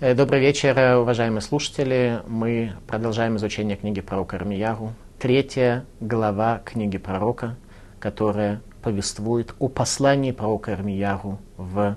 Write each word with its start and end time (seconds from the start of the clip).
Э, 0.00 0.14
Добрый 0.14 0.38
вечер, 0.38 0.78
э, 0.78 0.96
уважаемые 0.96 1.40
слушатели. 1.40 2.22
Мы 2.28 2.74
продолжаем 2.86 3.36
изучение 3.36 3.76
книги 3.76 4.00
пророка 4.00 4.36
Армиягу. 4.36 4.92
Третья 5.18 5.84
глава 5.98 6.62
книги 6.64 6.98
пророка, 6.98 7.56
которая 7.98 8.60
повествует 8.80 9.56
о 9.58 9.66
послании 9.66 10.30
пророка 10.30 10.74
Армиягу 10.74 11.40
в 11.56 11.96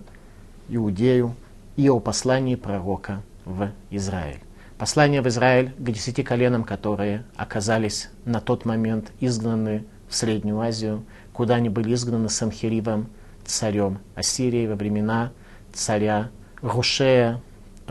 Иудею 0.68 1.36
и 1.78 1.90
о 1.92 2.00
послании 2.00 2.56
пророка 2.56 3.22
в 3.46 3.70
Израиль. 3.92 4.40
Послание 4.80 5.22
в 5.22 5.28
Израиль 5.28 5.72
к 5.78 5.92
десяти 5.92 6.24
коленам, 6.24 6.64
которые 6.64 7.24
оказались 7.36 8.10
на 8.26 8.42
тот 8.42 8.66
момент 8.66 9.12
изгнаны 9.20 9.86
в 10.10 10.16
Среднюю 10.16 10.60
Азию, 10.60 11.04
куда 11.34 11.54
они 11.54 11.70
были 11.70 11.94
изгнаны 11.94 12.30
Санхиривом, 12.30 13.10
царем 13.46 14.00
Ассирии 14.16 14.66
во 14.66 14.74
времена 14.74 15.32
царя 15.72 16.32
Рушея, 16.64 17.40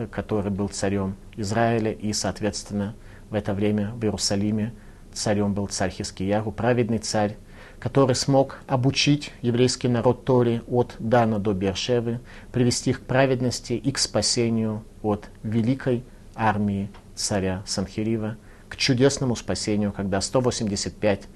который 0.07 0.51
был 0.51 0.69
царем 0.69 1.15
Израиля, 1.35 1.91
и, 1.91 2.13
соответственно, 2.13 2.95
в 3.29 3.35
это 3.35 3.53
время 3.53 3.91
в 3.95 4.03
Иерусалиме 4.03 4.73
царем 5.13 5.53
был 5.53 5.67
царь 5.67 5.91
Хискиягу, 5.91 6.51
праведный 6.51 6.99
царь, 6.99 7.37
который 7.79 8.15
смог 8.15 8.59
обучить 8.67 9.31
еврейский 9.41 9.87
народ 9.87 10.23
Тори 10.23 10.61
от 10.67 10.95
Дана 10.99 11.39
до 11.39 11.53
Бершевы, 11.53 12.19
привести 12.51 12.91
их 12.91 13.01
к 13.01 13.05
праведности 13.05 13.73
и 13.73 13.91
к 13.91 13.97
спасению 13.97 14.83
от 15.01 15.29
великой 15.43 16.03
армии 16.35 16.89
царя 17.15 17.63
Санхирива, 17.65 18.37
к 18.69 18.75
чудесному 18.77 19.35
спасению, 19.35 19.91
когда 19.91 20.21
185 20.21 21.27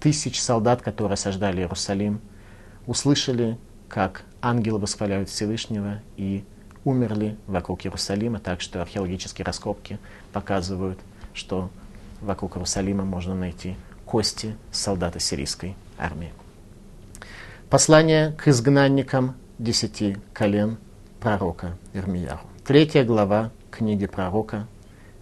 тысяч 0.00 0.40
солдат, 0.40 0.82
которые 0.82 1.14
осаждали 1.14 1.60
Иерусалим, 1.60 2.20
услышали, 2.86 3.56
как 3.88 4.24
ангелы 4.40 4.80
восхваляют 4.80 5.28
Всевышнего 5.28 6.00
и 6.16 6.44
умерли 6.84 7.36
вокруг 7.46 7.84
Иерусалима, 7.86 8.38
так 8.38 8.60
что 8.60 8.82
археологические 8.82 9.44
раскопки 9.44 9.98
показывают, 10.32 10.98
что 11.34 11.70
вокруг 12.20 12.56
Иерусалима 12.56 13.04
можно 13.04 13.34
найти 13.34 13.76
кости 14.04 14.56
солдата 14.70 15.20
сирийской 15.20 15.74
армии. 15.98 16.32
Послание 17.70 18.32
к 18.32 18.48
изгнанникам 18.48 19.34
десяти 19.58 20.16
колен 20.34 20.76
пророка 21.20 21.78
Ирмияху. 21.94 22.46
Третья 22.66 23.04
глава 23.04 23.50
книги 23.70 24.06
пророка. 24.06 24.66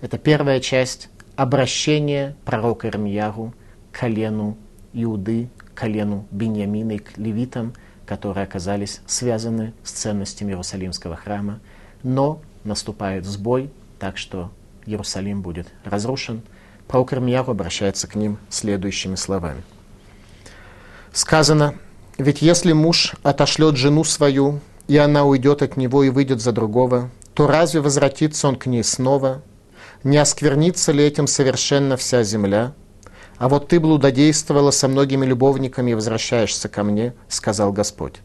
Это 0.00 0.18
первая 0.18 0.60
часть 0.60 1.10
обращения 1.36 2.36
пророка 2.44 2.88
Ирмияху 2.88 3.54
к 3.92 4.00
колену 4.00 4.56
Иуды, 4.92 5.48
к 5.58 5.74
колену 5.74 6.26
Беньямина 6.30 6.92
и 6.92 6.98
к 6.98 7.16
левитам, 7.18 7.74
которые 8.10 8.42
оказались 8.42 9.02
связаны 9.06 9.72
с 9.84 9.92
ценностями 9.92 10.50
Иерусалимского 10.50 11.14
храма. 11.14 11.60
Но 12.02 12.40
наступает 12.64 13.24
сбой, 13.24 13.70
так 14.00 14.18
что 14.18 14.50
Иерусалим 14.84 15.42
будет 15.42 15.68
разрушен. 15.84 16.42
Пророк 16.88 17.12
Ирмияху 17.12 17.52
обращается 17.52 18.08
к 18.08 18.16
ним 18.16 18.38
следующими 18.48 19.14
словами. 19.14 19.62
Сказано, 21.12 21.76
ведь 22.18 22.42
если 22.42 22.72
муж 22.72 23.14
отошлет 23.22 23.76
жену 23.76 24.02
свою, 24.02 24.58
и 24.88 24.96
она 24.96 25.24
уйдет 25.24 25.62
от 25.62 25.76
него 25.76 26.02
и 26.02 26.10
выйдет 26.10 26.40
за 26.40 26.50
другого, 26.50 27.10
то 27.34 27.46
разве 27.46 27.80
возвратится 27.80 28.48
он 28.48 28.56
к 28.56 28.66
ней 28.66 28.82
снова? 28.82 29.40
Не 30.02 30.16
осквернится 30.16 30.90
ли 30.90 31.04
этим 31.04 31.28
совершенно 31.28 31.96
вся 31.96 32.24
земля? 32.24 32.72
А 33.40 33.48
вот 33.48 33.68
ты 33.68 33.80
блудодействовала 33.80 34.70
со 34.70 34.86
многими 34.86 35.24
любовниками 35.24 35.92
и 35.92 35.94
возвращаешься 35.94 36.68
ко 36.68 36.84
мне, 36.84 37.14
сказал 37.26 37.72
Господь. 37.72 38.20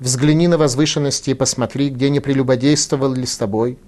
Взгляни 0.00 0.48
на 0.48 0.58
возвышенности 0.58 1.30
и 1.30 1.34
посмотри, 1.34 1.88
где 1.88 2.10
не 2.10 2.18
прелюбодействовал 2.18 3.12
ли 3.12 3.26
с 3.26 3.36
тобой. 3.36 3.78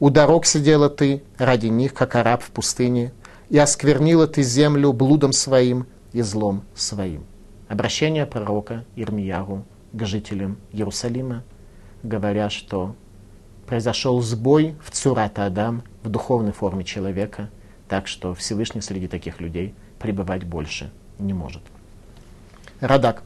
У 0.00 0.10
дорог 0.10 0.44
сидела 0.44 0.90
ты 0.90 1.22
ради 1.38 1.68
них, 1.68 1.94
как 1.94 2.14
араб 2.14 2.42
в 2.42 2.50
пустыне, 2.50 3.14
и 3.48 3.56
осквернила 3.56 4.26
ты 4.26 4.42
землю 4.42 4.92
блудом 4.92 5.32
своим 5.32 5.86
и 6.12 6.20
злом 6.20 6.62
своим. 6.74 7.24
Обращение 7.68 8.26
пророка 8.26 8.84
Ирмияру 8.96 9.64
к 9.94 10.04
жителям 10.04 10.58
Иерусалима, 10.72 11.42
говоря, 12.02 12.50
что 12.50 12.94
произошел 13.66 14.20
сбой 14.20 14.76
в 14.84 14.90
Цурата 14.90 15.46
Адам, 15.46 15.84
в 16.02 16.10
духовной 16.10 16.52
форме 16.52 16.84
человека, 16.84 17.48
так 17.88 18.06
что 18.06 18.34
Всевышний 18.34 18.82
среди 18.82 19.08
таких 19.08 19.40
людей 19.40 19.74
пребывать 20.02 20.44
больше 20.44 20.90
не 21.18 21.32
может. 21.32 21.62
Радак. 22.80 23.22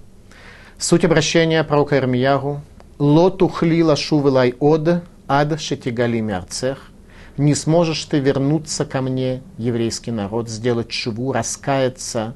Суть 0.79 1.05
обращения 1.05 1.65
пророка 1.65 1.97
Ирмияру 1.97 2.61
«Лоту 2.99 3.49
хлила 3.49 3.97
шувелай 3.97 4.55
од, 4.61 5.03
ад 5.27 5.61
шетигали 5.61 6.21
мярцех» 6.21 6.91
«Не 7.39 7.55
сможешь 7.55 8.05
ты 8.05 8.19
вернуться 8.19 8.87
ко 8.87 9.03
мне, 9.03 9.43
еврейский 9.59 10.11
народ, 10.11 10.49
сделать 10.49 10.93
шуву, 10.93 11.33
раскаяться, 11.33 12.35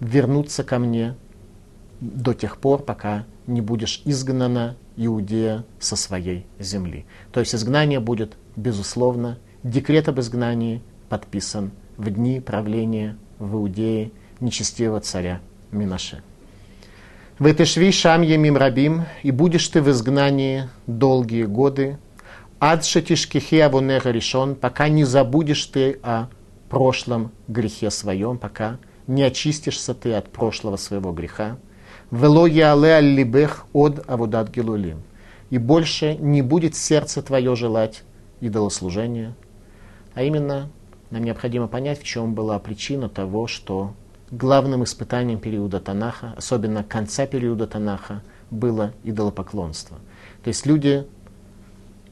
вернуться 0.00 0.64
ко 0.64 0.80
мне 0.80 1.14
до 2.00 2.34
тех 2.34 2.56
пор, 2.56 2.82
пока 2.82 3.24
не 3.46 3.60
будешь 3.60 4.02
изгнана 4.04 4.76
Иудея 4.96 5.64
со 5.78 5.94
своей 5.94 6.46
земли». 6.58 7.06
То 7.32 7.38
есть 7.40 7.54
изгнание 7.54 8.00
будет, 8.00 8.36
безусловно, 8.56 9.38
декрет 9.62 10.08
об 10.08 10.18
изгнании 10.18 10.82
подписан 11.08 11.70
в 11.96 12.10
дни 12.10 12.40
правления 12.40 13.16
в 13.40 13.56
Иудее 13.56 14.12
нечестивого 14.38 15.00
царя 15.00 15.40
Минаше. 15.72 16.22
В 17.40 17.46
этой 17.46 17.66
шви 17.66 17.90
шам 17.90 18.22
емим 18.22 18.56
рабим, 18.56 19.06
и 19.22 19.30
будешь 19.30 19.66
ты 19.68 19.80
в 19.80 19.90
изгнании 19.90 20.68
долгие 20.86 21.44
годы, 21.44 21.98
ад 22.60 22.84
шатишкихи 22.84 23.60
авонеха 23.60 24.10
решен, 24.10 24.54
пока 24.54 24.88
не 24.88 25.04
забудешь 25.04 25.64
ты 25.66 25.98
о 26.02 26.26
прошлом 26.68 27.32
грехе 27.48 27.90
своем, 27.90 28.36
пока 28.36 28.78
не 29.06 29.22
очистишься 29.22 29.94
ты 29.94 30.12
от 30.12 30.30
прошлого 30.30 30.76
своего 30.76 31.12
греха. 31.12 31.56
Вело 32.10 32.46
яле 32.46 32.94
аллибех 32.94 33.66
от 33.72 34.04
авудат 34.08 34.50
гилулим. 34.50 35.02
И 35.48 35.58
больше 35.58 36.16
не 36.16 36.42
будет 36.42 36.76
сердце 36.76 37.22
твое 37.22 37.56
желать 37.56 38.02
идолослужения. 38.40 39.34
А 40.14 40.22
именно, 40.22 40.70
нам 41.10 41.24
необходимо 41.24 41.68
понять, 41.68 42.00
в 42.00 42.04
чем 42.04 42.34
была 42.34 42.58
причина 42.58 43.08
того, 43.08 43.46
что 43.46 43.94
главным 44.30 44.84
испытанием 44.84 45.40
периода 45.40 45.80
Танаха, 45.80 46.34
особенно 46.36 46.84
конца 46.84 47.26
периода 47.26 47.66
Танаха, 47.66 48.22
было 48.50 48.92
идолопоклонство. 49.04 49.98
То 50.42 50.48
есть 50.48 50.66
люди 50.66 51.06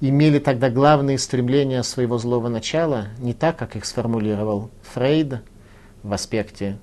имели 0.00 0.38
тогда 0.38 0.70
главные 0.70 1.18
стремления 1.18 1.82
своего 1.82 2.18
злого 2.18 2.48
начала 2.48 3.08
не 3.18 3.34
так, 3.34 3.56
как 3.56 3.76
их 3.76 3.84
сформулировал 3.84 4.70
Фрейд 4.94 5.40
в 6.02 6.12
аспекте 6.12 6.78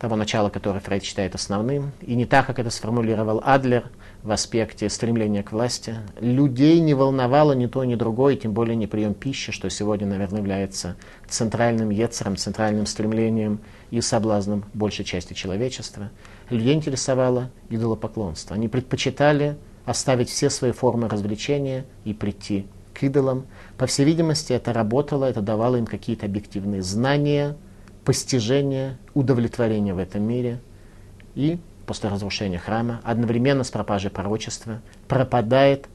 того 0.00 0.16
начала, 0.16 0.48
которое 0.48 0.80
Фрейд 0.80 1.04
считает 1.04 1.34
основным, 1.34 1.92
и 2.00 2.14
не 2.14 2.24
так, 2.24 2.46
как 2.46 2.58
это 2.58 2.70
сформулировал 2.70 3.42
Адлер 3.44 3.90
в 4.22 4.32
аспекте 4.32 4.88
стремления 4.88 5.42
к 5.42 5.52
власти. 5.52 5.96
Людей 6.18 6.80
не 6.80 6.94
волновало 6.94 7.52
ни 7.52 7.66
то, 7.66 7.84
ни 7.84 7.94
другое, 7.94 8.36
тем 8.36 8.54
более 8.54 8.76
не 8.76 8.86
прием 8.86 9.12
пищи, 9.12 9.52
что 9.52 9.68
сегодня, 9.68 10.06
наверное, 10.06 10.40
является 10.40 10.96
центральным 11.28 11.90
ецером, 11.90 12.38
центральным 12.38 12.86
стремлением 12.86 13.60
и 13.90 14.00
соблазном 14.00 14.64
большей 14.72 15.04
части 15.04 15.34
человечества. 15.34 16.10
Людей 16.48 16.74
интересовало 16.74 17.50
идолопоклонство. 17.68 18.56
Они 18.56 18.68
предпочитали 18.68 19.58
оставить 19.84 20.30
все 20.30 20.48
свои 20.48 20.72
формы 20.72 21.08
развлечения 21.08 21.84
и 22.06 22.14
прийти 22.14 22.66
к 22.94 23.02
идолам. 23.02 23.44
По 23.76 23.86
всей 23.86 24.06
видимости, 24.06 24.54
это 24.54 24.72
работало, 24.72 25.26
это 25.26 25.42
давало 25.42 25.76
им 25.76 25.84
какие-то 25.84 26.24
объективные 26.24 26.80
знания– 26.80 27.54
постижение, 28.10 28.98
удовлетворение 29.14 29.94
в 29.94 29.98
этом 29.98 30.24
мире. 30.24 30.58
И 31.36 31.60
после 31.86 32.10
разрушения 32.10 32.58
храма, 32.58 33.00
одновременно 33.04 33.62
с 33.62 33.70
пропажей 33.70 34.10
пророчества, 34.10 34.82
пропадает 35.06 35.86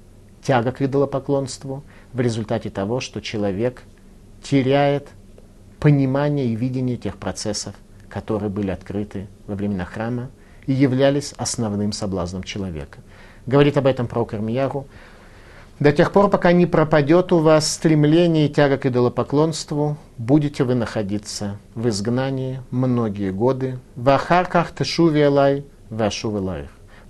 тяга 0.41 0.71
к 0.71 0.81
идолопоклонству 0.81 1.83
в 2.13 2.21
результате 2.21 2.69
того, 2.69 3.01
что 3.01 3.19
человек 3.19 3.83
теряет 4.41 5.09
понимание 5.81 6.45
и 6.45 6.55
видение 6.55 6.95
тех 6.95 7.17
процессов, 7.17 7.75
которые 8.07 8.49
были 8.49 8.71
открыты 8.71 9.27
во 9.45 9.55
времена 9.55 9.83
храма 9.83 10.29
и 10.67 10.71
являлись 10.71 11.33
основным 11.35 11.91
соблазном 11.91 12.43
человека. 12.43 12.99
Говорит 13.45 13.75
об 13.75 13.87
этом 13.87 14.07
пророк 14.07 14.33
Ирмияру. 14.33 14.87
До 15.79 15.91
тех 15.91 16.13
пор, 16.13 16.29
пока 16.29 16.53
не 16.53 16.65
пропадет 16.65 17.33
у 17.33 17.39
вас 17.39 17.69
стремление 17.69 18.45
и 18.45 18.49
тяга 18.49 18.77
к 18.77 18.85
идолопоклонству, 18.85 19.97
будете 20.17 20.63
вы 20.63 20.73
находиться 20.73 21.57
в 21.75 21.89
изгнании 21.89 22.61
многие 22.71 23.31
годы. 23.31 23.79
В 23.97 24.09
ахарках 24.09 24.73
тешуви 24.73 25.19
алай, 25.21 25.65
вашу 25.89 26.31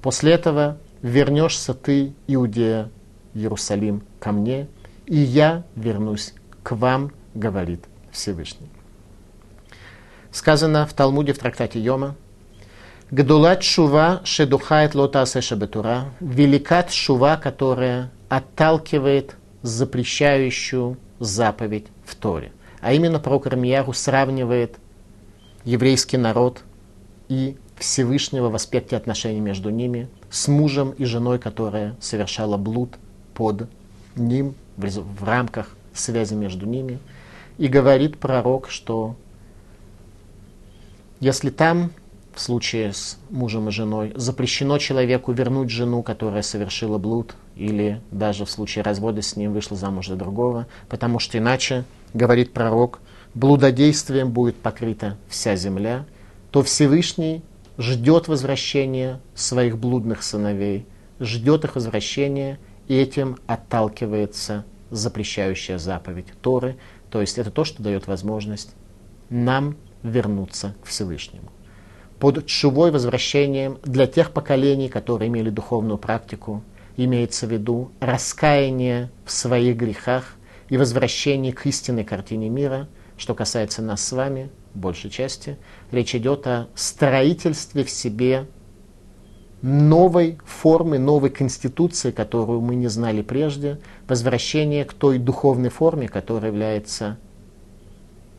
После 0.02 0.34
этого 0.34 0.78
вернешься 1.04 1.76
ты, 1.76 2.16
Иудея, 2.26 2.90
Иерусалим, 3.36 4.02
ко 4.20 4.32
мне, 4.32 4.68
и 5.06 5.18
я 5.18 5.64
вернусь 5.76 6.34
к 6.64 6.72
вам, 6.72 7.12
говорит 7.36 7.86
Всевышний. 8.12 8.70
Сказано 10.32 10.88
в 10.88 10.94
Талмуде 10.94 11.34
в 11.34 11.38
трактате 11.38 11.80
Йома, 11.80 12.16
Гдулат 13.12 13.62
шува 13.62 14.22
шедухает 14.24 14.96
лота 14.96 15.22
асеша 15.22 15.56
бетура, 15.56 16.06
великат 16.20 16.92
шува, 16.92 17.38
которая 17.38 18.10
отталкивает 18.30 19.36
запрещающую 19.62 20.98
заповедь 21.20 21.88
в 22.06 22.16
Торе. 22.16 22.52
А 22.82 22.94
именно 22.94 23.20
пророк 23.20 23.48
Рамияру 23.48 23.94
сравнивает 23.94 24.78
еврейский 25.64 26.18
народ 26.18 26.64
и 27.30 27.58
Всевышнего 27.78 28.50
в 28.50 28.56
аспекте 28.56 28.96
отношений 28.96 29.40
между 29.40 29.70
ними 29.70 30.08
с 30.30 30.48
мужем 30.48 30.92
и 30.92 31.06
женой, 31.06 31.40
которая 31.40 31.96
совершала 32.00 32.58
блуд 32.58 32.96
под 33.34 33.68
ним 34.16 34.56
в 34.78 35.24
рамках 35.24 35.76
связи 35.94 36.36
между 36.36 36.66
ними. 36.66 37.00
И 37.58 37.68
говорит 37.68 38.18
пророк, 38.18 38.70
что 38.70 39.16
если 41.20 41.50
там, 41.50 41.92
в 42.34 42.42
случае 42.42 42.94
с 42.94 43.18
мужем 43.30 43.70
и 43.70 43.72
женой, 43.72 44.12
запрещено 44.16 44.78
человеку 44.78 45.32
вернуть 45.32 45.70
жену, 45.70 46.04
которая 46.04 46.42
совершила 46.42 46.98
блуд, 46.98 47.36
или 47.56 48.02
даже 48.12 48.46
в 48.46 48.52
случае 48.52 48.84
развода 48.84 49.22
с 49.22 49.36
ним 49.36 49.54
вышла 49.54 49.78
замуж 49.78 50.08
за 50.08 50.16
другого, 50.16 50.68
потому 50.90 51.20
что 51.20 51.38
иначе, 51.38 51.86
говорит 52.14 52.54
пророк, 52.54 53.00
блудодействием 53.34 54.32
будет 54.32 54.56
покрыта 54.58 55.18
вся 55.30 55.56
земля, 55.56 56.06
то 56.52 56.64
Всевышний 56.64 57.44
ждет 57.78 58.28
возвращения 58.28 59.20
своих 59.34 59.78
блудных 59.78 60.24
сыновей, 60.24 60.86
ждет 61.20 61.66
их 61.66 61.76
возвращения, 61.76 62.60
и 62.88 62.96
этим 62.96 63.38
отталкивается 63.48 64.66
запрещающая 64.92 65.78
заповедь 65.78 66.28
Торы, 66.42 66.78
то 67.10 67.22
есть 67.22 67.38
это 67.38 67.52
то, 67.52 67.64
что 67.64 67.82
дает 67.82 68.08
возможность 68.08 68.76
нам 69.30 69.76
вернуться 70.04 70.76
к 70.84 70.88
Всевышнему. 70.88 71.52
Под 72.20 72.46
чувой 72.46 72.92
возвращением 72.92 73.80
для 73.84 74.08
тех 74.08 74.32
поколений, 74.32 74.88
которые 74.88 75.28
имели 75.28 75.50
духовную 75.50 75.98
практику, 75.98 76.64
имеется 76.98 77.48
в 77.48 77.52
виду 77.52 77.92
раскаяние 78.00 79.10
в 79.26 79.32
своих 79.32 79.78
грехах 79.78 80.36
и 80.70 80.78
возвращение 80.78 81.54
к 81.54 81.66
истинной 81.66 82.04
картине 82.04 82.50
мира. 82.50 82.88
Что 83.18 83.34
касается 83.34 83.82
нас 83.82 84.04
с 84.04 84.12
вами, 84.12 84.50
большей 84.74 85.10
части, 85.10 85.58
речь 85.92 86.16
идет 86.16 86.48
о 86.48 86.68
строительстве 86.76 87.84
в 87.84 87.90
себе 87.90 88.48
новой 89.62 90.38
формы, 90.46 91.00
новой 91.00 91.30
конституции, 91.30 92.12
которую 92.12 92.62
мы 92.62 92.76
не 92.76 92.88
знали 92.88 93.22
прежде, 93.22 93.80
возвращение 94.08 94.86
к 94.86 94.94
той 94.94 95.18
духовной 95.18 95.70
форме, 95.70 96.08
которая 96.08 96.52
является 96.52 97.18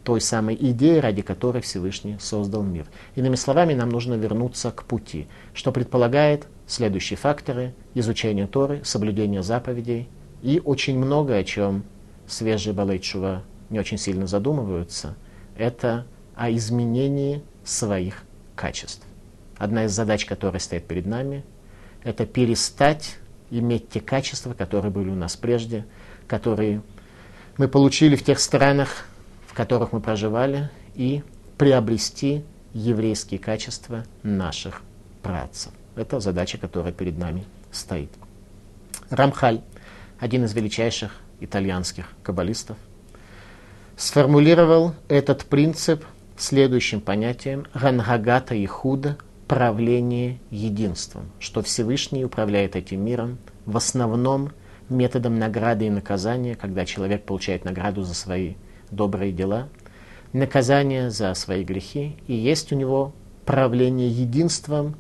той 0.05 0.20
самой 0.20 0.55
идеей, 0.55 1.00
ради 1.00 1.23
которой 1.23 1.62
Всевышний 1.62 2.17
создал 2.20 2.62
мир. 2.62 2.87
Иными 3.17 3.35
словами, 3.35 3.75
нам 3.75 3.88
нужно 3.88 4.14
вернуться 4.14 4.70
к 4.70 4.85
пути, 4.85 5.26
что 5.52 5.73
предполагает 5.73 6.47
следующие 6.67 7.17
факторы– 7.17 7.75
изучение 7.95 8.47
Торы, 8.47 8.83
соблюдение 8.85 9.43
заповедей 9.43 10.09
и 10.43 10.61
очень 10.65 10.99
много, 10.99 11.37
о 11.37 11.45
чем 11.45 11.85
свежие 12.27 12.75
Балейчува 12.75 13.43
не 13.71 13.79
очень 13.79 13.99
сильно 13.99 14.27
задумываются, 14.27 15.17
это 15.57 16.07
о 16.35 16.51
изменении 16.51 17.43
своих 17.65 18.23
качеств. 18.55 19.05
Одна 19.57 19.85
из 19.85 19.93
задач, 19.93 20.27
которая 20.27 20.61
стоит 20.61 20.87
перед 20.87 21.07
нами, 21.07 21.45
это 22.05 22.27
перестать 22.27 23.17
иметь 23.51 23.89
те 23.89 24.01
качества, 24.01 24.53
которые 24.53 24.91
были 24.91 25.09
у 25.09 25.15
нас 25.15 25.37
прежде, 25.37 25.87
которые 26.27 26.83
мы 27.57 27.69
получили 27.69 28.17
в 28.17 28.25
тех 28.25 28.39
странах, 28.39 29.09
которых 29.55 29.93
мы 29.93 30.01
проживали, 30.01 30.71
и 30.95 31.23
приобрести 31.57 32.45
еврейские 32.75 33.41
качества 33.41 34.05
наших 34.23 34.83
працев. 35.23 35.73
Это 35.97 36.21
задача, 36.21 36.59
которая 36.59 36.93
перед 36.93 37.19
нами 37.19 37.45
стоит. 37.73 38.11
Рамхаль, 39.11 39.63
один 40.21 40.45
из 40.45 40.55
величайших 40.55 41.21
итальянских 41.41 42.13
каббалистов, 42.23 42.77
сформулировал 43.97 44.95
этот 45.09 45.47
принцип 45.47 46.05
следующим 46.37 47.01
понятием 47.01 47.67
«ранхагата 47.73 48.55
и 48.55 48.67
худа»– 48.67 49.17
правление 49.49 50.41
единством, 50.51 51.31
что 51.39 51.63
Всевышний 51.63 52.25
управляет 52.25 52.75
этим 52.77 53.05
миром 53.05 53.39
в 53.65 53.77
основном 53.77 54.51
методом 54.89 55.39
награды 55.39 55.87
и 55.87 55.91
наказания, 55.91 56.57
когда 56.57 56.85
человек 56.85 57.25
получает 57.25 57.65
награду 57.65 58.03
за 58.03 58.15
свои 58.15 58.55
добрые 58.91 59.33
дела, 59.33 59.69
наказание 60.33 61.11
за 61.11 61.33
свои 61.35 61.65
грехи, 61.65 62.17
и 62.27 62.35
есть 62.35 62.73
у 62.73 62.77
него 62.77 63.13
правление 63.45 64.09
единством, 64.09 64.97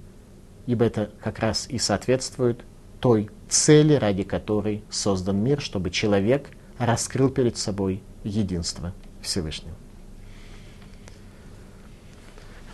ибо 0.66 0.84
это 0.84 1.10
как 1.22 1.38
раз 1.38 1.66
и 1.68 1.78
соответствует 1.78 2.60
той 3.00 3.30
цели, 3.48 3.94
ради 3.94 4.24
которой 4.24 4.82
создан 4.90 5.36
мир, 5.38 5.60
чтобы 5.60 5.90
человек 5.90 6.48
раскрыл 6.78 7.28
перед 7.30 7.56
собой 7.56 8.02
единство 8.24 8.92
Всевышнего. 9.22 9.74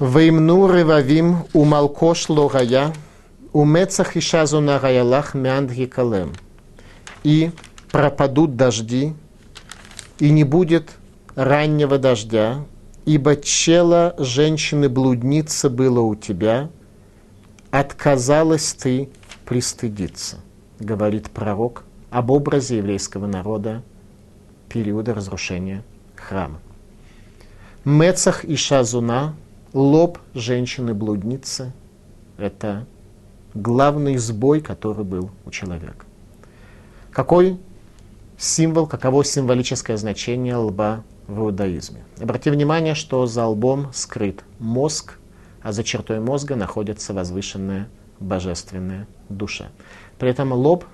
Веймну 0.00 0.72
ревавим 0.72 1.44
умалкош 1.52 2.28
логая, 2.28 2.92
умецах 3.52 4.16
ишазу 4.16 4.60
нагаялах 4.60 5.34
мяндги 5.34 5.84
калем. 5.84 6.32
И 7.22 7.52
пропадут 7.92 8.56
дожди, 8.56 9.14
и 10.18 10.30
не 10.30 10.44
будет 10.44 10.90
раннего 11.34 11.98
дождя, 11.98 12.64
ибо 13.04 13.36
чела 13.36 14.14
женщины-блудницы 14.18 15.68
было 15.68 16.00
у 16.00 16.14
тебя, 16.16 16.70
отказалась 17.72 18.74
ты 18.74 19.08
пристыдиться, 19.46 20.36
говорит 20.78 21.30
пророк 21.30 21.84
об 22.10 22.30
образе 22.30 22.76
еврейского 22.76 23.26
народа 23.26 23.82
периода 24.68 25.14
разрушения 25.14 25.82
храма. 26.14 26.60
Мецах 27.84 28.44
и 28.44 28.56
Шазуна, 28.56 29.34
лоб 29.72 30.18
женщины-блудницы, 30.34 31.72
это 32.36 32.86
главный 33.54 34.18
сбой, 34.18 34.60
который 34.60 35.04
был 35.04 35.30
у 35.46 35.50
человека. 35.50 36.04
Какой 37.10 37.58
символ, 38.36 38.86
каково 38.86 39.24
символическое 39.24 39.96
значение 39.96 40.56
лба 40.56 41.04
в 41.26 41.40
иудаизме. 41.40 42.04
Обрати 42.20 42.50
внимание, 42.50 42.94
что 42.94 43.24
за 43.26 43.46
лбом 43.46 43.92
скрыт 43.94 44.44
мозг, 44.58 45.18
а 45.62 45.72
за 45.72 45.84
чертой 45.84 46.20
мозга 46.20 46.56
находится 46.56 47.14
возвышенная 47.14 47.88
божественная 48.20 49.06
душа. 49.28 49.66
При 50.18 50.30
этом 50.30 50.52
лоб, 50.52 50.84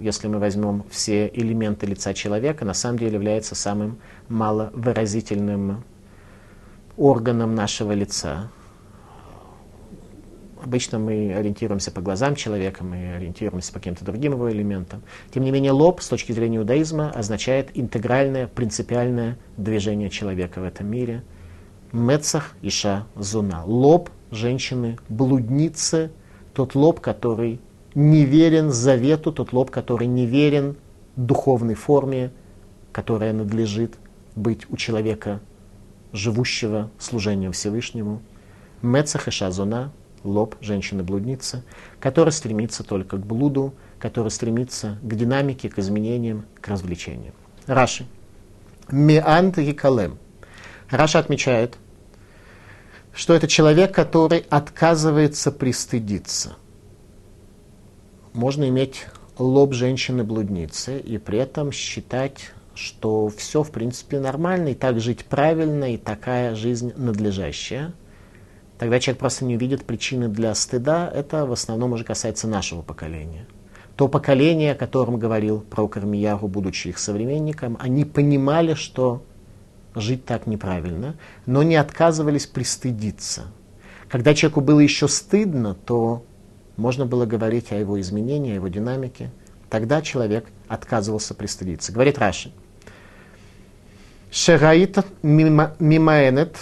если 0.00 0.28
мы 0.28 0.38
возьмем 0.38 0.84
все 0.90 1.28
элементы 1.28 1.86
лица 1.86 2.14
человека, 2.14 2.64
на 2.64 2.74
самом 2.74 2.98
деле 2.98 3.14
является 3.14 3.54
самым 3.54 3.98
маловыразительным 4.28 5.84
органом 6.96 7.54
нашего 7.54 7.92
лица. 7.92 8.50
Обычно 10.62 10.98
мы 10.98 11.32
ориентируемся 11.34 11.92
по 11.92 12.00
глазам 12.00 12.34
человека, 12.34 12.84
мы 12.84 13.14
ориентируемся 13.14 13.72
по 13.72 13.78
каким-то 13.78 14.04
другим 14.04 14.32
его 14.32 14.50
элементам. 14.50 15.02
Тем 15.32 15.44
не 15.44 15.52
менее, 15.52 15.70
лоб 15.70 16.00
с 16.00 16.08
точки 16.08 16.32
зрения 16.32 16.58
иудаизма 16.58 17.10
означает 17.10 17.70
интегральное, 17.74 18.48
принципиальное 18.48 19.38
движение 19.56 20.10
человека 20.10 20.60
в 20.60 20.64
этом 20.64 20.88
мире. 20.88 21.22
Мецах 21.92 22.54
Иша 22.60 23.06
Зуна. 23.14 23.64
Лоб 23.64 24.10
женщины, 24.30 24.98
блудницы, 25.08 26.10
тот 26.54 26.74
лоб, 26.74 27.00
который 27.00 27.60
не 27.94 28.24
верен 28.24 28.70
завету, 28.70 29.32
тот 29.32 29.52
лоб, 29.52 29.70
который 29.70 30.06
не 30.06 30.26
верен 30.26 30.76
духовной 31.16 31.74
форме, 31.74 32.30
которая 32.92 33.32
надлежит 33.32 33.94
быть 34.36 34.70
у 34.70 34.76
человека, 34.76 35.40
живущего 36.12 36.90
служением 36.98 37.52
Всевышнему. 37.52 38.22
Мецах 38.82 39.28
Иша 39.28 39.50
Зуна 39.50 39.92
лоб 40.24 40.56
женщины-блудницы, 40.60 41.64
которая 42.00 42.32
стремится 42.32 42.84
только 42.84 43.16
к 43.16 43.26
блуду, 43.26 43.74
которая 43.98 44.30
стремится 44.30 44.98
к 45.02 45.14
динамике, 45.14 45.68
к 45.68 45.78
изменениям, 45.78 46.44
к 46.60 46.68
развлечениям. 46.68 47.34
Раши. 47.66 48.06
Миант 48.90 49.58
и 49.58 49.72
Калем. 49.72 50.18
Раша 50.90 51.18
отмечает, 51.18 51.76
что 53.12 53.34
это 53.34 53.48
человек, 53.48 53.94
который 53.94 54.44
отказывается 54.50 55.50
пристыдиться. 55.52 56.56
Можно 58.32 58.68
иметь 58.68 59.06
лоб 59.38 59.72
женщины-блудницы 59.72 60.98
и 61.00 61.18
при 61.18 61.38
этом 61.38 61.72
считать, 61.72 62.52
что 62.74 63.28
все 63.28 63.62
в 63.62 63.70
принципе 63.70 64.20
нормально, 64.20 64.68
и 64.68 64.74
так 64.74 65.00
жить 65.00 65.24
правильно, 65.24 65.92
и 65.92 65.96
такая 65.96 66.54
жизнь 66.54 66.92
надлежащая– 66.96 67.92
Тогда 68.78 69.00
человек 69.00 69.18
просто 69.18 69.44
не 69.44 69.56
увидит 69.56 69.84
причины 69.84 70.28
для 70.28 70.54
стыда. 70.54 71.10
Это 71.12 71.46
в 71.46 71.52
основном 71.52 71.92
уже 71.92 72.04
касается 72.04 72.46
нашего 72.46 72.82
поколения. 72.82 73.46
То 73.96 74.06
поколение, 74.06 74.72
о 74.72 74.76
котором 74.76 75.18
говорил 75.18 75.60
про 75.60 75.88
Кармияру, 75.88 76.46
будучи 76.46 76.88
их 76.88 76.98
современником, 76.98 77.76
они 77.80 78.04
понимали, 78.04 78.74
что 78.74 79.22
жить 80.00 80.24
так 80.24 80.46
неправильно, 80.46 81.16
но 81.46 81.62
не 81.62 81.76
отказывались 81.76 82.46
пристыдиться. 82.46 83.44
Когда 84.08 84.34
человеку 84.34 84.60
было 84.60 84.80
еще 84.80 85.08
стыдно, 85.08 85.74
то 85.74 86.24
можно 86.76 87.06
было 87.06 87.26
говорить 87.26 87.72
о 87.72 87.76
его 87.76 88.00
изменении, 88.00 88.52
о 88.52 88.54
его 88.54 88.68
динамике. 88.68 89.30
Тогда 89.68 90.00
человек 90.00 90.46
отказывался 90.68 91.34
пристыдиться. 91.34 91.92
Говорит 91.92 92.18
Раши. 92.18 92.52
Шегаит 94.30 94.98
мимаэнет 95.22 96.56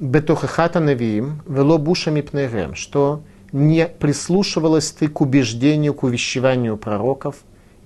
бетохахата 0.00 0.80
навиим 0.80 1.42
вело 1.46 1.78
буша 1.78 2.10
мипнегем, 2.10 2.74
что 2.74 3.22
не 3.52 3.86
прислушивалась 3.86 4.90
ты 4.92 5.08
к 5.08 5.20
убеждению, 5.20 5.94
к 5.94 6.02
увещеванию 6.02 6.76
пророков 6.76 7.36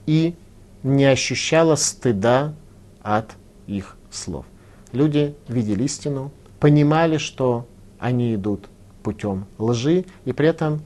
и 0.06 0.35
не 0.83 1.06
ощущала 1.06 1.75
стыда 1.75 2.54
от 3.02 3.33
их 3.66 3.97
слов. 4.14 4.47
Люди 4.92 5.35
видели 5.49 5.85
истину, 5.85 6.30
понимали, 6.61 7.18
что 7.18 7.66
они 7.99 8.35
идут 8.35 8.68
путем 9.02 9.47
лжи, 9.59 10.04
и 10.25 10.33
при 10.33 10.49
этом 10.49 10.83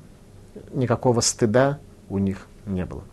никакого 0.72 1.20
стыда 1.20 1.78
у 2.08 2.18
них 2.18 2.46
не 2.66 2.84
было. 2.84 3.04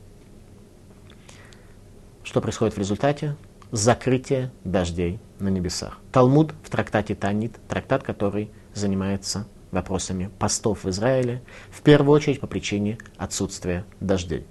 Что 2.23 2.41
происходит 2.41 2.75
в 2.75 2.79
результате? 2.79 3.35
Закрытие 3.71 4.51
дождей 4.63 5.19
на 5.39 5.49
небесах. 5.49 5.99
Талмуд 6.11 6.53
в 6.63 6.69
трактате 6.69 7.13
Танит, 7.13 7.57
трактат, 7.67 8.03
который 8.03 8.49
занимается 8.73 9.47
вопросами 9.71 10.29
постов 10.39 10.83
в 10.83 10.89
Израиле, 10.89 11.41
в 11.69 11.81
первую 11.81 12.15
очередь 12.15 12.39
по 12.39 12.47
причине 12.47 12.97
отсутствия 13.17 13.85
дождей. 13.99 14.45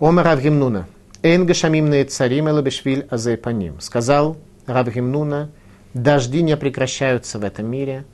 Омар 0.00 0.26
Авгимнуна, 0.28 0.86
Эн 1.22 1.46
гашамимные 1.46 2.04
царим 2.04 2.48
элабешвиль 2.48 3.06
азайпаним. 3.10 3.80
Сказал 3.80 4.36
Равгимнуна, 4.66 5.50
дожди 5.94 6.42
не 6.42 6.56
прекращаются 6.56 7.38
в 7.38 7.44
этом 7.44 7.66
мире, 7.66 8.04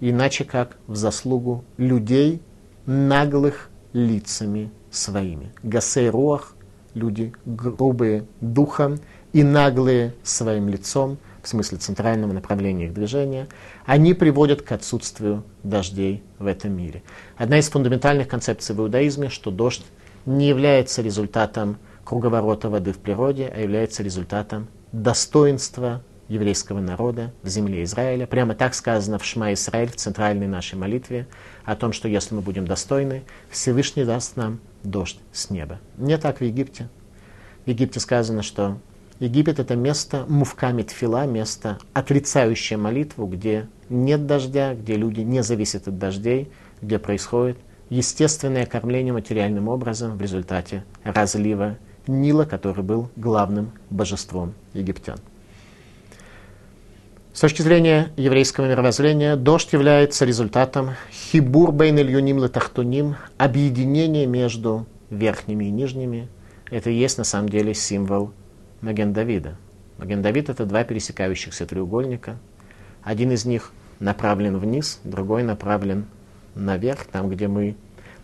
иначе 0.00 0.44
как 0.44 0.76
в 0.86 0.96
заслугу 0.96 1.64
людей, 1.76 2.40
наглых 2.86 3.70
лицами 3.92 4.70
своими. 4.90 5.52
Гасей 5.62 6.08
руах, 6.08 6.54
люди 6.94 7.32
грубые 7.46 8.26
духом 8.40 8.98
и 9.32 9.42
наглые 9.42 10.14
своим 10.22 10.68
лицом, 10.68 11.18
в 11.42 11.48
смысле 11.48 11.78
центрального 11.78 12.32
направления 12.32 12.86
их 12.86 12.94
движения, 12.94 13.48
они 13.86 14.14
приводят 14.14 14.62
к 14.62 14.72
отсутствию 14.72 15.44
дождей 15.62 16.22
в 16.38 16.46
этом 16.46 16.76
мире. 16.76 17.02
Одна 17.36 17.58
из 17.58 17.68
фундаментальных 17.68 18.28
концепций 18.28 18.74
в 18.74 18.80
иудаизме, 18.80 19.28
что 19.28 19.50
дождь 19.50 19.84
не 20.26 20.48
является 20.48 21.02
результатом 21.02 21.78
круговорота 22.04 22.68
воды 22.68 22.92
в 22.92 22.98
природе, 22.98 23.52
а 23.54 23.60
является 23.60 24.02
результатом 24.02 24.68
достоинства 24.92 26.02
еврейского 26.28 26.80
народа 26.80 27.32
в 27.42 27.48
земле 27.48 27.82
Израиля. 27.84 28.26
Прямо 28.26 28.54
так 28.54 28.74
сказано 28.74 29.18
в 29.18 29.24
Шма 29.24 29.52
Израиль, 29.52 29.90
в 29.90 29.96
центральной 29.96 30.46
нашей 30.46 30.76
молитве, 30.76 31.26
о 31.64 31.76
том, 31.76 31.92
что 31.92 32.08
если 32.08 32.34
мы 32.34 32.40
будем 32.40 32.66
достойны, 32.66 33.22
Всевышний 33.50 34.04
даст 34.04 34.36
нам 34.36 34.60
дождь 34.82 35.18
с 35.32 35.50
неба. 35.50 35.78
Не 35.96 36.16
так 36.18 36.40
в 36.40 36.44
Египте. 36.44 36.88
В 37.64 37.68
Египте 37.68 38.00
сказано, 38.00 38.42
что 38.42 38.78
Египет 39.20 39.60
это 39.60 39.76
место 39.76 40.24
мувками 40.28 40.82
тфила, 40.82 41.26
место, 41.26 41.78
отрицающее 41.92 42.76
молитву, 42.76 43.26
где 43.26 43.68
нет 43.88 44.26
дождя, 44.26 44.74
где 44.74 44.96
люди 44.96 45.20
не 45.20 45.42
зависят 45.42 45.86
от 45.86 45.98
дождей, 45.98 46.50
где 46.80 46.98
происходит 46.98 47.58
естественное 47.88 48.66
кормление 48.66 49.12
материальным 49.12 49.68
образом 49.68 50.16
в 50.16 50.22
результате 50.22 50.84
разлива 51.04 51.76
Нила, 52.06 52.44
который 52.44 52.82
был 52.82 53.10
главным 53.16 53.72
божеством 53.90 54.54
египтян. 54.74 55.18
С 57.32 57.40
точки 57.40 57.62
зрения 57.62 58.12
еврейского 58.16 58.66
мировоззрения, 58.68 59.36
дождь 59.36 59.72
является 59.72 60.26
результатом 60.26 60.90
хибур 61.10 61.72
бейн 61.72 61.98
ильюним 61.98 62.42
летахтуним, 62.42 63.16
объединения 63.38 64.26
между 64.26 64.86
верхними 65.08 65.64
и 65.64 65.70
нижними. 65.70 66.28
Это 66.70 66.90
и 66.90 66.94
есть 66.94 67.16
на 67.16 67.24
самом 67.24 67.48
деле 67.48 67.72
символ 67.72 68.32
Маген 68.82 69.14
Давида. 69.14 69.56
Маген 69.96 70.20
Давид 70.20 70.50
это 70.50 70.66
два 70.66 70.84
пересекающихся 70.84 71.64
треугольника. 71.64 72.36
Один 73.02 73.32
из 73.32 73.46
них 73.46 73.72
направлен 73.98 74.58
вниз, 74.58 75.00
другой 75.02 75.42
направлен 75.42 76.06
наверх, 76.54 77.04
там, 77.04 77.30
где 77.30 77.48
мы 77.48 77.76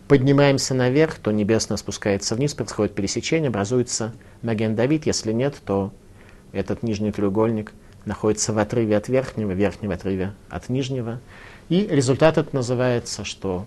поднимаемся 0.09 0.73
наверх, 0.73 1.15
то 1.19 1.31
небесно 1.31 1.77
спускается 1.77 2.35
вниз, 2.35 2.53
происходит 2.53 2.95
пересечение, 2.95 3.47
образуется 3.47 4.13
Маген 4.41 4.75
Давид. 4.75 5.05
Если 5.05 5.31
нет, 5.31 5.55
то 5.65 5.93
этот 6.51 6.83
нижний 6.83 7.13
треугольник– 7.13 7.71
находится 8.05 8.53
в 8.53 8.57
отрыве 8.57 8.97
от 8.97 9.07
верхнего, 9.07 9.51
верхнего 9.51 9.93
отрыве 9.93 10.33
от 10.49 10.69
нижнего. 10.69 11.19
И 11.69 11.87
результат 11.87 12.37
это 12.37 12.55
называется, 12.55 13.23
что 13.23 13.65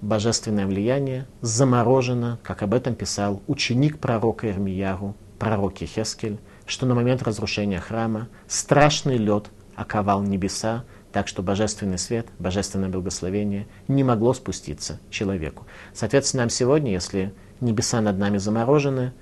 божественное 0.00 0.66
влияние 0.66 1.26
заморожено, 1.40 2.38
как 2.42 2.62
об 2.62 2.74
этом 2.74 2.94
писал 2.94 3.42
ученик 3.46 3.98
пророка 3.98 4.48
Ирмияру, 4.48 5.14
пророк 5.38 5.78
Хескель, 5.78 6.38
что 6.66 6.86
на 6.86 6.94
момент 6.94 7.22
разрушения 7.22 7.80
храма 7.80 8.28
страшный 8.46 9.16
лед 9.16 9.50
оковал 9.74 10.22
небеса, 10.22 10.84
так 11.12 11.28
что 11.28 11.42
божественный 11.42 11.98
свет, 11.98 12.26
божественное 12.38 12.88
благословение 12.88 13.66
не 13.88 14.04
могло 14.04 14.34
спуститься 14.34 15.00
человеку. 15.10 15.66
Соответственно, 15.94 16.44
нам 16.44 16.50
сегодня, 16.50 16.92
если 16.92 17.32
небеса 17.60 18.00
над 18.00 18.18
нами 18.18 18.38
заморожены, 18.38 19.12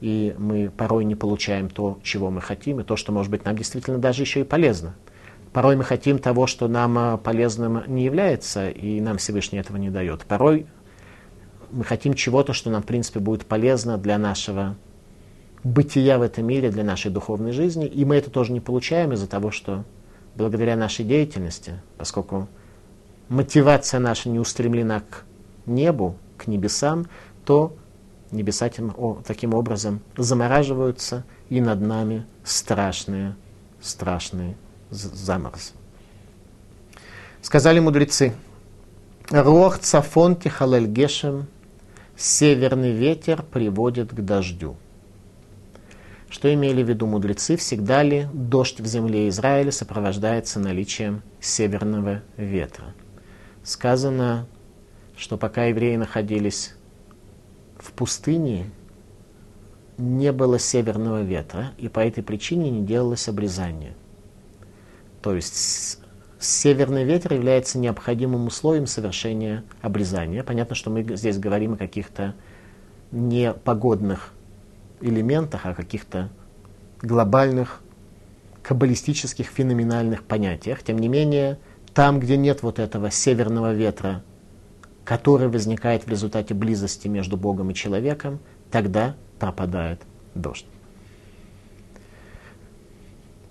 и 0.00 0.34
мы 0.36 0.70
порой 0.70 1.04
не 1.04 1.14
получаем 1.14 1.68
то, 1.68 1.98
чего 2.02 2.30
мы 2.30 2.40
хотим, 2.40 2.80
и 2.80 2.84
то, 2.84 2.96
что, 2.96 3.12
может 3.12 3.30
быть, 3.30 3.44
нам 3.44 3.56
действительно 3.56 3.98
даже 3.98 4.22
еще 4.22 4.40
и 4.40 4.44
полезно. 4.44 4.94
Порой 5.52 5.76
мы 5.76 5.84
хотим 5.84 6.18
того, 6.18 6.46
что 6.46 6.66
нам 6.66 6.98
а, 6.98 7.16
полезным 7.18 7.84
не 7.86 8.04
является, 8.04 8.70
и 8.70 9.00
нам 9.00 9.18
Всевышний 9.18 9.58
этого 9.58 9.76
не 9.76 9.90
дает. 9.90 10.24
Порой 10.24 10.66
мы 11.70 11.84
хотим 11.84 12.14
чего-то, 12.14 12.52
что 12.52 12.70
нам, 12.70 12.82
в 12.82 12.86
принципе, 12.86 13.20
будет 13.20 13.46
полезно 13.46 13.98
для 13.98 14.18
нашего 14.18 14.76
бытия 15.62 16.18
в 16.18 16.22
этом 16.22 16.46
мире, 16.46 16.70
для 16.70 16.84
нашей 16.84 17.10
духовной 17.10 17.52
жизни, 17.52 17.86
и 17.86 18.04
мы 18.04 18.16
это 18.16 18.30
тоже 18.30 18.52
не 18.52 18.60
получаем 18.60 19.12
из-за 19.12 19.28
того, 19.28 19.50
что 19.50 19.84
благодаря 20.34 20.76
нашей 20.76 21.04
деятельности, 21.04 21.80
поскольку 21.98 22.48
мотивация 23.28 24.00
наша 24.00 24.28
не 24.28 24.38
устремлена 24.38 25.00
к 25.00 25.24
небу, 25.66 26.16
к 26.36 26.46
небесам, 26.46 27.06
то 27.44 27.74
небеса 28.30 28.68
тем, 28.68 28.94
о, 28.96 29.20
таким 29.26 29.54
образом 29.54 30.00
замораживаются, 30.16 31.24
и 31.48 31.60
над 31.60 31.80
нами 31.80 32.24
страшные, 32.44 33.36
страшные 33.80 34.56
заморозы. 34.90 35.72
Сказали 37.42 37.78
мудрецы, 37.78 38.32
Рох 39.30 39.78
цафон 39.78 40.36
тихалель 40.36 40.86
гешем, 40.86 41.46
северный 42.16 42.92
ветер 42.92 43.42
приводит 43.42 44.10
к 44.10 44.20
дождю. 44.20 44.76
Что 46.32 46.52
имели 46.52 46.82
в 46.82 46.88
виду 46.88 47.06
мудрецы? 47.06 47.58
Всегда 47.58 48.02
ли 48.02 48.26
дождь 48.32 48.80
в 48.80 48.86
земле 48.86 49.28
Израиля 49.28 49.70
сопровождается 49.70 50.60
наличием 50.60 51.22
северного 51.40 52.22
ветра? 52.38 52.94
Сказано, 53.62 54.46
что 55.14 55.36
пока 55.36 55.66
евреи 55.66 55.96
находились 55.96 56.74
в 57.76 57.92
пустыне 57.92 58.64
не 59.98 60.32
было 60.32 60.58
северного 60.58 61.20
ветра, 61.20 61.72
и 61.76 61.90
по 61.90 62.00
этой 62.00 62.24
причине 62.24 62.70
не 62.70 62.82
делалось 62.82 63.28
обрезание. 63.28 63.94
То 65.20 65.34
есть 65.34 65.98
северный 66.40 67.04
ветер 67.04 67.34
является 67.34 67.78
необходимым 67.78 68.46
условием 68.46 68.86
совершения 68.86 69.64
обрезания. 69.82 70.42
Понятно, 70.42 70.76
что 70.76 70.88
мы 70.88 71.02
здесь 71.14 71.36
говорим 71.36 71.74
о 71.74 71.76
каких-то 71.76 72.34
не 73.10 73.52
погодных 73.52 74.32
элементах, 75.02 75.66
а 75.66 75.74
каких-то 75.74 76.30
глобальных 77.00 77.80
каббалистических 78.62 79.46
феноменальных 79.46 80.24
понятиях. 80.24 80.82
Тем 80.82 80.98
не 80.98 81.08
менее, 81.08 81.58
там, 81.94 82.20
где 82.20 82.36
нет 82.36 82.62
вот 82.62 82.78
этого 82.78 83.10
северного 83.10 83.74
ветра 83.74 84.22
который 85.04 85.48
возникает 85.48 86.04
в 86.04 86.08
результате 86.08 86.54
близости 86.54 87.08
между 87.08 87.36
Богом 87.36 87.70
и 87.70 87.74
человеком, 87.74 88.38
тогда 88.70 89.14
пропадает 89.38 90.00
дождь. 90.34 90.66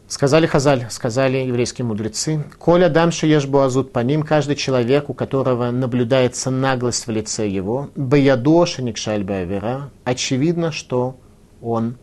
Сказали 0.08 0.46
Хазаль, 0.46 0.88
сказали 0.90 1.38
еврейские 1.38 1.86
мудрецы, 1.86 2.44
«Коля 2.58 2.90
дамши 2.90 3.28
ешбу 3.28 3.60
азут 3.60 3.94
по 3.94 4.00
ним, 4.00 4.24
каждый 4.24 4.58
человек, 4.58 5.10
у 5.10 5.14
которого 5.14 5.72
наблюдается 5.72 6.52
наглость 6.52 7.08
в 7.08 7.12
лице 7.12 7.48
его, 7.48 7.90
баядоша 7.96 8.82
никшаль 8.82 9.24
вера, 9.24 9.90
очевидно, 10.04 10.74
что 10.74 11.16
он 11.62 11.98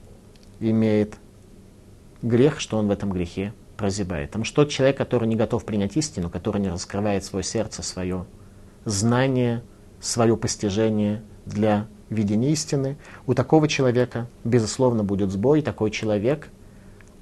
имеет 0.61 1.17
грех, 2.23 2.61
что 2.61 2.79
он 2.79 2.89
в 2.89 2.91
этом 2.91 3.13
грехе 3.13 3.53
прозябает. 3.77 4.31
Потому 4.31 4.45
что 4.45 4.65
тот 4.65 4.71
человек, 4.71 4.97
который 4.97 5.29
не 5.29 5.37
готов 5.37 5.65
принять 5.65 5.97
истину, 5.97 6.31
который 6.31 6.61
не 6.61 6.69
раскрывает 6.69 7.25
свое 7.25 7.45
сердце, 7.45 7.83
свое 7.83 8.27
знание, 8.85 9.63
свое 10.01 10.37
постижение 10.37 11.23
для 11.47 11.87
видения 12.11 12.51
истины, 12.51 12.97
у 13.27 13.35
такого 13.35 13.69
человека, 13.69 14.27
безусловно, 14.45 15.05
будет 15.05 15.31
сбой. 15.31 15.63
Такой 15.63 15.91
человек 15.91 16.49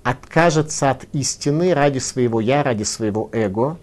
откажется 0.02 0.90
от 0.90 1.04
истины 1.12 1.74
ради 1.74 1.98
своего 1.98 2.40
я, 2.40 2.62
ради 2.62 2.84
своего 2.84 3.28
эго. 3.32 3.76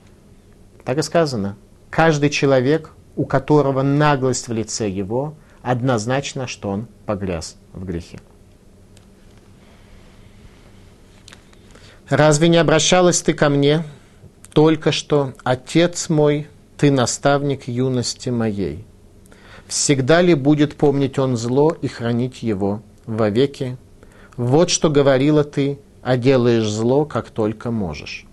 Так 0.84 0.98
и 0.98 1.02
сказано. 1.02 1.58
Каждый 1.90 2.30
человек, 2.30 2.92
у 3.16 3.26
которого 3.26 3.84
наглость 3.84 4.48
в 4.48 4.54
лице 4.54 4.90
его, 4.90 5.36
однозначно, 5.62 6.48
что 6.48 6.70
он 6.70 6.88
погряз 7.06 7.56
в 7.74 7.86
грехе. 7.86 8.20
Разве 12.10 12.50
не 12.50 12.58
обращалась 12.58 13.22
ты 13.22 13.34
ко 13.34 13.50
мне 13.50 13.84
только 14.52 14.92
что, 14.92 15.34
Отец 15.44 16.10
мой, 16.10 16.48
ты 16.78 16.92
наставник 16.92 17.68
юности 17.68 18.30
моей? 18.30 18.86
Всегда 19.68 20.22
ли 20.22 20.36
будет 20.36 20.76
помнить 20.76 21.18
он 21.18 21.38
зло 21.38 21.76
и 21.82 21.88
хранить 21.88 22.44
его 22.44 22.82
вовеки? 23.06 23.78
Вот 24.36 24.70
что 24.70 24.90
говорила 24.90 25.44
ты, 25.44 25.80
а 26.02 26.18
делаешь 26.18 26.68
зло, 26.70 27.06
как 27.06 27.30
только 27.30 27.72
можешь. 27.72 28.26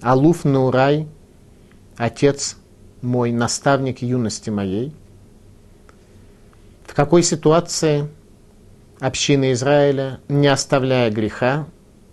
Алуф 0.00 0.44
Нурай, 0.44 1.06
отец 1.96 2.56
мой, 3.02 3.32
наставник 3.32 4.02
юности 4.02 4.50
моей. 4.50 4.94
В 6.86 6.94
какой 6.94 7.22
ситуации 7.22 8.08
община 8.98 9.52
Израиля, 9.52 10.20
не 10.28 10.48
оставляя 10.48 11.10
греха, 11.10 11.66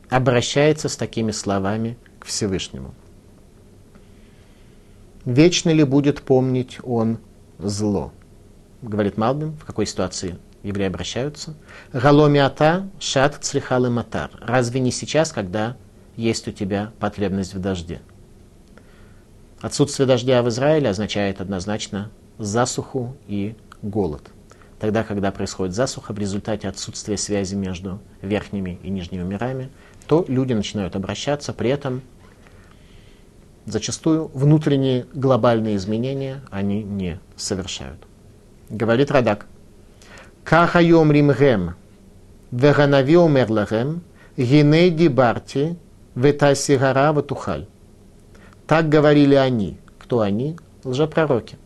обращается 0.10 0.90
с 0.90 0.98
такими 0.98 1.32
словами 1.32 1.98
к 2.20 2.26
Всевышнему? 2.26 2.94
Вечно 5.26 5.70
ли 5.70 5.84
будет 5.84 6.22
помнить 6.22 6.80
он 6.84 7.18
зло? 7.60 8.14
Говорит 8.82 9.18
Малбим, 9.18 9.58
в 9.58 9.66
какой 9.66 9.86
ситуации 9.86 10.38
евреи 10.64 10.88
обращаются? 10.88 11.56
Галомиата 11.92 12.90
шат 13.00 13.38
цлихалы 13.42 13.90
матар. 13.90 14.32
Разве 14.40 14.80
не 14.80 14.92
сейчас, 14.92 15.32
когда 15.32 15.76
есть 16.16 16.48
у 16.48 16.52
тебя 16.52 16.92
потребность 17.00 17.54
в 17.54 17.60
дожде. 17.60 18.02
Отсутствие 19.62 20.08
дождя 20.08 20.42
в 20.44 20.50
Израиле 20.50 20.90
означает 20.90 21.42
однозначно 21.42 22.12
засуху 22.38 23.16
и 23.28 23.56
голод. 23.82 24.24
Тогда, 24.80 25.04
когда 25.04 25.32
происходит 25.32 25.74
засуха 25.74 26.14
в 26.14 26.20
результате 26.20 26.68
отсутствия 26.68 27.18
связи 27.18 27.56
между 27.56 28.00
верхними 28.22 28.80
и 28.84 28.90
нижними 28.90 29.24
мирами, 29.24 29.70
то 30.08 30.26
люди 30.28 30.54
начинают 30.54 30.96
обращаться, 30.96 31.54
при 31.54 31.70
этом 31.70 32.02
зачастую 33.66 34.32
внутренние 34.34 35.06
глобальные 35.14 35.76
изменения 35.76 36.42
они 36.50 36.82
не 36.84 37.20
совершают. 37.36 38.00
Говорит 38.70 39.12
Радак. 39.12 39.46
Кахайом 40.44 41.12
римгем, 41.12 41.76
веганави 42.52 43.18
умерлахем, 43.18 44.02
гиней 44.38 44.90
дибарти, 44.90 45.78
Ветасигара 46.16 47.12
Ватухаль. 47.12 47.68
Так 48.66 48.90
говорили 48.90 49.36
они. 49.36 49.78
Кто 50.00 50.22
они? 50.22 50.58
Лжепророки. 50.84 51.58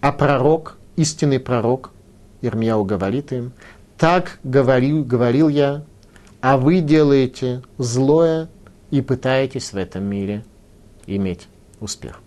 А 0.00 0.12
пророк, 0.12 0.78
истинный 0.96 1.40
пророк, 1.40 1.90
Ирмияу 2.42 2.84
говорит 2.84 3.32
им, 3.32 3.52
так 3.98 4.38
говорил, 4.44 5.04
говорил 5.04 5.48
я, 5.48 5.82
а 6.40 6.56
вы 6.56 6.80
делаете 6.80 7.62
злое 7.78 8.48
и 8.90 9.00
пытаетесь 9.00 9.72
в 9.72 9.76
этом 9.76 10.04
мире 10.04 10.44
иметь 11.06 11.48
успех. 11.80 12.20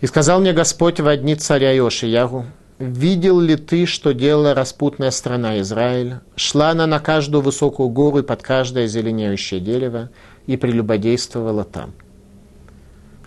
И 0.00 0.06
сказал 0.06 0.40
мне 0.40 0.52
Господь 0.52 1.00
в 1.00 1.08
одни 1.08 1.34
царя 1.34 1.74
Иошиягу, 1.74 2.44
Видел 2.78 3.38
ли 3.38 3.54
ты, 3.54 3.86
что 3.86 4.12
делала 4.12 4.52
распутная 4.52 5.12
страна 5.12 5.60
Израиль? 5.60 6.16
Шла 6.34 6.70
она 6.70 6.88
на 6.88 6.98
каждую 6.98 7.40
высокую 7.40 7.88
гору 7.88 8.18
и 8.18 8.22
под 8.22 8.42
каждое 8.42 8.88
зеленеющее 8.88 9.60
дерево 9.60 10.10
и 10.46 10.56
прелюбодействовала 10.56 11.62
там. 11.62 11.92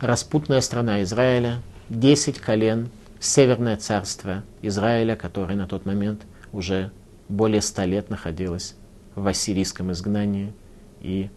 Распутная 0.01 0.59
страна 0.59 1.01
Израиля, 1.03 1.61
десять 1.87 2.39
колен, 2.39 2.89
северное 3.21 3.77
царство 3.77 4.43
Израиля, 4.61 5.15
которое 5.15 5.55
на 5.55 5.65
тот 5.65 5.85
момент 5.85 6.23
уже 6.51 6.91
более 7.29 7.61
ста 7.61 7.85
лет 7.85 8.09
находилось 8.09 8.75
в 9.15 9.27
ассирийском 9.27 9.91
изгнании 9.91 10.53
и 11.01 11.29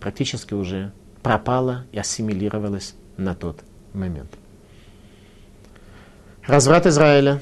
практически 0.00 0.54
уже 0.54 0.92
пропало 1.22 1.84
и 1.92 1.98
ассимилировалось 1.98 2.94
на 3.16 3.34
тот 3.34 3.60
момент. 3.92 4.30
Разврат 6.46 6.86
Израиля, 6.86 7.40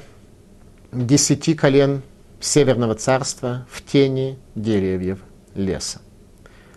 десяти 0.91 1.53
колен 1.53 2.01
Северного 2.39 2.93
царства 2.93 3.65
в 3.71 3.81
тени 3.81 4.37
деревьев 4.53 5.19
леса. 5.55 6.01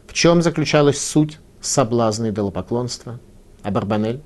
В 0.06 0.14
чем 0.14 0.40
заключалась 0.40 1.04
суть 1.04 1.38
соблазна 1.60 2.26
и 2.26 2.30
идолопоклонства? 2.30 3.20
Абарбанель. 3.62 4.22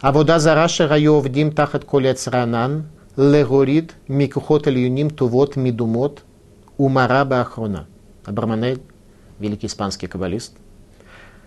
Авода 0.00 0.38
зараша 0.38 0.86
раев 0.86 1.28
дим 1.28 1.50
тахат 1.50 1.84
колец 1.84 2.28
ранан, 2.28 2.86
легорид 3.18 3.96
микухот 4.06 4.68
ильюним 4.68 5.10
тувот 5.10 5.56
мидумот 5.56 6.22
умараба 6.76 7.40
ахрона. 7.40 7.88
Абарбанель, 8.24 8.80
великий 9.40 9.66
испанский 9.66 10.06
каббалист. 10.06 10.54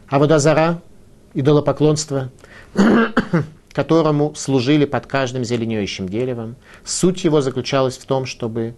Авода 0.09 0.37
зара, 0.39 0.81
идолопоклонство, 1.33 2.29
которому 3.71 4.35
служили 4.35 4.83
под 4.83 5.07
каждым 5.07 5.45
зеленеющим 5.45 6.09
деревом. 6.09 6.57
Суть 6.83 7.23
его 7.23 7.39
заключалась 7.39 7.97
в 7.97 8.05
том, 8.05 8.25
чтобы 8.25 8.75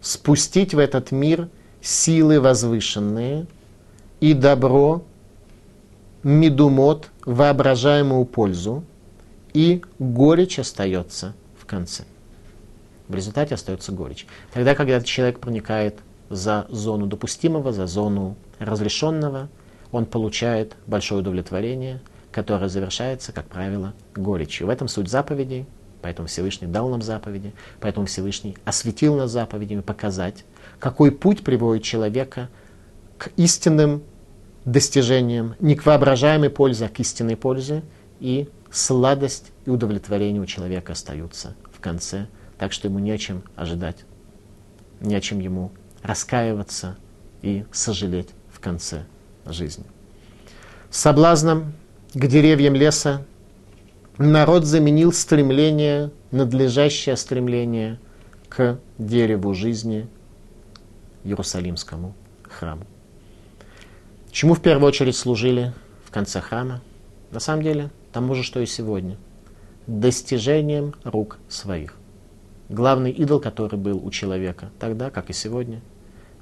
спустить 0.00 0.74
в 0.74 0.80
этот 0.80 1.12
мир 1.12 1.48
силы 1.80 2.40
возвышенные 2.40 3.46
и 4.18 4.34
добро, 4.34 5.04
медумот, 6.24 7.10
воображаемую 7.24 8.24
пользу, 8.24 8.82
и 9.52 9.82
горечь 10.00 10.58
остается 10.58 11.34
в 11.56 11.64
конце. 11.66 12.02
В 13.08 13.14
результате 13.14 13.54
остается 13.54 13.92
горечь. 13.92 14.26
Тогда, 14.52 14.74
когда 14.74 15.00
человек 15.00 15.40
проникает 15.40 15.98
за 16.30 16.66
зону 16.68 17.06
допустимого, 17.06 17.72
за 17.72 17.86
зону 17.86 18.36
разрешенного, 18.58 19.48
он 19.92 20.06
получает 20.06 20.74
большое 20.86 21.20
удовлетворение– 21.20 22.00
которая 22.34 22.68
завершается, 22.68 23.30
как 23.30 23.46
правило, 23.46 23.94
горечью. 24.16 24.66
В 24.66 24.70
этом 24.70 24.88
суть 24.88 25.08
заповедей, 25.08 25.66
поэтому 26.02 26.26
Всевышний 26.26 26.66
дал 26.66 26.88
нам 26.88 27.00
заповеди, 27.00 27.52
поэтому 27.80 28.06
Всевышний 28.06 28.56
осветил 28.64 29.14
нас 29.14 29.30
заповедями, 29.30 29.82
показать, 29.82 30.44
какой 30.80 31.12
путь 31.12 31.44
приводит 31.44 31.84
человека 31.84 32.48
к 33.18 33.30
истинным 33.36 34.02
достижениям, 34.64 35.54
не 35.60 35.76
к 35.76 35.86
воображаемой 35.86 36.50
пользе, 36.50 36.86
а 36.86 36.88
к 36.88 36.98
истинной 36.98 37.36
пользе, 37.36 37.84
и 38.18 38.48
сладость 38.68 39.52
и 39.64 39.70
удовлетворение 39.70 40.42
у 40.42 40.46
человека 40.46 40.94
остаются 40.94 41.54
в 41.72 41.78
конце, 41.78 42.26
так 42.58 42.72
что 42.72 42.88
ему 42.88 42.98
нечем 42.98 43.42
ожидать, 43.56 44.04
нечем 45.00 45.40
ему 45.40 45.72
раскаиваться 46.02 46.96
и 47.42 47.64
сожалеть 47.72 48.30
в 48.50 48.60
конце 48.60 49.04
жизни. 49.46 49.84
Соблазном 50.90 51.72
к 52.14 52.26
деревьям 52.26 52.74
леса, 52.74 53.24
народ 54.18 54.64
заменил 54.64 55.12
стремление, 55.12 56.10
надлежащее 56.30 57.16
стремление 57.16 57.98
к 58.48 58.78
дереву 58.98 59.54
жизни, 59.54 60.08
Иерусалимскому 61.24 62.14
храму. 62.44 62.86
Чему 64.30 64.54
в 64.54 64.60
первую 64.60 64.88
очередь 64.88 65.16
служили 65.16 65.72
в 66.04 66.10
конце 66.10 66.40
храма? 66.40 66.80
На 67.30 67.40
самом 67.40 67.62
деле, 67.62 67.90
тому 68.12 68.34
же, 68.34 68.42
что 68.42 68.60
и 68.60 68.66
сегодня. 68.66 69.16
Достижением 69.86 70.94
рук 71.02 71.38
своих. 71.48 71.96
Главный 72.74 73.12
идол, 73.12 73.38
который 73.38 73.78
был 73.78 74.04
у 74.04 74.10
человека 74.10 74.70
тогда, 74.80 75.08
как 75.08 75.30
и 75.30 75.32
сегодня, 75.32 75.80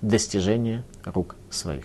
достижение 0.00 0.82
рук 1.04 1.36
своих. 1.50 1.84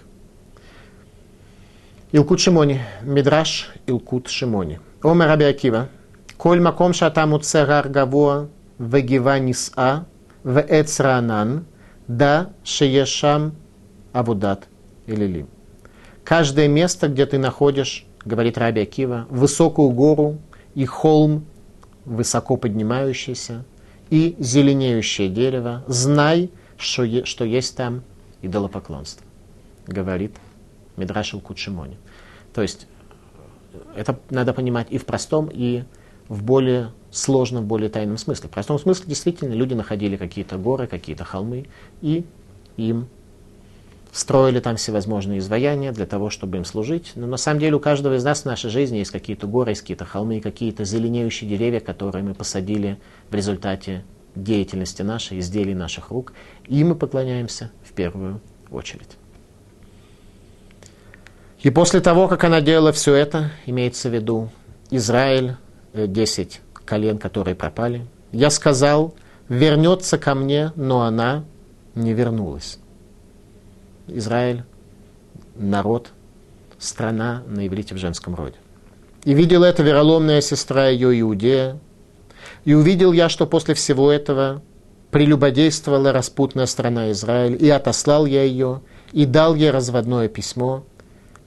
Илкут 2.14 2.40
Шимони, 2.40 2.80
Мидраш 3.02 3.70
Илкут 3.88 4.30
Шимони. 4.30 4.80
Омер 5.04 5.28
Раби 5.28 5.44
Акива, 5.44 5.90
Коль 6.38 6.62
маком 6.62 6.94
шатам 6.94 7.34
уцерар 7.34 7.90
гавуа, 7.90 8.48
вегива 8.80 9.38
ниса, 9.38 10.06
веэцранан, 10.46 11.66
да 12.08 12.54
шеешам 12.64 13.54
авудат 14.14 14.70
илилим. 15.08 15.50
Каждое 16.24 16.70
место, 16.70 17.10
где 17.10 17.26
ты 17.26 17.38
находишь, 17.38 18.06
говорит 18.24 18.58
Раби 18.58 18.80
Акива, 18.80 19.28
высокую 19.30 19.90
гору 19.90 20.38
и 20.74 20.86
холм, 20.86 21.46
высоко 22.06 22.56
поднимающийся, 22.56 23.66
и 24.10 24.36
зеленеющее 24.40 25.30
дерево, 25.30 25.84
знай, 25.88 26.50
что, 26.78 27.04
е, 27.04 27.26
что 27.26 27.46
есть 27.46 27.76
там 27.76 28.04
идолопоклонство, 28.42 29.26
говорит 29.88 30.36
Мидрашил 30.96 31.40
Кучимони. 31.40 31.98
То 32.54 32.62
есть 32.62 32.88
это 33.96 34.20
надо 34.30 34.54
понимать 34.54 34.88
и 34.90 34.98
в 34.98 35.06
простом, 35.06 35.50
и 35.52 35.84
в 36.28 36.44
более 36.44 36.92
сложном, 37.12 37.66
более 37.66 37.90
тайном 37.90 38.18
смысле. 38.18 38.50
В 38.50 38.52
простом 38.52 38.80
смысле 38.80 39.06
действительно 39.08 39.54
люди 39.54 39.74
находили 39.74 40.18
какие-то 40.18 40.58
горы, 40.58 40.88
какие-то 40.88 41.24
холмы, 41.24 41.68
и 42.02 42.26
им 42.76 43.08
строили 44.12 44.60
там 44.60 44.78
всевозможные 44.78 45.40
изваяния 45.40 45.92
для 45.92 46.06
того, 46.06 46.30
чтобы 46.30 46.58
им 46.58 46.66
служить. 46.66 47.12
Но 47.16 47.28
на 47.28 47.38
самом 47.38 47.60
деле 47.60 47.76
у 47.76 47.80
каждого 47.80 48.16
из 48.16 48.24
нас 48.24 48.42
в 48.42 48.46
нашей 48.46 48.70
жизни 48.70 48.98
есть 48.98 49.12
какие-то 49.12 49.48
горы, 49.48 49.72
есть 49.72 49.82
какие-то 49.82 50.06
холмы, 50.06 50.42
какие-то 50.42 50.86
зеленеющие 50.86 51.50
деревья, 51.50 51.80
которые 51.80 52.24
мы 52.24 52.34
посадили 52.34 53.00
в 53.30 53.36
результате 53.36 54.06
деятельности 54.36 55.02
нашей, 55.02 55.40
изделий 55.40 55.74
наших 55.74 56.12
рук. 56.12 56.34
И 56.68 56.84
мы 56.84 56.96
поклоняемся 56.96 57.72
в 57.84 57.94
первую 57.94 58.42
очередь. 58.72 59.18
И 61.60 61.70
после 61.70 62.02
того, 62.02 62.28
как 62.28 62.44
она 62.44 62.62
делала 62.62 62.92
все 62.92 63.16
это, 63.16 63.52
имеется 63.66 64.10
в 64.10 64.14
виду 64.14 64.50
Израиль, 64.92 65.56
10 65.94 66.56
э, 66.56 66.80
колен, 66.86 67.18
которые 67.18 67.56
пропали, 67.56 68.06
я 68.32 68.50
сказал, 68.50 69.16
вернется 69.50 70.18
ко 70.18 70.36
мне, 70.36 70.72
но 70.76 71.02
она 71.02 71.46
не 71.96 72.14
вернулась. 72.14 72.80
Израиль, 74.08 74.64
народ, 75.56 76.12
страна 76.80 77.44
на 77.48 77.68
иврите 77.68 77.96
в 77.96 77.98
женском 77.98 78.36
роде. 78.36 78.56
И 79.24 79.34
видела 79.34 79.66
это 79.66 79.84
вероломная 79.84 80.42
сестра 80.42 80.88
ее 80.88 81.20
Иудея. 81.20 81.80
И 82.66 82.74
увидел 82.74 83.12
я, 83.12 83.30
что 83.30 83.46
после 83.46 83.74
всего 83.74 84.12
этого 84.12 84.62
прелюбодействовала 85.12 86.12
распутная 86.12 86.66
страна 86.66 87.12
Израиль, 87.12 87.58
и 87.62 87.70
отослал 87.70 88.26
я 88.26 88.44
ее, 88.44 88.82
и 89.12 89.26
дал 89.26 89.56
ей 89.56 89.72
разводное 89.72 90.28
письмо. 90.28 90.84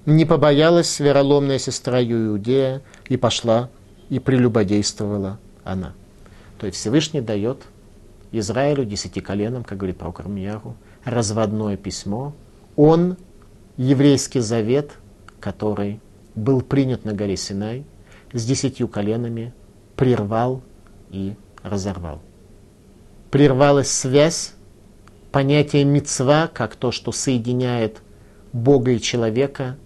Не 0.07 0.25
побоялась 0.25 0.99
вероломная 0.99 1.59
сестра 1.59 1.99
ее 1.99 2.27
Иудея, 2.29 2.83
и 3.09 3.17
пошла, 3.17 3.71
и 4.09 4.19
прелюбодействовала 4.19 5.39
она. 5.65 5.95
То 6.59 6.67
есть 6.67 6.79
Всевышний 6.79 7.21
дает 7.21 7.63
Израилю, 8.33 8.85
десяти 8.85 9.21
коленам, 9.21 9.65
как 9.65 9.79
говорит 9.79 9.99
про 9.99 10.13
Кармияру, 10.13 10.75
разводное 11.05 11.77
письмо, 11.77 12.35
он 12.77 13.17
еврейский 13.77 14.41
завет, 14.41 14.93
который 15.41 16.01
был 16.35 16.61
принят 16.61 17.05
на 17.05 17.13
горе 17.13 17.37
Синай, 17.37 17.85
с 18.33 18.45
десятью 18.45 18.89
коленами 18.89 19.53
прервал 19.97 20.63
и 21.11 21.35
разорвал. 21.63 22.21
Прервалась 23.31 23.91
связь, 23.91 24.55
понятие 25.33 25.85
мецва, 25.85 26.49
как 26.53 26.77
то, 26.77 26.91
что 26.91 27.13
соединяет 27.13 28.03
Бога 28.53 28.93
и 28.93 29.01
человека, 29.01 29.77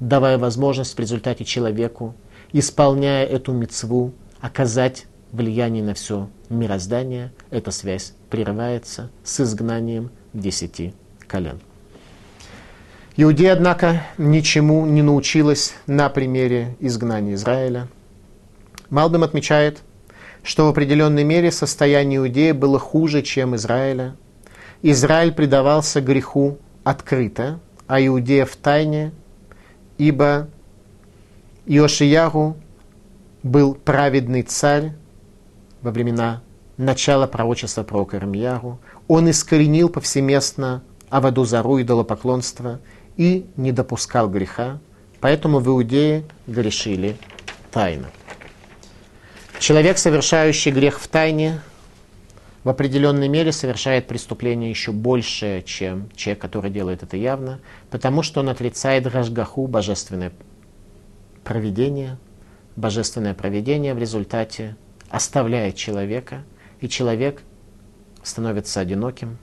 давая 0.00 0.38
возможность 0.38 0.94
в 0.94 1.00
результате 1.00 1.44
человеку, 1.44 2.14
исполняя 2.52 3.24
эту 3.26 3.52
мецву, 3.52 4.12
оказать 4.40 5.06
влияние 5.32 5.82
на 5.82 5.94
все 5.94 6.28
мироздание, 6.48 7.32
эта 7.50 7.70
связь 7.70 8.14
прерывается 8.30 9.10
с 9.22 9.40
изгнанием 9.40 10.10
десяти 10.32 10.94
колен. 11.26 11.60
Иудея, 13.20 13.54
однако, 13.54 14.04
ничему 14.16 14.86
не 14.86 15.02
научилась 15.02 15.74
на 15.88 16.08
примере 16.08 16.76
изгнания 16.78 17.34
Израиля. 17.34 17.88
Малбим 18.90 19.24
отмечает, 19.24 19.80
что 20.44 20.66
в 20.66 20.68
определенной 20.68 21.24
мере 21.24 21.50
состояние 21.50 22.18
Иудеи 22.18 22.52
было 22.52 22.78
хуже, 22.78 23.22
чем 23.22 23.56
Израиля. 23.56 24.14
Израиль 24.82 25.32
предавался 25.32 26.00
греху 26.00 26.58
открыто, 26.84 27.58
а 27.88 28.00
Иудея 28.00 28.46
в 28.46 28.54
тайне, 28.54 29.10
ибо 29.96 30.46
Иошиягу 31.66 32.56
был 33.42 33.74
праведный 33.74 34.42
царь 34.42 34.92
во 35.82 35.90
времена 35.90 36.40
начала 36.76 37.26
пророчества 37.26 37.82
про 37.82 38.08
Ирмияру. 38.12 38.78
Он 39.08 39.28
искоренил 39.28 39.88
повсеместно 39.88 40.84
Аваду 41.10 41.44
Зару, 41.44 41.82
идолопоклонство– 41.82 42.78
и 43.18 43.46
не 43.56 43.72
допускал 43.72 44.30
греха, 44.30 44.78
поэтому 45.20 45.58
в 45.58 45.68
Иудее 45.68 46.24
грешили 46.46 47.16
тайно. 47.70 48.08
Человек, 49.58 49.98
совершающий 49.98 50.70
грех 50.70 51.00
в 51.00 51.08
тайне, 51.08 51.60
в 52.62 52.68
определенной 52.68 53.28
мере 53.28 53.50
совершает 53.50 54.06
преступление 54.06 54.70
еще 54.70 54.92
большее, 54.92 55.62
чем 55.62 56.08
человек, 56.14 56.40
который 56.40 56.70
делает 56.70 57.02
это 57.02 57.16
явно, 57.16 57.60
потому 57.90 58.22
что 58.22 58.40
он 58.40 58.48
отрицает 58.48 59.06
Рашгаху, 59.06 59.66
божественное 59.66 60.32
проведение, 61.42 62.18
божественное 62.76 63.34
проведение 63.34 63.94
в 63.94 63.98
результате 63.98 64.76
оставляет 65.10 65.74
человека, 65.74 66.44
и 66.80 66.88
человек 66.88 67.42
становится 68.22 68.80
одиноким 68.80 69.38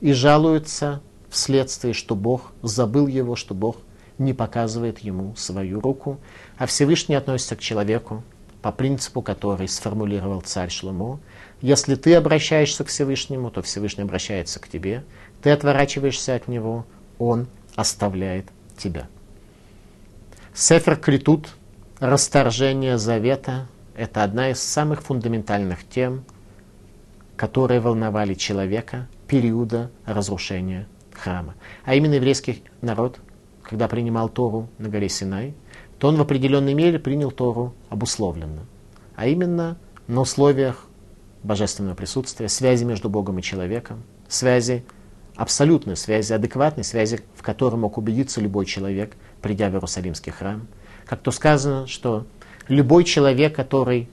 и 0.00 0.12
жалуется 0.12 1.02
вследствие, 1.32 1.94
что 1.94 2.14
Бог 2.14 2.52
забыл 2.62 3.06
его, 3.06 3.34
что 3.34 3.54
Бог 3.54 3.78
не 4.18 4.34
показывает 4.34 5.00
ему 5.00 5.34
свою 5.34 5.80
руку, 5.80 6.20
а 6.58 6.66
Всевышний 6.66 7.14
относится 7.14 7.56
к 7.56 7.60
человеку 7.60 8.22
по 8.60 8.70
принципу, 8.70 9.22
который 9.22 9.66
сформулировал 9.66 10.42
царь 10.42 10.70
Шломо. 10.70 11.18
Если 11.60 11.96
ты 11.96 12.14
обращаешься 12.14 12.84
к 12.84 12.88
Всевышнему, 12.88 13.50
то 13.50 13.62
Всевышний 13.62 14.04
обращается 14.04 14.60
к 14.60 14.68
тебе. 14.68 15.04
Ты 15.42 15.50
отворачиваешься 15.50 16.34
от 16.34 16.46
него, 16.46 16.84
он 17.18 17.48
оставляет 17.74 18.46
тебя. 18.76 19.08
Сефер 20.54 20.96
Критут, 20.96 21.48
расторжение 21.98 22.98
завета, 22.98 23.66
это 23.96 24.22
одна 24.22 24.50
из 24.50 24.62
самых 24.62 25.02
фундаментальных 25.02 25.88
тем, 25.88 26.24
которые 27.36 27.80
волновали 27.80 28.34
человека 28.34 29.08
периода 29.26 29.90
разрушения 30.04 30.86
храма. 31.22 31.54
А 31.84 31.94
именно 31.94 32.14
еврейский 32.14 32.62
народ, 32.80 33.18
когда 33.62 33.88
принимал 33.88 34.28
Тору 34.28 34.68
на 34.78 34.88
горе 34.88 35.08
Синай, 35.08 35.54
то 35.98 36.08
он 36.08 36.16
в 36.16 36.20
определенной 36.20 36.74
мере 36.74 36.98
принял 36.98 37.30
Тору 37.30 37.74
обусловленно. 37.88 38.66
А 39.14 39.26
именно 39.26 39.78
на 40.08 40.20
условиях 40.20 40.86
божественного 41.42 41.94
присутствия, 41.94 42.48
связи 42.48 42.84
между 42.84 43.08
Богом 43.08 43.38
и 43.38 43.42
человеком, 43.42 44.02
связи 44.28 44.84
абсолютной 45.36 45.96
связи, 45.96 46.32
адекватной 46.32 46.84
связи, 46.84 47.20
в 47.34 47.42
которой 47.42 47.76
мог 47.76 47.98
убедиться 47.98 48.40
любой 48.40 48.66
человек, 48.66 49.16
придя 49.40 49.70
в 49.70 49.74
Иерусалимский 49.74 50.32
храм. 50.32 50.66
Как 51.06 51.20
то 51.20 51.30
сказано, 51.30 51.86
что 51.86 52.26
любой 52.68 53.04
человек, 53.04 53.54
который 53.54 54.08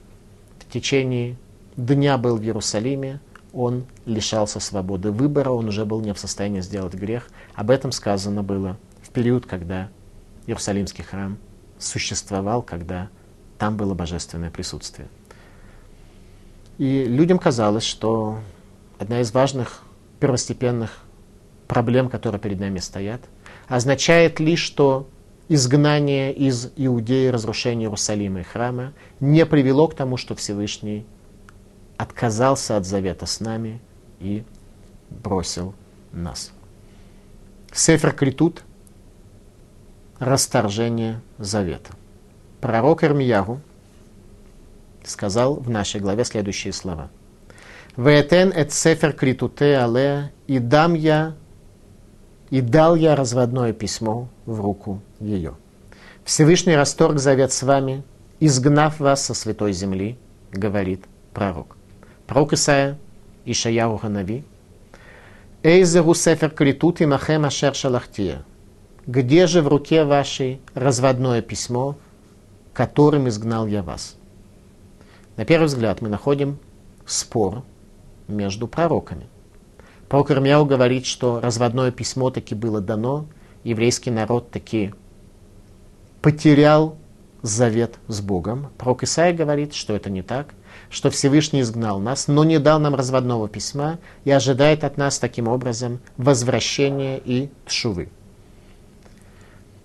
в 0.59 0.71
течение 0.71 1.37
дня 1.75 2.17
был 2.17 2.37
в 2.37 2.43
Иерусалиме, 2.43 3.19
он 3.53 3.85
лишался 4.05 4.59
свободы 4.59 5.11
выбора, 5.11 5.51
он 5.51 5.67
уже 5.67 5.85
был 5.85 6.01
не 6.01 6.13
в 6.13 6.19
состоянии 6.19 6.61
сделать 6.61 6.93
грех. 6.93 7.29
Об 7.55 7.71
этом 7.71 7.91
сказано 7.91 8.43
было 8.43 8.77
в 9.01 9.09
период, 9.09 9.45
когда 9.45 9.89
Иерусалимский 10.45 11.03
храм 11.03 11.37
существовал, 11.77 12.61
когда 12.61 13.09
там 13.57 13.77
было 13.77 13.93
божественное 13.93 14.51
присутствие. 14.51 15.07
И 16.77 17.05
людям 17.05 17.39
казалось, 17.39 17.83
что 17.83 18.39
одна 18.97 19.21
из 19.21 19.33
важных 19.33 19.81
первостепенных 20.19 21.03
проблем, 21.67 22.09
которые 22.09 22.39
перед 22.39 22.59
нами 22.59 22.79
стоят, 22.79 23.21
означает 23.67 24.39
лишь, 24.39 24.61
что 24.61 25.09
изгнание 25.49 26.33
из 26.33 26.71
Иудеи, 26.75 27.27
разрушение 27.27 27.87
Иерусалима 27.87 28.41
и 28.41 28.43
храма 28.43 28.93
не 29.19 29.45
привело 29.45 29.87
к 29.87 29.95
тому, 29.95 30.15
что 30.17 30.35
Всевышний 30.35 31.05
отказался 31.99 32.77
от 32.77 32.85
завета 32.85 33.25
с 33.25 33.41
нами 33.41 33.81
и 34.21 34.45
бросил 35.09 35.75
нас. 36.13 36.53
Сефер 37.73 38.13
Критут– 38.13 38.63
расторжение 40.19 41.19
завета. 41.37 41.91
Пророк 42.61 43.03
Ирмиягу 43.03 43.59
сказал 45.03 45.55
в 45.55 45.69
нашей 45.69 45.99
главе 45.99 46.23
следующие 46.23 46.71
слова. 46.71 47.09
«Веетен 47.97 48.53
эт 48.55 48.71
сефер 48.71 49.11
критуте 49.11 49.77
але, 49.77 50.31
и 50.47 50.59
дам 50.59 50.93
я, 50.93 51.35
и 52.49 52.61
дал 52.61 52.95
я 52.95 53.17
разводное 53.17 53.73
письмо 53.73 54.29
в 54.45 54.61
руку 54.61 55.01
ее. 55.19 55.55
Всевышний 56.23 56.77
расторг 56.77 57.19
завет 57.19 57.51
с 57.51 57.61
вами, 57.61 58.03
изгнав 58.39 59.01
вас 59.01 59.25
со 59.25 59.33
святой 59.33 59.73
земли, 59.73 60.17
говорит 60.53 61.03
пророк. 61.33 61.75
Пророк 62.29 62.53
Исаия, 62.53 62.99
Ишаяу 63.43 63.97
Ханави. 63.97 64.43
Эйзеру 65.63 66.13
сефер 66.13 66.51
критут 66.51 67.01
и 67.01 67.07
махем 67.07 67.43
ашер 67.43 67.73
шалахтия. 67.73 68.45
Где 69.07 69.47
же 69.47 69.63
в 69.63 69.67
руке 69.67 70.03
вашей 70.03 70.61
разводное 70.75 71.41
письмо, 71.41 71.97
которым 72.71 73.27
изгнал 73.29 73.65
я 73.65 73.81
вас? 73.81 74.15
На 75.37 75.45
первый 75.45 75.65
взгляд 75.65 76.01
мы 76.01 76.09
находим 76.09 76.59
спор 77.07 77.63
между 78.27 78.67
пророками. 78.67 79.25
Пророк 80.07 80.29
Ирмияу 80.29 80.65
говорит, 80.65 81.07
что 81.07 81.39
разводное 81.41 81.89
письмо 81.89 82.29
таки 82.29 82.53
было 82.53 82.79
дано, 82.79 83.25
еврейский 83.63 84.11
народ 84.11 84.51
таки 84.51 84.93
потерял 86.21 86.95
завет 87.41 87.97
с 88.07 88.21
Богом. 88.21 88.67
Пророк 88.77 89.01
Исаия 89.01 89.33
говорит, 89.35 89.73
что 89.73 89.95
это 89.95 90.11
не 90.11 90.21
так– 90.21 90.53
что 90.89 91.09
Всевышний 91.09 91.61
изгнал 91.61 91.99
нас, 91.99 92.27
но 92.27 92.43
не 92.43 92.59
дал 92.59 92.79
нам 92.79 92.95
разводного 92.95 93.47
письма 93.47 93.99
и 94.23 94.31
ожидает 94.31 94.83
от 94.83 94.97
нас 94.97 95.19
таким 95.19 95.47
образом 95.47 95.99
возвращения 96.17 97.19
и 97.23 97.49
тшувы. 97.65 98.09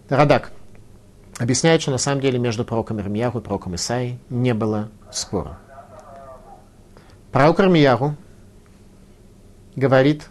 Радак 0.09 0.53
объясняет, 1.39 1.83
что 1.83 1.91
на 1.91 1.99
самом 1.99 2.21
деле 2.21 2.39
между 2.39 2.65
пророком 2.65 3.01
Ирмияру 3.01 3.41
и 3.41 3.43
пророком 3.43 3.75
Исаи 3.75 4.19
не 4.31 4.55
было 4.55 4.89
спора. 5.13 5.59
Пророк 7.33 7.61
Ирмияру 7.61 8.17
говорит 9.77 10.29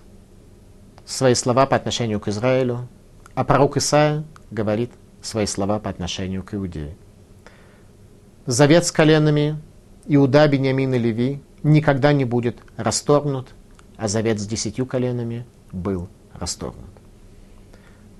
свои 1.05 1.35
слова 1.35 1.65
по 1.65 1.75
отношению 1.75 2.19
к 2.19 2.27
Израилю, 2.29 2.87
а 3.35 3.43
пророк 3.43 3.77
Исаия 3.77 4.23
говорит 4.51 4.91
свои 5.21 5.45
слова 5.45 5.79
по 5.79 5.89
отношению 5.89 6.43
к 6.43 6.53
Иудее. 6.53 6.95
Завет 8.45 8.85
с 8.85 8.91
коленами 8.91 9.57
Иуда, 10.05 10.47
Бениамин 10.47 10.93
и 10.93 10.97
Леви 10.97 11.41
никогда 11.63 12.11
не 12.11 12.25
будет 12.25 12.57
расторгнут, 12.75 13.49
а 13.95 14.07
завет 14.07 14.39
с 14.39 14.45
десятью 14.45 14.85
коленами 14.85 15.45
был 15.71 16.09
расторгнут. 16.33 16.89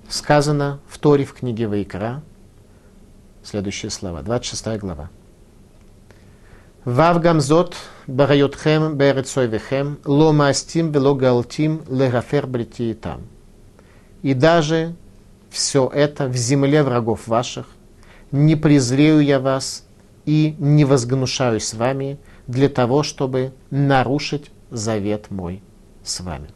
Сказано 0.08 0.80
в 0.88 0.98
Торе 0.98 1.24
в 1.24 1.34
книге 1.34 1.68
Вайкра, 1.68 2.22
следующие 3.42 3.90
слова, 3.90 4.22
26 4.22 4.78
глава. 4.78 5.10
Вав 6.84 7.20
гамзот 7.20 7.76
барайотхем 8.06 8.96
берецойвехем 8.96 9.98
ло 10.04 10.32
маастим 10.32 10.92
вело 10.92 11.14
галтим 11.14 11.82
легафер 11.88 12.46
там. 12.94 13.22
И 14.22 14.34
даже 14.34 14.94
все 15.50 15.90
это 15.92 16.28
в 16.28 16.36
земле 16.36 16.82
врагов 16.82 17.26
ваших, 17.26 17.66
не 18.32 18.56
презрею 18.56 19.20
я 19.20 19.40
вас 19.40 19.84
и 20.26 20.56
не 20.58 20.84
возгнушаюсь 20.84 21.64
с 21.64 21.74
вами 21.74 22.18
для 22.46 22.68
того, 22.68 23.02
чтобы 23.02 23.52
нарушить 23.70 24.50
завет 24.70 25.30
мой 25.30 25.62
с 26.02 26.20
вами. 26.20 26.48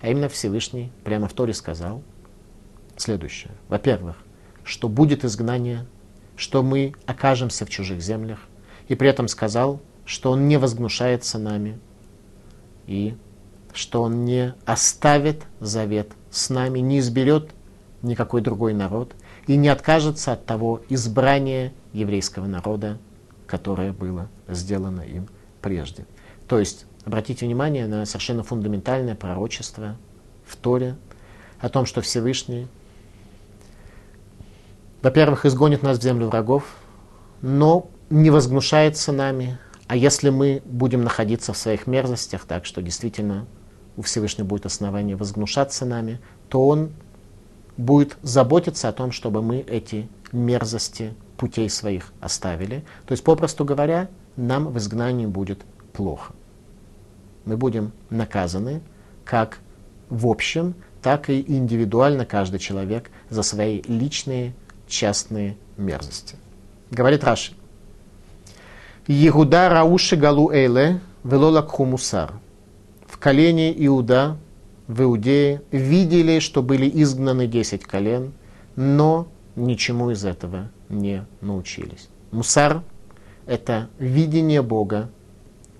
А 0.00 0.08
именно 0.08 0.28
Всевышний 0.28 0.92
прямо 1.04 1.28
в 1.28 1.32
Торе 1.32 1.54
сказал 1.54 2.02
следующее. 2.96 3.52
Во-первых, 3.68 4.16
что 4.64 4.88
будет 4.88 5.24
изгнание, 5.24 5.86
что 6.36 6.62
мы 6.62 6.94
окажемся 7.06 7.64
в 7.64 7.70
чужих 7.70 8.00
землях, 8.00 8.40
и 8.88 8.94
при 8.94 9.08
этом 9.08 9.28
сказал, 9.28 9.80
что 10.04 10.30
он 10.30 10.48
не 10.48 10.58
возгнушается 10.58 11.38
нами, 11.38 11.78
и 12.86 13.16
что 13.72 14.02
он 14.02 14.24
не 14.24 14.54
оставит 14.66 15.44
завет 15.60 16.12
с 16.30 16.50
нами, 16.50 16.80
не 16.80 16.98
изберет 16.98 17.50
никакой 18.02 18.40
другой 18.40 18.74
народ 18.74 19.14
и 19.46 19.56
не 19.56 19.68
откажется 19.68 20.32
от 20.32 20.46
того 20.46 20.82
избрания 20.88 21.72
еврейского 21.94 22.46
народа, 22.46 22.98
которое 23.46 23.92
было 23.92 24.28
сделано 24.48 25.00
им 25.00 25.28
прежде. 25.62 26.04
То 26.46 26.58
есть, 26.58 26.84
обратите 27.06 27.46
внимание 27.46 27.86
на 27.86 28.04
совершенно 28.04 28.42
фундаментальное 28.42 29.14
пророчество 29.14 29.96
в 30.44 30.56
Торе 30.56 30.96
о 31.60 31.70
том, 31.70 31.86
что 31.86 32.02
Всевышний, 32.02 32.68
во-первых, 35.00 35.46
изгонит 35.46 35.82
нас 35.82 35.98
в 35.98 36.02
землю 36.02 36.28
врагов, 36.28 36.76
но 37.40 37.88
не 38.10 38.30
возгнушается 38.30 39.12
нами, 39.12 39.58
а 39.86 39.96
если 39.96 40.30
мы 40.30 40.62
будем 40.64 41.04
находиться 41.04 41.52
в 41.52 41.56
своих 41.56 41.86
мерзостях, 41.86 42.44
так 42.44 42.64
что 42.64 42.82
действительно 42.82 43.46
у 43.96 44.02
Всевышнего 44.02 44.46
будет 44.46 44.66
основание 44.66 45.16
возгнушаться 45.16 45.86
нами, 45.86 46.20
то 46.48 46.66
Он 46.66 46.90
будет 47.76 48.16
заботиться 48.22 48.88
о 48.88 48.92
том, 48.92 49.12
чтобы 49.12 49.42
мы 49.42 49.58
эти 49.58 50.08
мерзости 50.32 51.14
путей 51.36 51.68
своих 51.68 52.12
оставили. 52.20 52.84
То 53.06 53.12
есть, 53.12 53.24
попросту 53.24 53.64
говоря, 53.64 54.08
нам 54.36 54.68
в 54.68 54.78
изгнании 54.78 55.26
будет 55.26 55.62
плохо. 55.92 56.32
Мы 57.44 57.56
будем 57.56 57.92
наказаны 58.10 58.80
как 59.24 59.58
в 60.08 60.26
общем, 60.26 60.74
так 61.02 61.28
и 61.30 61.44
индивидуально 61.46 62.24
каждый 62.24 62.58
человек 62.58 63.10
за 63.30 63.42
свои 63.42 63.82
личные, 63.82 64.54
частные 64.86 65.56
мерзости. 65.76 66.36
Говорит 66.90 67.24
Раши. 67.24 67.52
Иуда 69.06 69.68
рауши 69.68 70.16
галу 70.16 70.50
эйле 70.50 71.00
велола 71.24 71.62
хумусар. 71.62 72.32
В 73.06 73.18
колене 73.18 73.72
Иуда 73.86 74.36
в 74.86 75.02
Иудее 75.02 75.62
видели, 75.70 76.38
что 76.38 76.62
были 76.62 76.90
изгнаны 77.02 77.46
десять 77.46 77.84
колен, 77.84 78.32
но 78.76 79.26
ничему 79.56 80.10
из 80.10 80.24
этого 80.24 80.70
не 80.88 81.26
научились. 81.40 82.08
Мусар– 82.30 82.82
это 83.46 83.88
видение 83.98 84.62
Бога, 84.62 85.10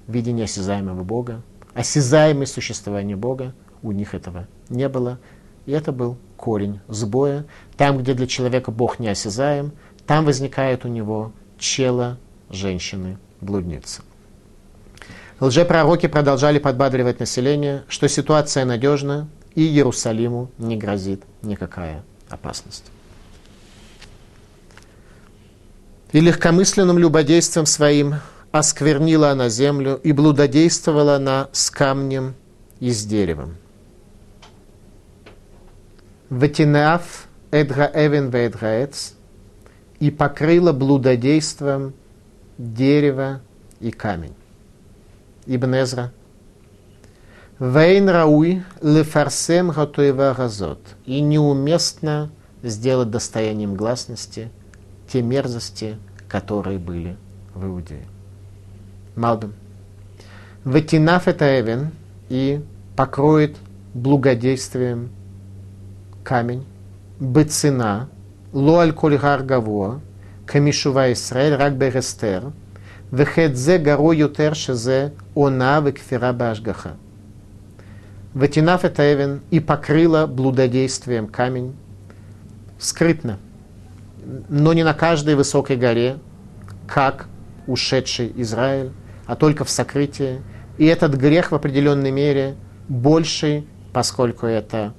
видение 0.06 0.44
осязаемого 0.44 1.02
Бога, 1.02 1.42
осязаемое 1.74 2.46
существование 2.46 3.16
Бога, 3.16 3.54
у 3.82 3.92
них 3.92 4.14
этого 4.14 4.48
не 4.68 4.88
было. 4.88 5.18
И 5.66 5.72
это 5.72 5.92
был 5.92 6.16
корень 6.36 6.80
сбоя. 6.88 7.46
Там, 7.76 7.98
где 7.98 8.14
для 8.14 8.26
человека 8.26 8.70
Бог 8.70 8.98
не 8.98 9.08
осязаем, 9.08 9.72
там 10.06 10.24
возникает 10.24 10.84
у 10.84 10.88
него 10.88 11.32
чело 11.58 12.16
женщины-блудницы. 12.50 14.02
Лжепророки 15.40 16.06
продолжали 16.06 16.58
подбадривать 16.58 17.20
население, 17.20 17.84
что 17.88 18.08
ситуация 18.08 18.64
надежна 18.64 19.28
и 19.54 19.62
Иерусалиму 19.62 20.50
не 20.58 20.76
грозит 20.76 21.22
никакая 21.42 22.04
опасность. 22.28 22.84
И 26.14 26.20
легкомысленным 26.20 26.96
любодейством 26.96 27.66
своим 27.66 28.14
осквернила 28.52 29.30
она 29.32 29.48
землю, 29.48 29.96
и 29.96 30.12
блудодействовала 30.12 31.16
она 31.16 31.48
с 31.50 31.72
камнем 31.72 32.36
и 32.78 32.92
с 32.92 33.04
деревом. 33.04 33.56
Ветинеав 36.30 37.26
эдга 37.50 37.90
эвен 37.92 38.30
вэдгаэц 38.30 39.14
и 39.98 40.12
покрыла 40.12 40.70
блудодейством 40.70 41.94
дерево 42.58 43.40
и 43.80 43.90
камень. 43.90 44.36
Ибн 45.46 45.74
Эзра. 45.82 46.12
Вейн 47.58 48.08
рауй 48.08 48.62
лефарсем 48.80 49.70
гатуева 49.70 50.32
газот. 50.38 50.78
И 51.06 51.20
неуместно 51.20 52.30
сделать 52.62 53.10
достоянием 53.10 53.74
гласности 53.74 54.52
те 55.14 55.22
мерзости, 55.22 55.96
которые 56.28 56.80
были 56.80 57.16
в 57.54 57.64
Иудее. 57.64 58.04
Малдом. 59.14 59.52
Ватинаф 60.64 61.28
это 61.28 61.60
Эвен 61.60 61.92
и 62.28 62.60
покроет 62.96 63.56
благодействием 63.94 65.10
камень, 66.24 66.66
быцина, 67.20 68.08
лоаль 68.52 68.92
коль 68.92 69.16
гаргавуа, 69.16 70.00
камишува 70.46 71.12
Исраэль, 71.12 71.54
рак 71.54 71.76
берестер, 71.76 72.50
вехедзе 73.12 73.78
горо 73.78 74.10
ютер 74.10 74.56
шезе 74.56 75.12
она 75.36 75.78
векфера 75.78 76.32
башгаха. 76.32 76.96
Ватинаф 78.32 78.84
это 78.84 79.14
Эвен 79.14 79.42
и 79.52 79.60
покрыла 79.60 80.26
блудодействием 80.26 81.28
камень 81.28 81.76
скрытно, 82.80 83.38
но 84.48 84.72
не 84.72 84.82
на 84.82 84.94
каждой 84.94 85.34
высокой 85.34 85.76
горе, 85.76 86.18
как 86.86 87.28
ушедший 87.66 88.32
Израиль, 88.36 88.92
а 89.26 89.36
только 89.36 89.64
в 89.64 89.70
сокрытии. 89.70 90.42
И 90.78 90.86
этот 90.86 91.14
грех 91.14 91.52
в 91.52 91.54
определенной 91.54 92.10
мере 92.10 92.56
больший, 92.88 93.66
поскольку 93.92 94.46
это 94.46 94.92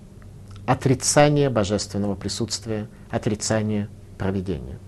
отрицание 0.65 1.49
божественного 1.49 2.15
присутствия, 2.15 2.87
отрицание 3.09 3.89
проведения. 4.17 4.79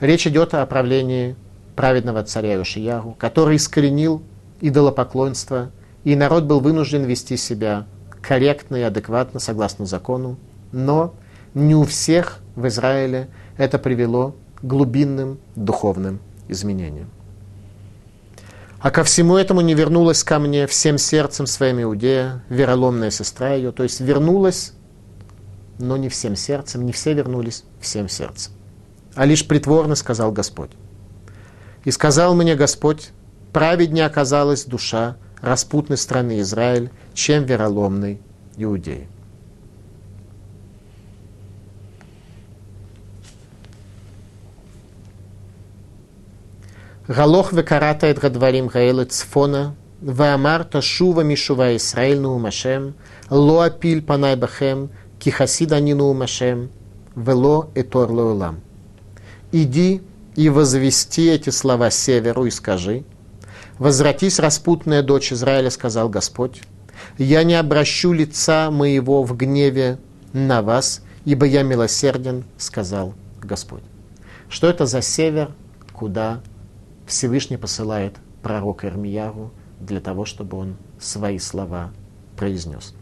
Речь 0.00 0.26
идет 0.26 0.54
о 0.54 0.64
правлении 0.66 1.36
праведного 1.76 2.22
царя 2.24 2.54
Иошиягу, 2.54 3.14
который 3.18 3.56
искоренил 3.56 4.22
идолопоклонство, 4.60 5.70
и 6.04 6.16
народ 6.16 6.44
был 6.44 6.60
вынужден 6.60 7.04
вести 7.04 7.36
себя 7.36 7.86
корректно 8.20 8.76
и 8.76 8.82
адекватно, 8.82 9.40
согласно 9.40 9.86
закону, 9.86 10.38
но 10.72 11.14
не 11.54 11.74
у 11.74 11.84
всех 11.84 12.40
в 12.54 12.66
Израиле 12.68 13.28
это 13.60 13.78
привело 13.78 14.34
к 14.56 14.64
глубинным 14.64 15.38
духовным 15.54 16.18
изменениям. 16.48 17.10
А 18.80 18.90
ко 18.90 19.04
всему 19.04 19.36
этому 19.36 19.60
не 19.60 19.74
вернулась 19.74 20.24
ко 20.24 20.38
мне 20.38 20.66
всем 20.66 20.96
сердцем 20.96 21.46
своим 21.46 21.82
Иудея, 21.82 22.42
вероломная 22.48 23.10
сестра 23.10 23.52
ее, 23.52 23.70
то 23.70 23.82
есть 23.82 24.00
вернулась, 24.00 24.72
но 25.78 25.98
не 25.98 26.08
всем 26.08 26.36
сердцем, 26.36 26.86
не 26.86 26.92
все 26.92 27.12
вернулись 27.12 27.64
всем 27.80 28.08
сердцем, 28.08 28.54
а 29.14 29.26
лишь 29.26 29.46
притворно 29.46 29.94
сказал 29.94 30.32
Господь. 30.32 30.70
И 31.84 31.90
сказал 31.90 32.34
мне 32.34 32.54
Господь, 32.54 33.10
праведнее 33.52 34.06
оказалась 34.06 34.64
душа 34.64 35.18
распутной 35.42 35.98
страны 35.98 36.40
Израиль, 36.40 36.90
чем 37.12 37.44
вероломной 37.44 38.22
Иудеи. 38.56 39.06
Галох 47.10 47.52
векаратает 47.52 48.20
гадварим 48.20 48.68
Гаэла 48.68 49.04
Цфона, 49.04 49.74
Ваамар 50.00 50.62
Ташува 50.62 51.22
Мишува 51.22 51.74
Исраиль 51.74 52.20
Нуумашем, 52.20 52.94
Лоапиль 53.28 54.00
Панай 54.00 54.36
Бахем, 54.36 54.90
Кихасида 55.18 55.80
Нинуумашем, 55.80 56.70
Вело 57.16 57.68
Этор 57.74 58.12
Лоулам. 58.12 58.60
Иди 59.50 60.02
и 60.36 60.48
возвести 60.50 61.26
эти 61.26 61.50
слова 61.50 61.90
северу 61.90 62.46
и 62.46 62.50
скажи, 62.50 63.02
«Возвратись, 63.80 64.38
распутная 64.38 65.02
дочь 65.02 65.32
Израиля»,— 65.32 65.70
сказал 65.70 66.08
Господь, 66.08 66.62
«я 67.18 67.42
не 67.42 67.56
обращу 67.56 68.12
лица 68.12 68.70
моего 68.70 69.24
в 69.24 69.36
гневе 69.36 69.98
на 70.32 70.62
вас, 70.62 71.02
ибо 71.24 71.44
я 71.44 71.64
милосерден»,— 71.64 72.44
сказал 72.56 73.14
Господь. 73.42 73.82
Что 74.48 74.68
это 74.68 74.86
за 74.86 75.02
север, 75.02 75.50
куда 75.92 76.40
Всевышний 77.10 77.56
посылает 77.56 78.16
пророка 78.40 78.86
Ирмияру 78.86 79.52
для 79.80 80.00
того, 80.00 80.24
чтобы 80.24 80.56
он 80.56 80.76
свои 80.98 81.38
слова 81.38 81.90
произнес? 82.36 82.94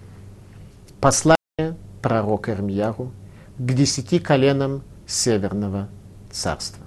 Послание 1.01 1.77
пророка 2.03 2.53
Ирмияру 2.53 3.13
к 3.59 3.73
десяти 3.73 4.19
коленам 4.19 4.83
Северного 5.07 5.89
царства. 6.31 6.85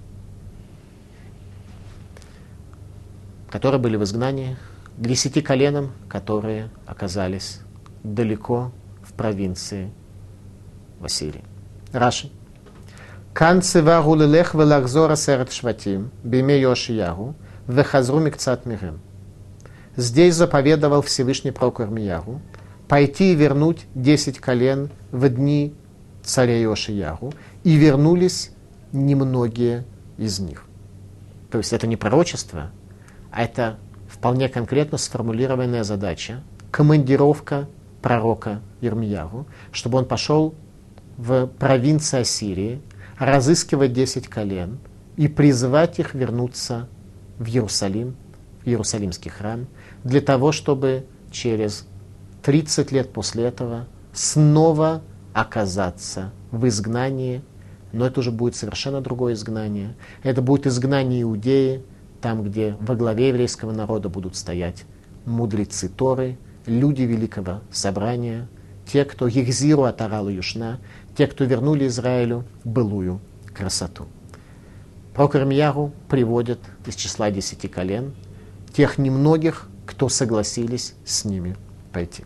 которые 3.52 3.82
были 3.82 3.98
в 3.98 4.04
изгнании, 4.06 4.56
к 4.98 5.06
десяти 5.06 5.42
коленам, 5.42 5.92
которые 6.08 6.70
оказались 6.86 7.60
далеко 8.02 8.72
в 9.04 9.12
провинции 9.12 9.92
в 11.00 11.06
Ассирии. 11.06 11.44
Раши. 11.92 12.32
Кан 13.34 13.62
цевару 13.62 14.16
лелех 14.16 14.54
велахзора 14.54 15.16
серед 15.16 15.54
шватим, 15.54 16.12
биме 16.22 16.60
Йошиягу, 16.60 17.34
вехазру 17.66 18.20
микцат 18.20 18.66
мирем. 18.66 19.00
Здесь 19.96 20.36
заповедовал 20.36 21.02
Всевышний 21.02 21.52
пророк 21.52 21.80
Ирмиягу 21.80 22.42
пойти 22.90 23.32
и 23.32 23.36
вернуть 23.36 23.86
десять 23.96 24.40
колен 24.40 24.90
в 25.12 25.30
дни 25.30 25.74
царя 26.24 26.60
Йошиягу, 26.60 27.34
и 27.64 27.76
вернулись 27.76 28.52
немногие 28.92 29.86
из 30.18 30.40
них. 30.40 30.66
То 31.50 31.58
есть 31.58 31.72
это 31.72 31.88
не 31.88 31.96
пророчество, 31.96 32.72
а 33.32 33.44
это 33.44 33.78
вполне 34.10 34.50
конкретно 34.50 34.98
сформулированная 34.98 35.86
задача, 35.86 36.44
командировка 36.70 37.70
пророка 38.02 38.60
Ирмияру, 38.82 39.46
чтобы 39.72 40.00
он 40.00 40.06
пошел 40.06 40.54
в 41.18 41.48
провинции 41.48 42.20
Ассирии, 42.20 42.82
разыскивать 43.22 43.94
10 43.94 44.28
колен 44.28 44.80
и 45.16 45.28
призывать 45.28 46.00
их 46.00 46.16
вернуться 46.16 46.90
в 47.38 47.46
Иерусалим, 47.46 48.16
в 48.64 48.68
Иерусалимский 48.68 49.30
храм, 49.30 49.68
для 50.04 50.22
того, 50.22 50.52
чтобы 50.52 51.06
через 51.30 51.86
30 52.42 52.92
лет 52.92 53.14
после 53.14 53.44
этого 53.44 53.86
снова 54.12 55.04
оказаться 55.34 56.34
в 56.50 56.68
изгнании, 56.68 57.44
но 57.94 58.08
это 58.08 58.22
уже 58.22 58.32
будет 58.32 58.56
совершенно 58.56 59.02
другое 59.02 59.34
изгнание. 59.34 59.96
Это 60.24 60.42
будет 60.42 60.66
изгнание 60.66 61.22
Иудеи, 61.22 61.84
там, 62.22 62.44
где 62.44 62.76
во 62.80 62.96
главе 62.96 63.28
еврейского 63.28 63.72
народа 63.72 64.10
будут 64.10 64.36
стоять 64.36 64.86
мудрецы 65.26 65.90
Торы, 65.90 66.40
люди 66.66 67.04
великого 67.04 67.62
собрания, 67.72 68.48
те, 68.92 69.06
кто 69.06 69.28
Ехзиру 69.28 69.84
Атарал 69.84 70.28
Юшна, 70.28 70.80
те, 71.22 71.28
кто 71.28 71.44
вернули 71.44 71.86
Израилю 71.86 72.46
былую 72.64 73.22
красоту. 73.54 74.08
Пророк 75.14 75.36
Ирмияру 75.36 75.94
приводит 76.10 76.58
из 76.88 76.96
числа 76.96 77.30
десяти 77.30 77.68
колен 77.68 78.16
тех 78.74 78.98
немногих, 78.98 79.68
кто 79.86 80.10
согласились 80.10 80.96
с 81.06 81.24
ними 81.24 81.56
пойти. 81.94 82.24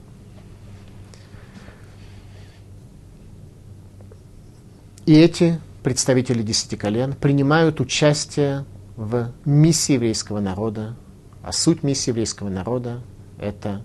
И 5.06 5.14
эти 5.14 5.60
представители 5.84 6.42
десяти 6.42 6.78
колен 6.78 7.16
принимают 7.16 7.82
участие 7.82 8.64
в 8.96 9.30
миссии 9.44 9.96
еврейского 9.96 10.40
народа. 10.40 10.96
А 11.44 11.52
суть 11.52 11.84
миссии 11.84 12.12
еврейского 12.12 12.48
народа– 12.48 13.02
это 13.42 13.82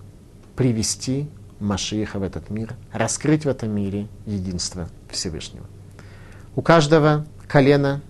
привести 0.54 1.28
Машииха 1.58 2.20
в 2.20 2.22
этот 2.22 2.48
мир, 2.48 2.76
раскрыть 2.92 3.44
в 3.44 3.48
этом 3.48 3.74
мире 3.74 4.06
единство 4.24 4.88
Всевышнего. 5.10 5.66
У 6.56 6.62
каждого 6.62 7.26
колена 7.48 8.00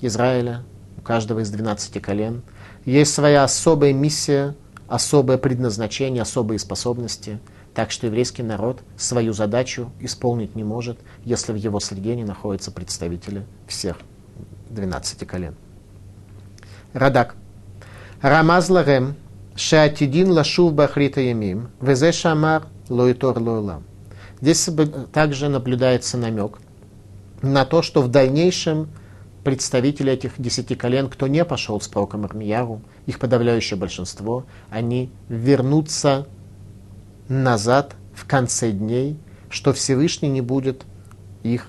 Израиля, 0.00 0.62
у 0.96 1.00
каждого 1.00 1.40
из 1.40 1.50
12 1.50 2.00
колен 2.02 2.42
есть 2.84 3.12
своя 3.12 3.44
особая 3.44 3.92
миссия, 3.92 4.54
особое 4.88 5.38
предназначение, 5.38 6.22
особые 6.22 6.58
способности. 6.58 7.38
Так 7.74 7.90
что 7.90 8.06
еврейский 8.06 8.42
народ 8.42 8.80
свою 8.96 9.32
задачу 9.32 9.90
исполнить 10.00 10.56
не 10.56 10.64
может, 10.64 10.98
если 11.24 11.52
в 11.52 11.56
его 11.56 11.80
среде 11.80 12.16
не 12.16 12.24
находятся 12.24 12.70
представители 12.70 13.46
всех 13.66 13.96
12 14.70 15.26
колен. 15.26 15.54
Радак. 16.92 17.36
Рамаз 18.20 18.68
лагем, 18.68 19.14
шатидин 19.54 20.30
лашув 20.30 20.72
бахрита 20.72 21.20
ямим, 21.20 21.70
везе 21.80 22.10
шамар 22.10 22.66
лоитор 22.88 23.38
лойлам. 23.38 23.84
Здесь 24.40 24.68
также 25.12 25.48
наблюдается 25.48 26.16
намек 26.16 26.58
на 27.42 27.64
то, 27.64 27.82
что 27.82 28.02
в 28.02 28.08
дальнейшем 28.08 28.88
представители 29.44 30.12
этих 30.12 30.32
десяти 30.38 30.74
колен, 30.74 31.08
кто 31.08 31.26
не 31.26 31.44
пошел 31.44 31.80
с 31.80 31.88
пророком 31.88 32.24
Армияру, 32.24 32.82
их 33.06 33.18
подавляющее 33.18 33.78
большинство, 33.78 34.44
они 34.70 35.10
вернутся 35.28 36.26
назад 37.28 37.94
в 38.14 38.26
конце 38.26 38.72
дней, 38.72 39.18
что 39.48 39.72
Всевышний 39.72 40.28
не 40.28 40.40
будет 40.40 40.84
их 41.42 41.68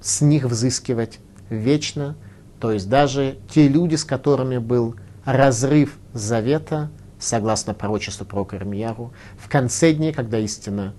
с 0.00 0.20
них 0.20 0.44
взыскивать 0.44 1.18
вечно, 1.48 2.16
то 2.60 2.72
есть 2.72 2.88
даже 2.88 3.38
те 3.50 3.68
люди, 3.68 3.94
с 3.94 4.04
которыми 4.04 4.58
был 4.58 4.96
разрыв 5.24 5.96
завета, 6.12 6.90
согласно 7.18 7.74
пророчеству 7.74 8.26
пророка 8.26 8.56
Ирмияру, 8.56 9.12
в 9.38 9.48
конце 9.48 9.92
дней, 9.92 10.12
когда 10.12 10.38
истина 10.38 10.94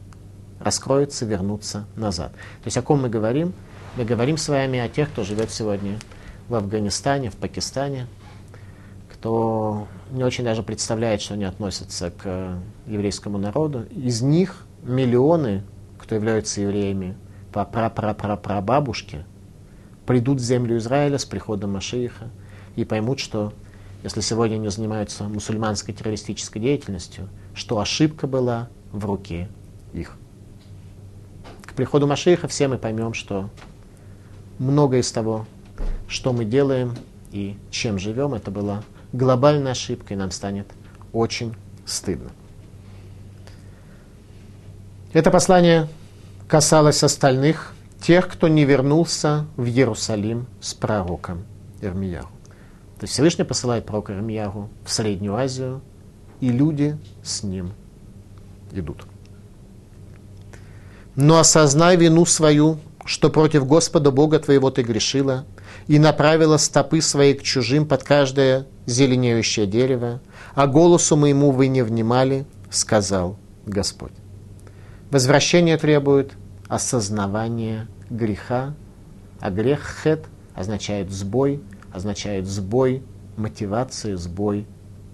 раскроется, 0.63 1.25
вернутся 1.25 1.85
назад. 1.95 2.31
То 2.31 2.65
есть 2.65 2.77
о 2.77 2.81
ком 2.81 3.01
мы 3.01 3.09
говорим? 3.09 3.53
Мы 3.97 4.05
говорим 4.05 4.37
с 4.37 4.47
вами 4.47 4.79
о 4.79 4.87
тех, 4.87 5.09
кто 5.09 5.23
живет 5.23 5.51
сегодня 5.51 5.97
в 6.47 6.55
Афганистане, 6.55 7.29
в 7.29 7.35
Пакистане, 7.35 8.07
кто 9.11 9.87
не 10.11 10.23
очень 10.23 10.43
даже 10.43 10.63
представляет, 10.63 11.21
что 11.21 11.33
они 11.33 11.43
относятся 11.43 12.11
к 12.11 12.59
еврейскому 12.87 13.37
народу. 13.37 13.85
Из 13.91 14.21
них 14.21 14.65
миллионы, 14.83 15.63
кто 15.97 16.15
являются 16.15 16.61
евреями, 16.61 17.15
по 17.51 17.65
прапрапрапрабабушке, 17.65 19.25
придут 20.05 20.39
в 20.39 20.43
землю 20.43 20.77
Израиля 20.77 21.17
с 21.17 21.25
приходом 21.25 21.73
Машииха 21.73 22.29
и 22.75 22.85
поймут, 22.85 23.19
что 23.19 23.53
если 24.03 24.21
сегодня 24.21 24.55
они 24.55 24.69
занимаются 24.69 25.25
мусульманской 25.25 25.93
террористической 25.93 26.61
деятельностью, 26.61 27.29
что 27.53 27.79
ошибка 27.79 28.25
была 28.25 28.69
в 28.91 29.05
руке 29.05 29.49
их. 29.93 30.17
К 31.71 31.73
приходу 31.73 32.05
Машииха 32.05 32.49
все 32.49 32.67
мы 32.67 32.77
поймем, 32.77 33.13
что 33.13 33.49
многое 34.59 34.99
из 34.99 35.09
того, 35.09 35.45
что 36.09 36.33
мы 36.33 36.43
делаем 36.43 36.97
и 37.31 37.57
чем 37.69 37.97
живем, 37.97 38.33
это 38.33 38.51
была 38.51 38.83
глобальная 39.13 39.71
ошибка, 39.71 40.13
и 40.13 40.17
нам 40.17 40.31
станет 40.31 40.67
очень 41.13 41.55
стыдно. 41.85 42.29
Это 45.13 45.31
послание 45.31 45.87
касалось 46.49 47.05
остальных 47.05 47.73
тех, 48.01 48.27
кто 48.27 48.49
не 48.49 48.65
вернулся 48.65 49.45
в 49.55 49.65
Иерусалим 49.65 50.47
с 50.59 50.73
пророком 50.73 51.45
Ирмияру. 51.79 52.27
То 52.99 53.03
есть 53.03 53.13
Всевышний 53.13 53.45
посылает 53.45 53.85
пророка 53.85 54.11
Ирмияру 54.11 54.67
в 54.83 54.91
Среднюю 54.91 55.35
Азию, 55.35 55.79
и 56.41 56.49
люди 56.49 56.97
с 57.23 57.43
ним 57.43 57.71
идут. 58.73 59.05
Но 61.15 61.39
осознай 61.39 61.97
вину 61.97 62.25
свою, 62.25 62.79
что 63.05 63.29
против 63.29 63.65
Господа 63.67 64.11
Бога 64.11 64.39
твоего 64.39 64.71
ты 64.71 64.83
грешила, 64.83 65.45
и 65.87 65.99
направила 65.99 66.57
стопы 66.57 67.01
свои 67.01 67.33
к 67.33 67.41
чужим 67.41 67.87
под 67.87 68.03
каждое 68.03 68.67
зеленеющее 68.85 69.65
дерево, 69.65 70.21
а 70.53 70.67
голосу 70.67 71.15
моему 71.15 71.51
вы 71.51 71.67
не 71.67 71.81
внимали, 71.81 72.45
сказал 72.69 73.37
Господь. 73.65 74.13
Возвращение 75.09 75.77
требует 75.77 76.33
осознавание 76.67 77.87
греха, 78.09 78.73
а 79.39 79.49
грех 79.49 80.01
хет 80.03 80.25
означает 80.53 81.11
сбой, 81.11 81.61
означает 81.91 82.47
сбой 82.47 83.03
мотивации, 83.35 84.15
сбой 84.15 84.65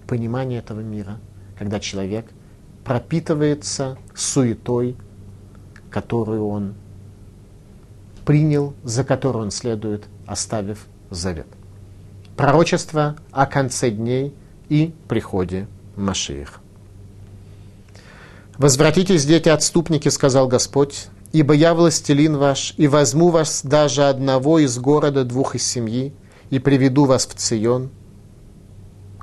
понимания 0.07 0.59
этого 0.59 0.81
мира, 0.81 1.19
когда 1.57 1.79
человек 1.79 2.27
пропитывается 2.83 3.97
суетой, 4.13 4.95
которую 5.97 6.47
он 6.47 6.75
принял, 8.23 8.75
за 8.83 9.03
которую 9.03 9.45
он 9.45 9.51
следует, 9.51 10.03
оставив 10.27 10.85
завет. 11.09 11.47
пророчество 12.35 13.15
о 13.31 13.47
конце 13.47 13.89
дней 13.89 14.31
и 14.69 14.93
приходе 15.07 15.65
Машиих. 15.95 16.59
«Возвратитесь, 18.59 19.25
дети 19.25 19.49
отступники,— 19.49 20.09
сказал 20.17 20.47
Господь,— 20.47 21.07
ибо 21.31 21.55
я 21.55 21.73
властелин 21.73 22.37
ваш, 22.37 22.75
и 22.77 22.87
возьму 22.87 23.29
вас 23.29 23.65
даже 23.65 24.03
одного 24.03 24.59
из 24.59 24.77
города, 24.77 25.23
двух 25.23 25.55
из 25.55 25.65
семьи, 25.65 26.13
и 26.51 26.59
приведу 26.59 27.05
вас 27.05 27.25
в 27.25 27.33
Цион». 27.33 27.89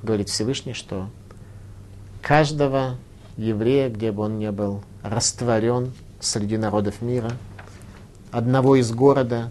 Говорит 0.03 0.29
Всевышний, 0.29 0.75
что 0.75 1.09
каждого 2.21 2.97
еврея, 3.37 3.91
где 3.91 4.11
бы 4.11 4.25
он 4.25 4.41
ни 4.41 4.51
был, 4.51 4.83
растворен 5.05 5.93
среди 6.25 6.57
народов 6.57 7.03
мира, 7.03 7.33
одного 8.31 8.77
из 8.77 8.91
города, 8.93 9.51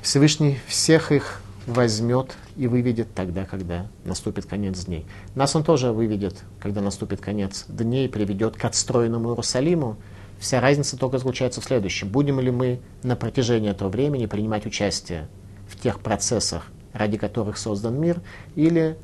Всевышний 0.00 0.58
всех 0.66 1.10
их 1.12 1.42
возьмет 1.66 2.36
и 2.56 2.68
выведет 2.68 3.12
тогда, 3.12 3.44
когда 3.44 3.88
наступит 4.04 4.46
конец 4.46 4.84
дней. 4.84 5.04
Нас 5.34 5.56
Он 5.56 5.64
тоже 5.64 5.92
выведет, 5.92 6.44
когда 6.60 6.80
наступит 6.80 7.20
конец 7.20 7.64
дней, 7.68 8.08
приведет 8.08 8.56
к 8.56 8.64
отстроенному 8.64 9.30
Иерусалиму. 9.30 9.96
Вся 10.38 10.60
разница 10.60 10.96
только 10.96 11.18
заключается 11.18 11.60
в 11.60 11.64
следующем. 11.64 12.08
Будем 12.08 12.38
ли 12.38 12.50
мы 12.50 12.80
на 13.02 13.16
протяжении 13.16 13.70
этого 13.70 13.88
времени 13.88 14.26
принимать 14.26 14.64
участие 14.64 15.28
в 15.68 15.80
тех 15.80 16.00
процессах, 16.00 16.66
ради 16.92 17.18
которых 17.18 17.58
создан 17.58 18.00
мир, 18.00 18.20
или 18.54 18.96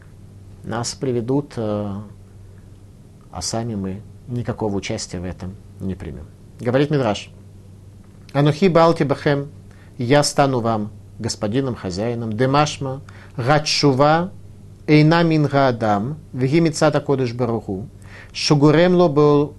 нас 0.62 0.94
приведут, 0.94 1.54
э, 1.56 1.94
а 3.32 3.42
сами 3.42 3.74
мы 3.74 4.02
никакого 4.28 4.76
участия 4.76 5.18
в 5.18 5.24
этом 5.24 5.56
не 5.81 5.95
примем. 5.95 6.25
Говорит 6.59 6.89
Мидраш. 6.89 7.29
Анухи 8.33 8.67
балти 8.67 9.03
бахем, 9.03 9.47
я 9.97 10.23
стану 10.23 10.59
вам 10.59 10.91
господином, 11.19 11.75
хозяином, 11.75 12.33
демашма, 12.33 13.01
гачува, 13.35 14.31
эйна 14.85 15.23
минга 15.23 15.67
адам, 15.67 16.17
вги 16.33 16.59
мицата 16.59 17.01
кодыш 17.01 17.33
баруху, 17.33 17.87
шугурем 18.33 18.95
ло 18.95 19.07
был 19.07 19.53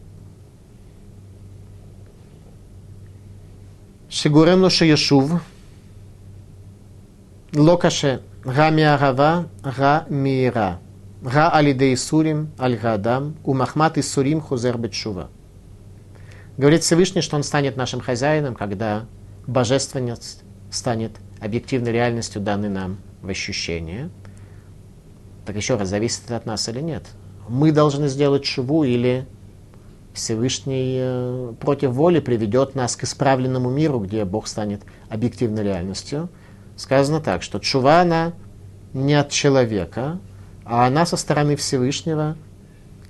שגורם 4.08 4.60
לו 4.60 4.70
שישוב, 4.70 5.32
לא 7.56 7.78
קשה, 7.80 8.16
רע 8.46 8.70
מהערבה, 8.70 9.40
רע 9.78 9.98
מהירה, 10.10 10.74
רע 11.24 11.48
על 11.52 11.66
ידי 11.66 11.84
איסורים 11.84 12.46
על 12.58 12.74
האדם, 12.82 13.30
ומחמת 13.44 13.96
איסורים 13.96 14.40
חוזר 14.40 14.76
בתשובה. 14.76 15.24
Говорит 16.57 16.83
Всевышний, 16.83 17.21
что 17.21 17.35
он 17.35 17.43
станет 17.43 17.77
нашим 17.77 17.99
хозяином, 17.99 18.53
когда 18.53 19.05
божественность 19.47 20.43
станет 20.71 21.11
объективной 21.39 21.91
реальностью, 21.91 22.41
данной 22.41 22.69
нам 22.69 22.97
в 23.21 23.29
ощущение. 23.29 24.09
Так 25.45 25.55
еще 25.55 25.75
раз, 25.75 25.89
зависит 25.89 26.29
от 26.31 26.45
нас 26.45 26.69
или 26.69 26.79
нет. 26.79 27.05
Мы 27.49 27.71
должны 27.71 28.07
сделать 28.07 28.45
шву 28.45 28.83
или 28.83 29.25
Всевышний 30.13 30.97
э, 30.99 31.53
против 31.59 31.91
воли 31.91 32.19
приведет 32.19 32.75
нас 32.75 32.95
к 32.95 33.03
исправленному 33.03 33.69
миру, 33.69 33.99
где 33.99 34.23
Бог 34.23 34.47
станет 34.47 34.81
объективной 35.09 35.63
реальностью. 35.63 36.29
Сказано 36.75 37.19
так, 37.19 37.41
что 37.41 37.59
чува 37.59 38.01
она 38.01 38.33
не 38.93 39.15
от 39.15 39.31
человека, 39.31 40.19
а 40.65 40.85
она 40.85 41.05
со 41.05 41.17
стороны 41.17 41.55
Всевышнего, 41.55 42.37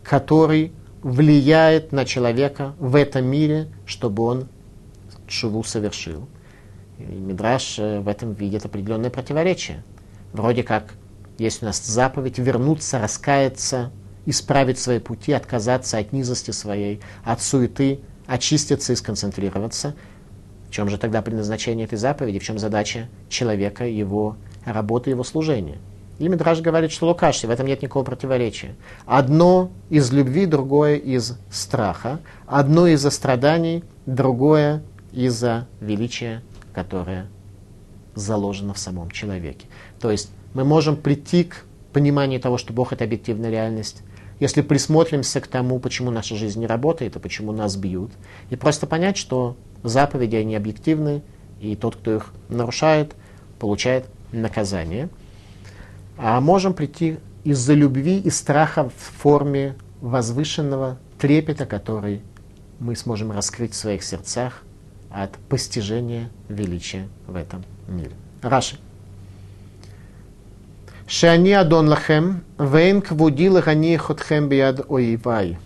который 0.01 0.71
влияет 1.03 1.91
на 1.91 2.05
человека 2.05 2.73
в 2.79 2.95
этом 2.95 3.25
мире, 3.25 3.67
чтобы 3.85 4.23
он 4.23 4.47
чуву 5.27 5.63
совершил. 5.63 6.27
И 6.97 7.03
Мидраш 7.03 7.77
э, 7.77 7.99
в 7.99 8.07
этом 8.07 8.33
видит 8.33 8.65
определенное 8.65 9.09
противоречие. 9.09 9.83
Вроде 10.31 10.63
как 10.63 10.93
есть 11.37 11.61
у 11.61 11.65
нас 11.65 11.85
заповедь 11.85 12.39
вернуться, 12.39 12.99
раскаяться, 12.99 13.91
исправить 14.25 14.79
свои 14.79 14.99
пути, 14.99 15.33
отказаться 15.33 15.97
от 15.97 16.13
низости 16.13 16.51
своей, 16.51 17.01
от 17.23 17.41
суеты, 17.41 17.99
очиститься 18.25 18.93
и 18.93 18.95
сконцентрироваться. 18.95 19.95
В 20.69 20.71
чем 20.71 20.89
же 20.89 20.97
тогда 20.97 21.21
предназначение 21.21 21.85
этой 21.85 21.97
заповеди, 21.97 22.39
в 22.39 22.43
чем 22.43 22.57
задача 22.57 23.09
человека, 23.29 23.85
его 23.85 24.37
работы, 24.65 25.09
его 25.09 25.23
служения? 25.23 25.77
И 26.23 26.29
Мидраш 26.29 26.61
говорит, 26.61 26.93
что 26.93 27.07
Лукаши, 27.07 27.47
в 27.47 27.49
этом 27.49 27.67
нет 27.67 27.81
никакого 27.81 28.05
противоречия. 28.05 28.75
Одно 29.05 29.71
из 29.89 30.09
любви, 30.13 30.45
другое 30.45 30.95
из 30.95 31.37
страха, 31.51 32.21
одно 32.47 32.87
из-за 32.87 33.09
страданий, 33.11 33.83
другое 34.05 34.83
из-за 35.11 35.67
величия 35.81 36.41
которое 36.73 37.27
заложено 38.15 38.73
в 38.73 38.79
самом 38.79 39.11
человеке. 39.11 39.67
То 39.99 40.11
есть 40.11 40.29
мы 40.53 40.63
можем 40.63 40.95
прийти 40.95 41.43
к 41.43 41.65
пониманию 41.91 42.39
того, 42.39 42.57
что 42.57 42.71
Бог— 42.71 42.93
это 42.93 43.03
объективная 43.03 43.51
реальность, 43.51 44.01
если 44.39 44.61
присмотримся 44.61 45.41
к 45.41 45.47
тому, 45.47 45.77
почему 45.79 46.09
наша 46.09 46.35
жизнь 46.35 46.61
не 46.61 46.67
работает 46.67 47.17
и 47.17 47.19
почему 47.19 47.51
нас 47.51 47.75
бьют, 47.75 48.11
и 48.49 48.55
просто 48.55 48.87
понять, 48.87 49.17
что 49.17 49.57
заповеди, 49.83 50.37
они 50.37 50.55
объективны, 50.55 51.21
и 51.59 51.75
тот, 51.75 51.97
кто 51.97 52.15
их 52.15 52.33
нарушает, 52.47 53.13
получает 53.59 54.05
наказание. 54.31 55.09
А 56.17 56.39
можем 56.41 56.73
прийти 56.73 57.17
из-за 57.43 57.73
любви 57.73 58.19
и 58.19 58.29
страха 58.29 58.89
в 58.89 59.21
форме 59.21 59.75
возвышенного 60.01 60.97
трепета, 61.17 61.65
который 61.65 62.21
мы 62.79 62.95
сможем 62.95 63.31
раскрыть 63.31 63.73
в 63.73 63.77
своих 63.77 64.03
сердцах 64.03 64.63
от 65.09 65.31
постижения 65.49 66.29
величия 66.49 67.07
в 67.27 67.35
этом 67.35 67.63
мире. 67.87 68.11
Раши. 68.41 68.77
Шани 71.07 71.51
адон 71.51 71.89
лахем, 71.89 72.43
вейн 72.57 73.01
квуди 73.01 73.49
лахани 73.49 73.97
хотхем 73.97 74.49
биад 74.49 74.89
оивай. 74.89 75.57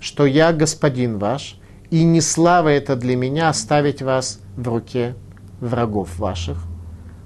Что 0.00 0.26
я 0.26 0.52
господин 0.52 1.18
ваш, 1.18 1.58
и 1.90 2.02
не 2.02 2.20
слава 2.20 2.68
это 2.68 2.96
для 2.96 3.16
меня 3.16 3.48
оставить 3.48 4.02
вас 4.02 4.40
в 4.56 4.66
руке 4.68 5.14
врагов 5.60 6.18
ваших, 6.18 6.58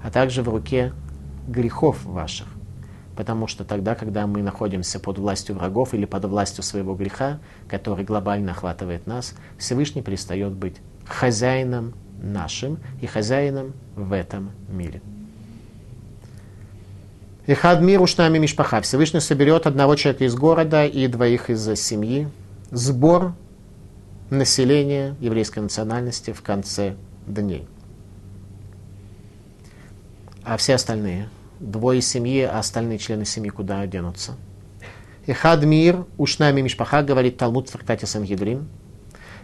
а 0.03 0.11
также 0.11 0.43
в 0.43 0.49
руке 0.49 0.93
грехов 1.47 2.03
ваших. 2.03 2.47
Потому 3.15 3.47
что 3.47 3.63
тогда, 3.65 3.95
когда 3.95 4.25
мы 4.25 4.41
находимся 4.41 4.99
под 4.99 5.17
властью 5.17 5.55
врагов 5.55 5.93
или 5.93 6.05
под 6.05 6.25
властью 6.25 6.63
своего 6.63 6.95
греха, 6.95 7.39
который 7.67 8.05
глобально 8.05 8.51
охватывает 8.51 9.05
нас, 9.05 9.33
Всевышний 9.57 10.01
перестает 10.01 10.53
быть 10.53 10.77
хозяином 11.05 11.93
нашим 12.21 12.79
и 13.01 13.07
хозяином 13.07 13.73
в 13.95 14.13
этом 14.13 14.51
мире. 14.69 15.01
Ихад 17.47 17.81
мир 17.81 18.01
уж 18.01 18.15
нами 18.17 18.37
мишпаха. 18.37 18.81
Всевышний 18.81 19.19
соберет 19.19 19.65
одного 19.65 19.95
человека 19.95 20.25
из 20.25 20.35
города 20.35 20.85
и 20.85 21.07
двоих 21.07 21.49
из 21.49 21.65
семьи. 21.79 22.29
Сбор 22.69 23.33
населения 24.29 25.15
еврейской 25.19 25.59
национальности 25.59 26.31
в 26.31 26.41
конце 26.41 26.95
дней. 27.27 27.67
А 30.43 30.57
все 30.57 30.75
остальные, 30.75 31.29
двое 31.61 32.01
семьи, 32.01 32.41
а 32.41 32.59
остальные 32.59 32.97
члены 32.97 33.25
семьи 33.25 33.49
куда 33.49 33.85
денутся? 33.87 34.35
Ихад 35.27 35.63
мир 35.63 36.05
уж 36.17 36.39
нами 36.39 36.61
мишпаха, 36.61 37.03
говорит 37.03 37.37
Талмуд 37.37 37.69
в 37.69 37.71
трактате 37.71 38.07
Сангидрин. 38.07 38.67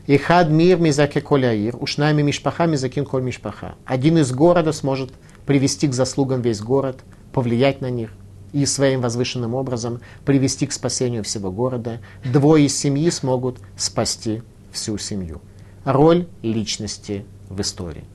И 0.07 0.17
хад 0.17 0.49
мир 0.49 0.79
мизаке 0.79 1.21
коляир, 1.21 1.75
уж 1.79 1.97
нами 1.97 2.21
мишпаха 2.21 2.65
мизакин 2.65 3.05
коль 3.05 3.21
мишпаха. 3.21 3.75
Один 3.85 4.17
из 4.17 4.31
города 4.31 4.71
сможет 4.71 5.11
привести 5.45 5.87
к 5.87 5.93
заслугам 5.93 6.41
весь 6.41 6.61
город, 6.61 7.01
повлиять 7.33 7.81
на 7.81 7.89
них 7.89 8.11
и 8.53 8.65
своим 8.65 9.01
возвышенным 9.01 9.53
образом 9.53 9.99
привести 10.25 10.65
к 10.65 10.71
спасению 10.71 11.23
всего 11.23 11.51
города. 11.51 11.99
Двое 12.23 12.65
из 12.65 12.77
семьи 12.77 13.09
смогут 13.09 13.59
спасти 13.75 14.41
всю 14.71 14.97
семью. 14.97 15.41
Роль 15.83 16.27
личности 16.41 17.25
в 17.49 17.59
истории. 17.61 18.05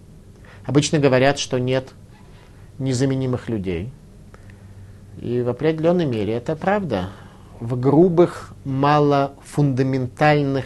Обычно 0.64 0.98
говорят, 0.98 1.38
что 1.38 1.58
нет 1.58 1.90
незаменимых 2.82 3.48
людей. 3.48 3.90
И 5.20 5.42
в 5.42 5.48
определенной 5.48 6.06
мере 6.06 6.34
это 6.34 6.56
правда. 6.56 7.10
В 7.60 7.78
грубых, 7.78 8.54
малофундаментальных 8.64 10.64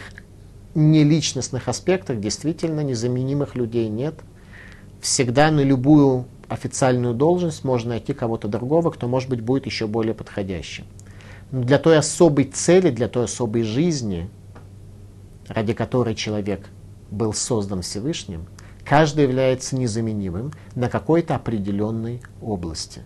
неличностных 0.73 1.67
аспектах 1.67 2.19
действительно 2.19 2.81
незаменимых 2.81 3.55
людей 3.55 3.87
нет. 3.89 4.15
Всегда 5.01 5.51
на 5.51 5.61
любую 5.61 6.25
официальную 6.47 7.13
должность 7.13 7.63
можно 7.63 7.91
найти 7.91 8.13
кого-то 8.13 8.47
другого, 8.47 8.89
кто, 8.89 9.07
может 9.07 9.29
быть, 9.29 9.41
будет 9.41 9.65
еще 9.65 9.85
более 9.85 10.13
подходящим. 10.13 10.85
Но 11.51 11.63
для 11.63 11.77
той 11.77 11.97
особой 11.97 12.45
цели, 12.45 12.89
для 12.89 13.07
той 13.07 13.25
особой 13.25 13.63
жизни, 13.63 14.29
ради 15.47 15.73
которой 15.73 16.15
человек 16.15 16.67
был 17.11 17.33
создан 17.33 17.81
Всевышним, 17.81 18.47
каждый 18.87 19.23
является 19.23 19.75
незаменимым 19.75 20.53
на 20.75 20.89
какой-то 20.89 21.35
определенной 21.35 22.21
области. 22.41 23.01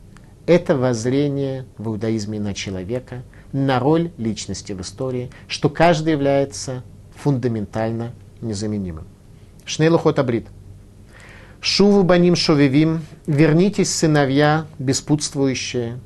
Это 0.45 0.75
воззрение 0.75 1.65
в 1.77 1.89
иудаизме 1.89 2.39
на 2.39 2.53
человека, 2.53 3.23
на 3.51 3.79
роль 3.79 4.11
личности 4.17 4.73
в 4.73 4.81
истории, 4.81 5.29
что 5.47 5.69
каждый 5.69 6.13
является 6.13 6.83
фундаментально 7.15 8.13
незаменимым. 8.41 9.05
Шнейлухот 9.65 10.19
абрит. 10.19 10.47
Шуву 11.59 12.03
баним 12.03 12.35
шовевим, 12.35 13.01
вернитесь, 13.27 13.93
сыновья, 13.93 14.65
беспутствующие. 14.79 15.99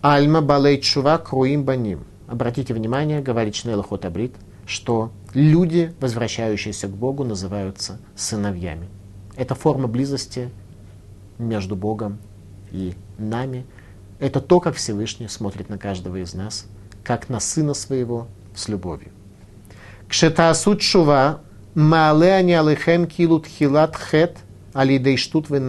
Альма 0.00 0.42
балей 0.42 0.80
чува 0.80 1.18
круим 1.18 1.64
баним. 1.64 2.04
Обратите 2.28 2.72
внимание, 2.72 3.20
говорит 3.20 3.54
Шнелахот 3.56 4.04
Абрит, 4.04 4.34
что 4.66 5.12
люди, 5.32 5.92
возвращающиеся 6.00 6.88
к 6.88 6.92
Богу, 6.92 7.24
называются 7.24 7.98
сыновьями. 8.16 8.88
Это 9.36 9.54
форма 9.54 9.88
близости 9.88 10.50
между 11.38 11.76
Богом 11.76 12.18
и 12.70 12.94
нами. 13.18 13.66
Это 14.20 14.40
то, 14.40 14.60
как 14.60 14.76
Всевышний 14.76 15.28
смотрит 15.28 15.68
на 15.68 15.78
каждого 15.78 16.16
из 16.16 16.34
нас, 16.34 16.66
как 17.02 17.28
на 17.28 17.40
сына 17.40 17.74
своего 17.74 18.28
с 18.54 18.68
любовью. 18.68 19.10
Кшетаасут 20.08 20.82
шува 20.82 21.40
маале 21.74 22.34
ани 22.34 22.52
алехем 22.52 23.06
килут 23.06 23.46
хилат 23.46 23.96
хет 23.96 24.38
алидейштут 24.72 25.50
вы. 25.50 25.60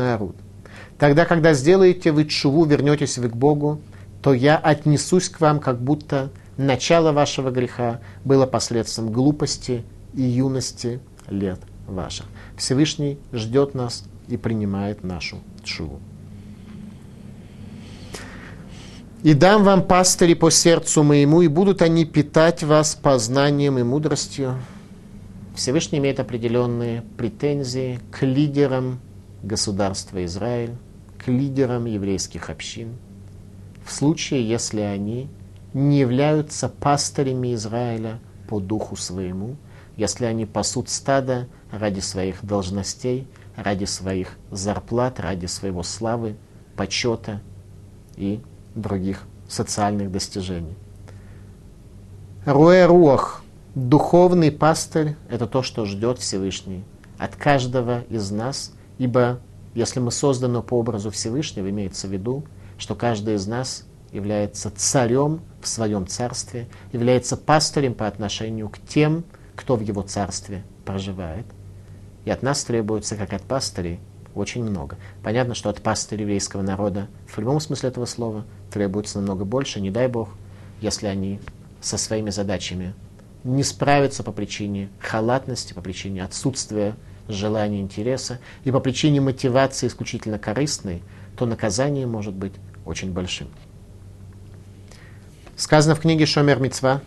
Тогда, 0.97 1.25
когда 1.25 1.53
сделаете 1.53 2.11
вы 2.11 2.25
чуву, 2.25 2.65
вернетесь 2.65 3.17
вы 3.17 3.29
к 3.29 3.35
Богу, 3.35 3.81
то 4.21 4.33
я 4.33 4.57
отнесусь 4.57 5.29
к 5.29 5.41
вам, 5.41 5.59
как 5.59 5.81
будто 5.81 6.31
начало 6.57 7.11
вашего 7.11 7.51
греха 7.51 8.01
было 8.23 8.45
последствием 8.45 9.11
глупости 9.11 9.83
и 10.13 10.21
юности 10.21 10.99
лет 11.29 11.59
ваших. 11.87 12.25
Всевышний 12.57 13.17
ждет 13.33 13.73
нас 13.75 14.05
и 14.27 14.37
принимает 14.37 15.03
нашу 15.03 15.37
чуву. 15.63 15.99
«И 19.23 19.33
дам 19.33 19.63
вам 19.63 19.83
пастыри 19.83 20.35
по 20.35 20.51
сердцу 20.51 21.01
моему, 21.01 21.41
и 21.41 21.47
будут 21.47 21.81
они 21.81 22.05
питать 22.05 22.63
вас 22.63 22.95
познанием 22.95 23.79
и 23.79 23.83
мудростью». 23.83 24.59
Всевышний 25.55 25.99
имеет 25.99 26.19
определенные 26.19 27.01
претензии 27.17 27.99
к 28.11 28.23
лидерам 28.23 28.99
государства 29.41 30.23
Израиль, 30.25 30.75
к 31.17 31.27
лидерам 31.27 31.85
еврейских 31.85 32.49
общин, 32.49 32.97
в 33.85 33.91
случае, 33.91 34.47
если 34.47 34.81
они 34.81 35.29
не 35.75 35.99
являются 35.99 36.69
пастырями 36.69 37.53
Израиля 37.53 38.19
по 38.47 38.61
духу 38.61 38.95
своему, 38.95 39.57
если 39.97 40.23
они 40.23 40.45
пасут 40.45 40.87
стадо 40.87 41.49
ради 41.69 41.99
своих 41.99 42.43
должностей, 42.45 43.27
ради 43.57 43.83
своих 43.83 44.37
зарплат, 44.51 45.19
ради 45.19 45.47
своего 45.47 45.83
славы, 45.83 46.37
почета 46.77 47.41
и 48.15 48.41
других 48.73 49.23
социальных 49.49 50.13
достижений. 50.13 50.77
Руэ 52.45 52.85
Руах, 52.85 53.43
духовный 53.75 54.53
пастырь, 54.53 55.17
это 55.29 55.45
то, 55.45 55.61
что 55.61 55.83
ждет 55.83 56.19
Всевышний 56.19 56.85
от 57.17 57.35
каждого 57.35 58.03
из 58.03 58.31
нас, 58.31 58.71
ибо 58.97 59.41
если 59.73 59.99
мы 59.99 60.11
созданы 60.11 60.61
по 60.61 60.75
образу 60.75 61.11
Всевышнего, 61.11 61.69
имеется 61.69 62.07
в 62.07 62.11
виду, 62.11 62.45
что 62.77 62.95
каждый 62.95 63.35
из 63.35 63.45
нас 63.45 63.83
является 64.15 64.71
царем 64.71 65.41
в 65.61 65.67
своем 65.67 66.07
царстве, 66.07 66.67
является 66.93 67.37
пастырем 67.37 67.93
по 67.93 68.07
отношению 68.07 68.69
к 68.69 68.79
тем, 68.79 69.25
кто 69.55 69.75
в 69.75 69.81
его 69.81 70.01
царстве 70.01 70.63
проживает. 70.85 71.45
И 72.23 72.31
от 72.31 72.41
нас 72.41 72.63
требуется, 72.63 73.15
как 73.15 73.33
от 73.33 73.43
пастырей, 73.43 73.99
очень 74.33 74.63
много. 74.63 74.97
Понятно, 75.21 75.53
что 75.53 75.69
от 75.69 75.81
пастыря 75.81 76.21
еврейского 76.21 76.61
народа 76.61 77.07
в 77.27 77.37
любом 77.37 77.59
смысле 77.59 77.89
этого 77.89 78.05
слова 78.05 78.45
требуется 78.71 79.19
намного 79.19 79.45
больше, 79.45 79.81
не 79.81 79.91
дай 79.91 80.07
бог, 80.07 80.29
если 80.81 81.07
они 81.07 81.39
со 81.81 81.97
своими 81.97 82.29
задачами 82.29 82.93
не 83.43 83.63
справятся 83.63 84.23
по 84.23 84.31
причине 84.31 84.89
халатности, 84.99 85.73
по 85.73 85.81
причине 85.81 86.23
отсутствия 86.23 86.95
желания, 87.27 87.81
интереса 87.81 88.39
и 88.63 88.71
по 88.71 88.79
причине 88.79 89.21
мотивации 89.21 89.87
исключительно 89.87 90.39
корыстной, 90.39 91.03
то 91.37 91.45
наказание 91.45 92.07
может 92.07 92.33
быть 92.33 92.53
очень 92.85 93.11
большим. 93.11 93.49
Сказано 95.55 95.95
в 95.95 96.01
книге 96.01 96.25
Шомер 96.25 96.59
Мицва, 96.59 97.01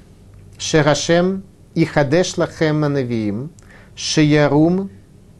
Шерашем 0.59 1.45
и 1.75 1.85
Хадеш 1.85 2.37
лахем 2.37 2.81
манавиим, 2.81 3.51
Шеярум 3.95 4.91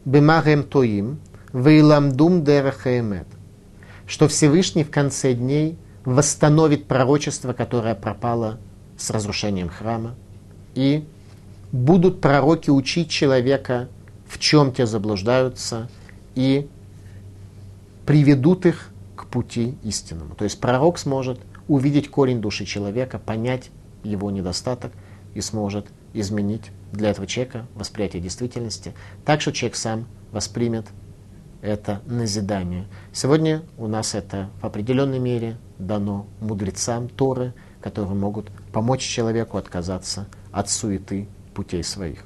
бемарем 0.05 0.63
тоим, 0.63 1.19
вейламдум 1.53 2.43
дерахаэмет. 2.43 3.27
Что 4.05 4.27
Всевышний 4.27 4.83
в 4.83 4.91
конце 4.91 5.33
дней– 5.33 5.77
восстановит 6.05 6.87
пророчество, 6.87 7.53
которое 7.53 7.95
пропало 7.95 8.57
с 8.97 9.09
разрушением 9.09 9.69
храма, 9.69 10.15
и 10.75 11.05
будут 11.71 12.21
пророки 12.21 12.69
учить 12.69 13.09
человека, 13.09 13.89
в 14.27 14.39
чем 14.39 14.71
те 14.71 14.85
заблуждаются, 14.85 15.89
и 16.35 16.67
приведут 18.05 18.65
их 18.65 18.89
к 19.15 19.27
пути 19.27 19.75
истинному. 19.83 20.35
То 20.35 20.45
есть 20.45 20.59
пророк 20.59 20.97
сможет 20.97 21.39
увидеть 21.69 22.09
корень 22.09 22.41
души 22.41 22.65
человека, 22.65 23.19
понять 23.19 23.69
его 24.03 24.31
недостаток 24.31 24.91
и 25.35 25.39
сможет 25.39 25.87
изменить 26.13 26.71
для 26.91 27.11
этого 27.11 27.27
человека 27.27 27.67
восприятие 27.75 28.21
действительности, 28.21 28.93
так 29.23 29.39
что 29.39 29.53
человек 29.53 29.77
сам 29.77 30.07
воспримет 30.31 30.87
это 31.61 32.01
назидание. 32.07 32.85
Сегодня 33.13 33.61
у 33.77 33.87
нас 33.87 34.15
это 34.15 34.49
в 34.61 34.65
определенной 34.65 35.19
мере 35.19 35.57
дано 35.77 36.25
мудрецам 36.41 37.07
Торы, 37.07 37.53
которые 37.81 38.15
могут 38.15 38.49
помочь 38.73 39.01
человеку 39.01 39.57
отказаться 39.57 40.27
от 40.51 40.69
суеты 40.69 41.27
путей 41.53 41.83
своих. 41.83 42.23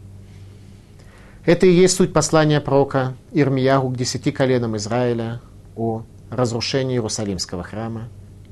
Это 1.45 1.65
и 1.65 1.73
есть 1.73 1.97
суть 1.97 2.13
послания 2.13 2.61
пророка 2.61 3.15
Ирмиягу 3.33 3.89
к 3.89 3.97
десяти 3.97 4.31
коленам 4.31 4.77
Израиля 4.77 5.41
о 5.75 6.03
разрушении 6.29 6.95
Иерусалимского 6.95 7.63
храма. 7.63 8.03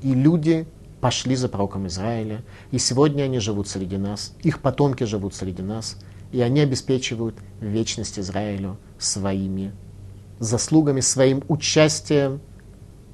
И 0.02 0.14
люди 0.14 0.66
пошли 1.02 1.34
за 1.34 1.48
пророком 1.48 1.88
Израиля, 1.88 2.42
и 2.70 2.78
сегодня 2.78 3.24
они 3.24 3.40
живут 3.40 3.66
среди 3.66 3.96
нас, 3.96 4.34
их 4.44 4.60
потомки 4.60 5.02
живут 5.02 5.34
среди 5.34 5.60
нас, 5.60 5.98
и 6.30 6.40
они 6.40 6.60
обеспечивают 6.60 7.34
вечность 7.60 8.20
Израилю 8.20 8.76
своими 9.00 9.72
заслугами, 10.38 11.00
своим 11.00 11.42
участием 11.48 12.40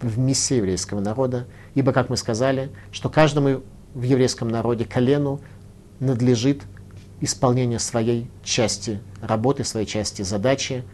в 0.03 0.19
миссии 0.19 0.57
еврейского 0.57 1.01
народа. 1.01 1.47
Ибо, 1.75 1.93
как 1.93 2.11
мы 2.11 2.19
сказали, 2.19 2.71
что 2.93 3.09
каждому 3.09 3.63
в 3.95 4.03
еврейском 4.03 4.49
народе 4.49 4.85
колену 4.85 5.41
надлежит 5.99 6.65
исполнение 7.23 7.79
своей 7.79 8.31
части 8.45 9.01
работы, 9.23 9.65
своей 9.65 9.87
части 9.87 10.21
задачи, 10.21 10.85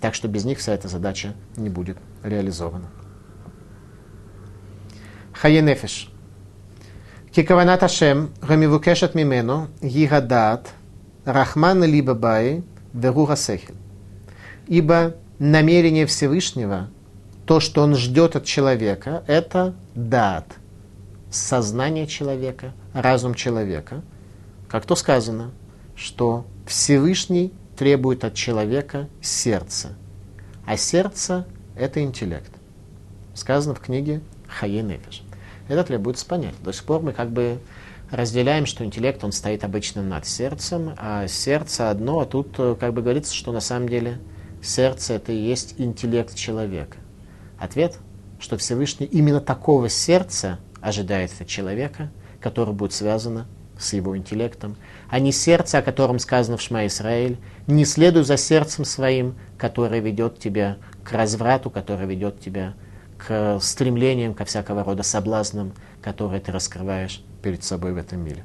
так 0.00 0.16
что 0.16 0.26
без 0.26 0.44
них 0.44 0.58
вся 0.58 0.74
эта 0.74 0.88
задача 0.88 1.34
не 1.56 1.68
будет 1.68 1.98
реализована 2.24 2.90
хаенефеш. 5.34 6.08
Кикаванат 7.34 7.82
Ашем, 7.82 8.30
Гамивукешат 8.40 9.14
Мимену, 9.14 9.68
Гигадат, 9.82 10.70
Рахман 11.24 11.82
Либабай, 11.84 12.62
Веруга 12.92 13.36
Сехель. 13.36 13.74
Ибо 14.68 15.16
намерение 15.38 16.06
Всевышнего, 16.06 16.88
то, 17.44 17.60
что 17.60 17.82
он 17.82 17.96
ждет 17.96 18.36
от 18.36 18.44
человека, 18.44 19.24
это 19.26 19.74
дат, 19.94 20.46
сознание 21.30 22.06
человека, 22.06 22.72
разум 22.92 23.34
человека. 23.34 24.02
Как 24.68 24.86
то 24.86 24.94
сказано, 24.94 25.50
что 25.96 26.46
Всевышний 26.66 27.52
требует 27.76 28.24
от 28.24 28.34
человека 28.34 29.08
сердца, 29.20 29.90
а 30.64 30.76
сердце– 30.76 31.46
это 31.76 32.00
интеллект. 32.02 32.52
Сказано 33.34 33.74
в 33.74 33.80
книге 33.80 34.20
Хаей 34.48 34.82
непеш. 34.82 35.23
Это 35.68 35.84
требуется 35.84 36.26
понять. 36.26 36.54
До 36.62 36.72
сих 36.72 36.84
пор 36.84 37.00
мы 37.00 37.12
как 37.12 37.30
бы 37.30 37.58
разделяем, 38.10 38.66
что 38.66 38.84
интеллект, 38.84 39.22
он 39.24 39.32
стоит 39.32 39.64
обычно 39.64 40.02
над 40.02 40.26
сердцем, 40.26 40.94
а 40.98 41.26
сердце 41.26 41.90
одно, 41.90 42.20
а 42.20 42.26
тут 42.26 42.54
э, 42.58 42.76
как 42.78 42.92
бы 42.92 43.02
говорится, 43.02 43.34
что 43.34 43.52
на 43.52 43.60
самом 43.60 43.88
деле– 43.88 44.18
сердце 44.64 45.14
это 45.14 45.32
и 45.32 45.36
есть 45.36 45.74
интеллект 45.78 46.34
человека? 46.34 46.96
Ответ, 47.58 47.98
что 48.38 48.56
Всевышний 48.56 49.06
именно 49.06 49.40
такого 49.40 49.88
сердца 49.88 50.58
ожидает 50.80 51.30
от 51.38 51.46
человека, 51.46 52.10
которое 52.40 52.72
будет 52.72 52.92
связано 52.92 53.46
с 53.78 53.92
его 53.92 54.16
интеллектом, 54.16 54.76
а 55.08 55.18
не 55.18 55.32
сердце, 55.32 55.78
о 55.78 55.82
котором 55.82 56.18
сказано 56.18 56.56
в 56.56 56.62
Шма 56.62 56.86
Исраиль, 56.86 57.38
не 57.66 57.84
следуй 57.84 58.24
за 58.24 58.36
сердцем 58.36 58.84
своим, 58.84 59.34
которое 59.58 60.00
ведет 60.00 60.38
тебя 60.38 60.76
к 61.02 61.12
разврату, 61.12 61.70
которое 61.70 62.06
ведет 62.06 62.40
тебя 62.40 62.74
к 63.26 63.58
стремлениям, 63.60 64.34
ко 64.34 64.44
всякого 64.44 64.84
рода 64.84 65.02
соблазнам, 65.02 65.72
которые 66.02 66.40
ты 66.40 66.52
раскрываешь 66.52 67.22
перед 67.42 67.64
собой 67.64 67.92
в 67.92 67.96
этом 67.96 68.20
мире. 68.20 68.44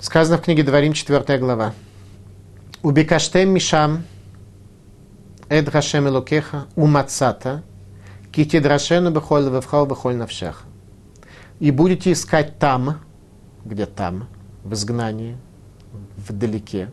Сказано 0.00 0.38
в 0.38 0.42
книге 0.42 0.62
Дворим, 0.62 0.92
4 0.92 1.38
глава. 1.38 1.72
Убекаштем 2.82 3.50
мишам 3.50 4.04
эд 5.48 5.70
Хашем 5.70 6.08
Элокеха 6.08 6.66
умацата 6.76 7.62
ки 8.32 8.44
тедрашену 8.44 9.10
бехоль 9.10 9.48
вевхал 9.48 9.86
бехоль 9.86 10.16
навшех. 10.16 10.64
И 11.60 11.70
будете 11.70 12.12
искать 12.12 12.58
там, 12.58 13.00
где 13.64 13.86
там, 13.86 14.28
в 14.64 14.74
изгнании, 14.74 15.38
вдалеке, 16.16 16.90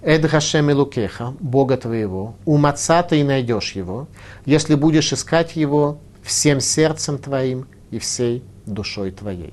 Эд 0.00 0.26
Хашем 0.26 0.70
Лукеха, 0.70 1.34
Бога 1.40 1.76
твоего, 1.76 2.36
умаца 2.44 3.02
ты 3.02 3.18
и 3.20 3.24
найдешь 3.24 3.72
его, 3.72 4.06
если 4.46 4.76
будешь 4.76 5.12
искать 5.12 5.56
его 5.56 5.98
всем 6.22 6.60
сердцем 6.60 7.18
твоим 7.18 7.66
и 7.90 7.98
всей 7.98 8.44
душой 8.64 9.10
твоей. 9.10 9.52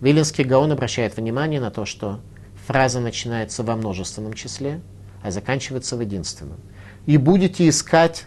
Виленский 0.00 0.42
Гаон 0.42 0.72
обращает 0.72 1.16
внимание 1.16 1.60
на 1.60 1.70
то, 1.70 1.84
что 1.84 2.18
фраза 2.66 2.98
начинается 2.98 3.62
во 3.62 3.76
множественном 3.76 4.32
числе, 4.32 4.80
а 5.22 5.30
заканчивается 5.30 5.96
в 5.96 6.00
единственном. 6.00 6.58
И 7.06 7.16
будете 7.16 7.68
искать 7.68 8.26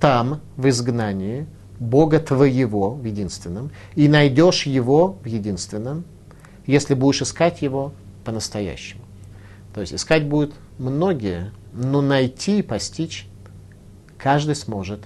там, 0.00 0.40
в 0.56 0.66
изгнании, 0.66 1.46
Бога 1.78 2.20
твоего 2.20 2.94
в 2.94 3.04
единственном, 3.04 3.70
и 3.96 4.08
найдешь 4.08 4.64
его 4.64 5.18
в 5.22 5.26
единственном, 5.26 6.04
если 6.66 6.94
будешь 6.94 7.20
искать 7.20 7.60
его 7.60 7.92
по-настоящему. 8.24 9.03
То 9.74 9.80
есть 9.80 9.92
искать 9.92 10.24
будут 10.24 10.54
многие, 10.78 11.50
но 11.72 12.00
найти 12.00 12.60
и 12.60 12.62
постичь 12.62 13.26
каждый 14.16 14.54
сможет 14.54 15.00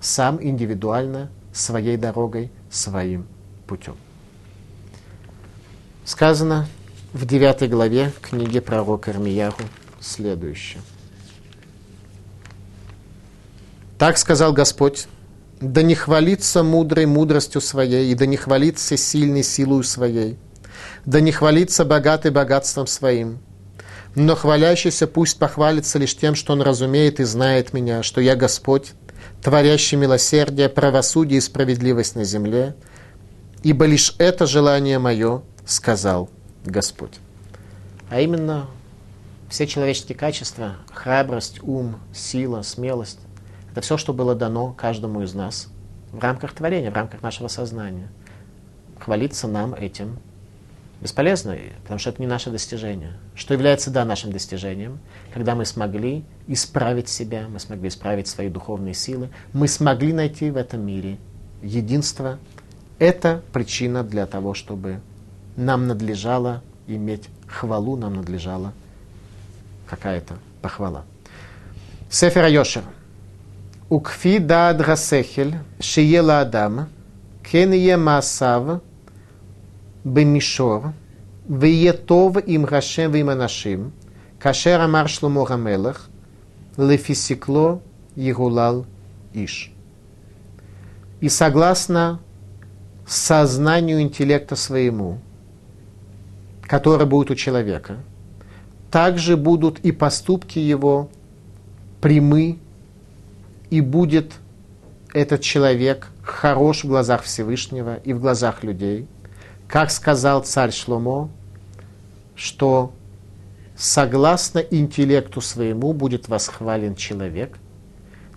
сам 0.00 0.42
индивидуально, 0.42 1.30
своей 1.52 1.96
дорогой, 1.96 2.50
своим 2.70 3.26
путем. 3.66 3.96
Сказано 6.04 6.66
в 7.12 7.26
9 7.26 7.68
главе 7.68 8.12
книги 8.22 8.60
пророка 8.60 9.10
Ирмияру 9.10 9.56
следующее. 10.00 10.80
Так 13.98 14.16
сказал 14.16 14.52
Господь, 14.52 15.06
да 15.60 15.82
не 15.82 15.94
хвалится 15.94 16.62
мудрой 16.62 17.04
мудростью 17.04 17.60
своей, 17.60 18.10
и 18.10 18.14
да 18.14 18.24
не 18.24 18.36
хвалится 18.36 18.96
сильной 18.96 19.42
силой 19.42 19.84
своей, 19.84 20.38
да 21.04 21.20
не 21.20 21.32
хвалится 21.32 21.84
богатый 21.84 22.30
богатством 22.30 22.86
своим, 22.86 23.40
но 24.14 24.34
хвалящийся 24.34 25.06
пусть 25.06 25.38
похвалится 25.38 25.98
лишь 25.98 26.16
тем, 26.16 26.34
что 26.34 26.52
он 26.52 26.62
разумеет 26.62 27.20
и 27.20 27.24
знает 27.24 27.72
меня, 27.72 28.02
что 28.02 28.20
я 28.20 28.36
Господь, 28.36 28.92
творящий 29.42 29.96
милосердие, 29.96 30.68
правосудие 30.68 31.38
и 31.38 31.42
справедливость 31.42 32.16
на 32.16 32.24
земле, 32.24 32.74
ибо 33.62 33.84
лишь 33.84 34.14
это 34.18 34.46
желание 34.46 34.98
мое, 34.98 35.42
сказал 35.66 36.30
Господь. 36.64 37.18
А 38.10 38.20
именно 38.20 38.66
все 39.48 39.66
человеческие 39.66 40.16
качества, 40.16 40.76
храбрость, 40.92 41.62
ум, 41.62 41.96
сила, 42.12 42.62
смелость, 42.62 43.20
это 43.72 43.80
все, 43.80 43.96
что 43.96 44.12
было 44.12 44.34
дано 44.34 44.72
каждому 44.72 45.22
из 45.22 45.34
нас 45.34 45.68
в 46.12 46.18
рамках 46.18 46.52
творения, 46.52 46.90
в 46.90 46.94
рамках 46.94 47.22
нашего 47.22 47.48
сознания. 47.48 48.08
Хвалиться 48.98 49.46
нам 49.46 49.74
этим 49.74 50.18
бесполезно, 51.00 51.56
потому 51.82 51.98
что 51.98 52.10
это 52.10 52.20
не 52.20 52.26
наше 52.26 52.50
достижение. 52.50 53.12
Что 53.34 53.54
является, 53.54 53.90
да, 53.90 54.04
нашим 54.04 54.32
достижением, 54.32 54.98
когда 55.32 55.54
мы 55.54 55.64
смогли 55.64 56.24
исправить 56.46 57.08
себя, 57.08 57.46
мы 57.48 57.60
смогли 57.60 57.88
исправить 57.88 58.26
свои 58.26 58.48
духовные 58.48 58.94
силы, 58.94 59.30
мы 59.52 59.68
смогли 59.68 60.12
найти 60.12 60.50
в 60.50 60.56
этом 60.56 60.84
мире 60.84 61.18
единство. 61.62 62.38
Это 62.98 63.42
причина 63.52 64.02
для 64.02 64.26
того, 64.26 64.54
чтобы 64.54 65.00
нам 65.56 65.86
надлежало 65.86 66.62
иметь 66.86 67.28
хвалу, 67.46 67.96
нам 67.96 68.14
надлежала 68.14 68.72
какая-то 69.88 70.34
похвала. 70.62 71.04
Сефер 72.10 72.44
Айошер. 72.44 72.82
Укфи 73.88 74.38
дад 74.38 74.84
гасехель 74.84 75.54
шиела 75.80 76.40
адам, 76.40 76.88
кен 77.42 77.72
е 77.72 77.96
масав, 77.96 78.82
бемишор, 80.04 80.92
веетов 81.48 82.36
им 82.46 82.64
Гашем 82.64 83.14
им 83.14 83.30
анашим, 83.30 83.92
кашер 84.38 84.80
амар 84.80 85.08
шломо 85.08 85.44
гамелах, 85.44 86.08
лефисикло 86.76 87.80
егулал 88.14 88.86
иш. 89.32 89.72
И 91.20 91.28
согласно 91.28 92.20
сознанию 93.06 94.00
интеллекта 94.00 94.54
своему, 94.54 95.18
который 96.62 97.06
будет 97.06 97.30
у 97.30 97.34
человека, 97.34 97.96
также 98.90 99.36
будут 99.36 99.80
и 99.80 99.90
поступки 99.90 100.58
его 100.58 101.10
прямы, 102.00 102.58
и 103.70 103.80
будет 103.80 104.34
этот 105.12 105.40
человек 105.40 106.08
хорош 106.22 106.84
в 106.84 106.88
глазах 106.88 107.22
Всевышнего 107.22 107.96
и 107.96 108.12
в 108.12 108.20
глазах 108.20 108.62
людей– 108.62 109.06
как 109.68 109.90
сказал 109.90 110.44
царь 110.44 110.72
Шломо, 110.72 111.28
что 112.34 112.94
согласно 113.76 114.60
интеллекту 114.60 115.42
своему 115.42 115.92
будет 115.92 116.26
восхвален 116.26 116.94
человек, 116.94 117.58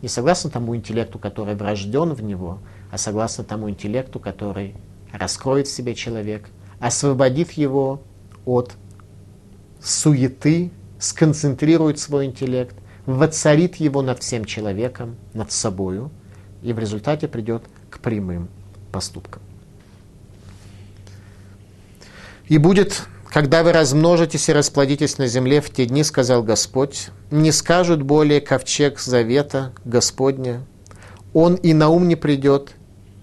не 0.02 0.10
согласно 0.10 0.50
тому 0.50 0.76
интеллекту, 0.76 1.20
который 1.20 1.56
врожден 1.56 2.14
в 2.14 2.22
него, 2.22 2.60
а 2.92 2.98
согласно 2.98 3.46
тому 3.46 3.70
интеллекту, 3.70 4.20
который 4.20 4.76
раскроет 5.14 5.68
в 5.68 5.72
себе 5.72 5.96
человек, 5.96 6.50
освободит 6.82 7.54
его 7.54 8.02
от 8.44 8.74
суеты, 9.82 10.70
сконцентрирует 11.00 11.98
свой 11.98 12.26
интеллект, 12.26 12.76
воцарит 13.06 13.78
его 13.78 14.02
над 14.02 14.22
всем 14.22 14.44
человеком, 14.44 15.16
над 15.34 15.50
собою, 15.54 16.12
и 16.62 16.74
в 16.74 16.80
результате 16.80 17.30
придет 17.30 17.64
к 17.90 18.00
прямым 18.00 18.50
поступкам. 18.92 19.42
И 22.52 22.58
будет 22.58 23.04
когда 23.30 23.64
вы 23.64 23.72
размножитесь 23.72 24.50
и 24.50 24.52
расплодитесь 24.52 25.18
на 25.18 25.26
земле 25.26 25.62
в 25.62 25.70
те 25.70 25.86
дни, 25.86 26.04
сказал 26.04 26.44
Господь, 26.44 27.08
не 27.32 27.50
скажут 27.54 28.02
более 28.02 28.42
ковчег 28.42 29.00
завета 29.00 29.72
Господня. 29.86 30.66
Он 31.34 31.56
и 31.56 31.72
на 31.72 31.88
ум 31.88 32.10
не 32.10 32.18
придет, 32.18 32.74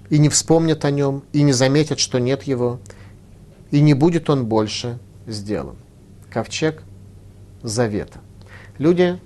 и 0.08 0.18
не 0.18 0.30
вспомнит 0.30 0.86
о 0.86 0.90
нем, 0.90 1.24
и 1.34 1.42
не 1.42 1.52
заметит, 1.52 1.98
что 1.98 2.18
нет 2.18 2.44
его, 2.44 2.80
и 3.70 3.82
не 3.82 3.92
будет 3.92 4.30
он 4.30 4.46
больше 4.46 4.98
сделан. 5.26 5.76
Ковчег 6.30 6.82
завета. 7.62 8.20
Люди 8.78 9.18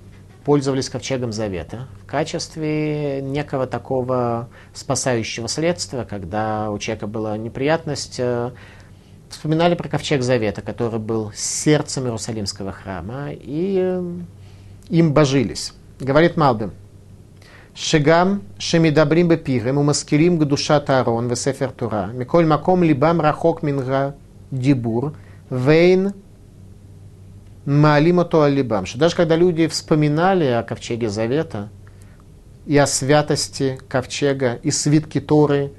пользовались 0.43 0.89
ковчегом 0.89 1.31
завета 1.31 1.87
в 2.03 2.07
качестве 2.07 3.21
некого 3.21 3.67
такого 3.67 4.49
спасающего 4.73 5.47
следствия, 5.47 6.03
когда 6.03 6.71
у 6.71 6.77
человека 6.77 7.07
была 7.07 7.37
неприятность, 7.37 8.19
э, 8.19 8.51
вспоминали 9.33 9.75
про 9.75 9.89
ковчег 9.89 10.21
Завета, 10.21 10.61
который 10.61 10.99
был 10.99 11.31
сердцем 11.35 12.05
Иерусалимского 12.05 12.71
храма, 12.71 13.31
и 13.31 13.77
э, 13.81 14.13
им 14.89 15.13
божились. 15.13 15.73
Говорит 15.99 16.37
Малбим, 16.37 16.71
Шигам 17.75 18.43
шемидабрим 18.59 19.29
бепирем 19.29 19.79
умаскирим 19.79 20.37
гдуша 20.37 20.79
Таарон 20.79 21.27
весефер 21.27 21.71
Тура, 21.71 22.11
миколь 22.13 22.45
маком 22.45 22.83
либам 22.83 23.19
рахок 23.19 23.63
минга 23.63 24.15
дибур, 24.51 25.13
вейн 25.49 26.13
маалимото 27.65 28.43
алибам. 28.43 28.85
Что 28.85 28.99
даже 28.99 29.15
когда 29.15 29.35
люди 29.35 29.67
вспоминали 29.67 30.45
о 30.45 30.61
ковчеге 30.61 31.09
Завета 31.09 31.69
и 32.67 32.77
о 32.77 32.85
святости 32.85 33.79
ковчега 33.89 34.59
и 34.61 34.69
свитки 34.69 35.19
Торы, 35.19 35.71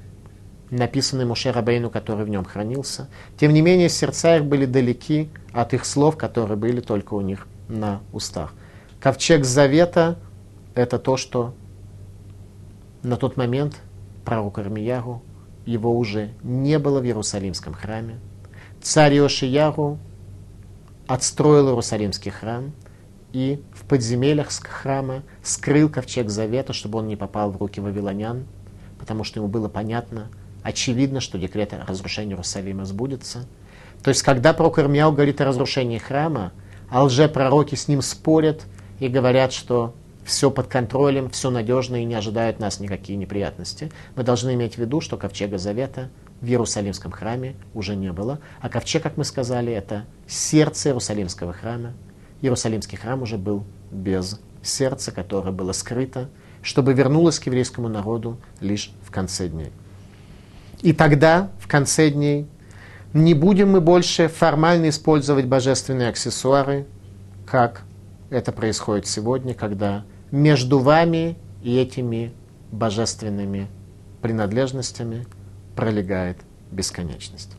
написанный 0.75 1.25
Муше 1.25 1.53
Рабейну, 1.53 1.91
который 1.91 2.25
в 2.25 2.29
нем 2.29 2.45
хранился. 2.45 3.09
Тем 3.39 3.53
не 3.53 3.62
менее, 3.62 3.89
сердца 3.89 4.37
их 4.37 4.45
были 4.45 4.66
далеки 4.66 5.31
от 5.53 5.72
их 5.75 5.85
слов, 5.85 6.16
которые 6.16 6.57
были 6.57 6.81
только 6.81 7.14
у 7.14 7.20
них 7.20 7.47
на 7.68 8.01
устах. 8.12 8.55
Ковчег 9.01 9.45
Завета– 9.45 10.18
это 10.75 10.99
то, 10.99 11.16
что 11.16 11.55
на 13.03 13.16
тот 13.16 13.37
момент 13.37 13.77
пророк 14.25 14.59
Армияру, 14.59 15.22
его 15.66 15.97
уже 15.97 16.31
не 16.43 16.79
было 16.79 17.01
в 17.01 17.05
Иерусалимском 17.05 17.75
храме. 17.75 18.18
Царь 18.83 19.14
Иошияру 19.14 19.99
отстроил 21.07 21.68
Иерусалимский 21.68 22.31
храм 22.31 22.72
и 23.33 23.62
в 23.72 23.85
подземельях 23.85 24.49
храма 24.51 25.22
скрыл 25.43 25.89
ковчег 25.89 26.31
Завета, 26.31 26.72
чтобы 26.72 26.99
он 26.99 27.07
не 27.07 27.16
попал 27.16 27.51
в 27.51 27.57
руки 27.57 27.81
вавилонян, 27.81 28.45
потому 28.99 29.25
что 29.25 29.41
ему 29.41 29.49
было 29.49 29.68
понятно– 29.68 30.29
очевидно, 30.65 31.21
что 31.21 31.39
декрет 31.39 31.73
о 31.75 31.85
разрушении 31.87 32.33
Иерусалима 32.33 32.85
сбудется. 32.87 33.47
То 34.03 34.09
есть, 34.09 34.23
когда 34.23 34.53
пророк 34.53 34.81
Ирмияу 34.81 35.12
говорит 35.12 35.41
о 35.41 35.45
разрушении 35.45 35.99
храма, 35.99 36.53
а 36.91 37.05
лжепророки 37.05 37.77
с 37.77 37.87
ним 37.87 38.03
спорят 38.03 38.65
и 38.99 39.09
говорят, 39.09 39.53
что 39.53 39.95
все 40.25 40.51
под 40.51 40.67
контролем, 40.69 41.29
все 41.31 41.51
надежно 41.51 42.03
и 42.03 42.05
не 42.05 42.15
ожидают 42.15 42.59
нас 42.59 42.81
никакие 42.81 43.17
неприятности, 43.19 43.93
мы 44.17 44.25
должны 44.25 44.55
иметь 44.55 44.75
в 44.75 44.79
виду, 44.79 45.01
что 45.01 45.19
ковчега 45.19 45.59
Завета 45.59 46.09
в 46.41 46.47
Иерусалимском 46.47 47.12
храме 47.12 47.57
уже 47.75 47.95
не 47.95 48.11
было, 48.11 48.41
а 48.61 48.71
ковчег, 48.71 49.03
как 49.03 49.19
мы 49.19 49.25
сказали, 49.25 49.73
это 49.73 50.07
сердце 50.27 50.89
Иерусалимского 50.89 51.53
храма. 51.53 51.93
Иерусалимский 52.41 52.97
храм 52.97 53.23
уже 53.23 53.37
был 53.37 53.65
без 53.91 54.41
сердца, 54.62 55.12
которое 55.12 55.53
было 55.53 55.73
скрыто, 55.73 56.31
чтобы 56.62 56.95
вернулось 56.95 57.39
к 57.39 57.47
еврейскому 57.47 57.89
народу 57.89 58.39
лишь 58.61 58.91
в 59.03 59.11
конце 59.11 59.49
дней. 59.49 59.73
И 60.85 60.93
тогда, 60.93 61.51
в 61.59 61.66
конце 61.66 62.11
дней, 62.11 62.47
не 63.14 63.32
будем 63.32 63.70
мы 63.70 63.80
больше 63.80 64.28
формально 64.28 64.91
использовать 64.91 65.47
божественные 65.47 66.11
аксессуары, 66.11 66.87
как 67.47 67.85
это 68.28 68.53
происходит 68.53 69.07
сегодня, 69.07 69.55
когда 69.55 70.05
между 70.30 70.78
вами 70.78 71.39
и 71.62 71.74
этими 71.78 72.35
божественными 72.70 73.68
принадлежностями 74.20 75.26
пролегает 75.74 76.37
бесконечность. 76.70 77.53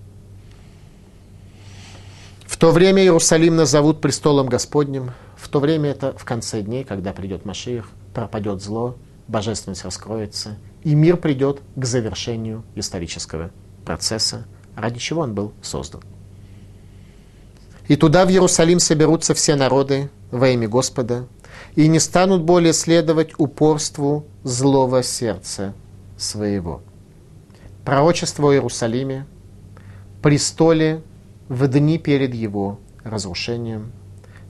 В 2.46 2.58
то 2.58 2.70
время 2.70 3.02
Иерусалим 3.02 3.56
назовут 3.56 4.02
престолом 4.02 4.46
Господним. 4.46 5.14
В 5.36 5.50
то 5.50 5.60
время 5.60 5.90
это 5.90 6.16
в 6.16 6.26
конце 6.26 6.62
дней, 6.62 6.84
когда 6.84 7.12
придет 7.12 7.44
Машиих, 7.44 7.90
пропадет 8.14 8.62
зло, 8.62 8.98
божественность 9.28 9.84
раскроется, 9.84 10.58
и 10.86 10.94
мир 10.94 11.18
придет 11.18 11.62
к 11.76 11.84
завершению 11.84 12.64
исторического 12.76 13.50
процесса, 13.84 14.46
ради 14.76 15.00
чего 15.00 15.22
он 15.22 15.34
был 15.34 15.52
создан. 15.62 16.02
И 17.88 17.96
туда, 17.96 18.26
в 18.26 18.30
Иерусалим, 18.30 18.80
соберутся 18.80 19.34
все 19.34 19.56
народы 19.56 20.10
во 20.30 20.48
имя 20.50 20.70
Господа, 20.70 21.28
и 21.76 21.88
не 21.88 22.00
станут 22.00 22.44
более 22.44 22.72
следовать 22.72 23.32
упорству 23.40 24.26
злого 24.44 25.02
сердца 25.02 25.74
своего. 26.18 26.82
Пророчество 27.84 28.50
о 28.50 28.54
Иерусалиме, 28.54 29.26
престоле 30.22 31.02
в 31.50 31.68
дни 31.68 31.98
перед 31.98 32.36
его 32.36 32.80
разрушением. 33.04 33.92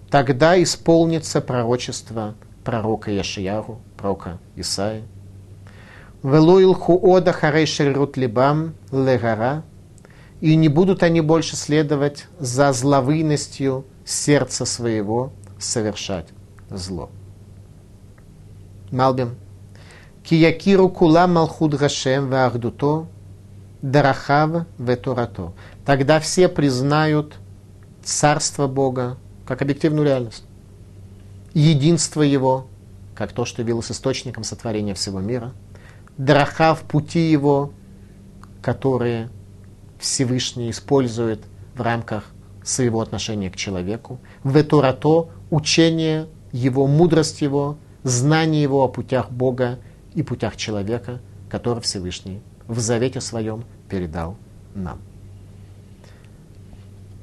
Тогда 0.09 0.61
исполнится 0.61 1.39
пророчество 1.39 2.35
пророка 2.65 3.09
Яшияру, 3.09 3.79
пророка 3.97 4.37
Исаи. 4.57 5.03
Велуилху 6.25 6.99
ода 7.03 7.31
харей 7.31 7.67
шеррут 7.67 8.17
либам 8.17 8.73
легара, 8.91 9.63
и 10.41 10.55
не 10.55 10.69
будут 10.69 11.03
они 11.03 11.21
больше 11.21 11.55
следовать 11.55 12.25
за 12.39 12.73
зловыностью 12.73 13.85
сердца 14.05 14.65
своего 14.65 15.33
совершать 15.59 16.25
зло. 16.71 17.11
Малбим. 18.89 19.35
Киякиру 20.23 20.89
кула 20.89 21.27
малхуд 21.27 21.75
гашем 21.75 22.31
вахдуто 22.31 23.05
дарахав 23.83 24.65
ветурато. 24.79 25.53
Тогда 25.85 26.19
все 26.19 26.47
признают 26.49 27.35
царство 28.03 28.65
Бога 28.65 29.17
как 29.45 29.61
объективную 29.61 30.05
реальность. 30.05 30.43
Единство 31.53 32.23
Его, 32.23 32.65
как 33.13 33.31
то, 33.31 33.45
что 33.45 33.61
явилось 33.61 33.91
источником 33.91 34.43
сотворения 34.43 34.95
всего 34.95 35.19
мира. 35.19 35.53
Дарахав 36.17 36.81
пути 36.81 37.31
Его, 37.31 37.71
которые 38.61 39.29
Всевышний 39.99 40.69
использует 40.69 41.43
в 41.75 41.81
рамках 41.81 42.31
своего 42.63 43.01
отношения 43.01 43.49
к 43.49 43.55
человеку. 43.55 44.19
Ветурато– 44.43 45.29
учение 45.51 46.27
его, 46.51 46.87
мудрость 46.87 47.41
его, 47.41 47.77
знание 48.03 48.61
его 48.61 48.83
о 48.83 48.87
путях 48.87 49.29
Бога 49.29 49.79
и 50.13 50.23
путях 50.23 50.55
человека, 50.55 51.19
который 51.49 51.81
Всевышний 51.81 52.41
в 52.67 52.79
завете 52.79 53.21
своем 53.21 53.65
передал 53.89 54.37
нам. 54.73 54.99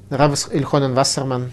Рав 0.09 0.53
Ильхонен 0.53 0.93
Вассерман, 0.93 1.51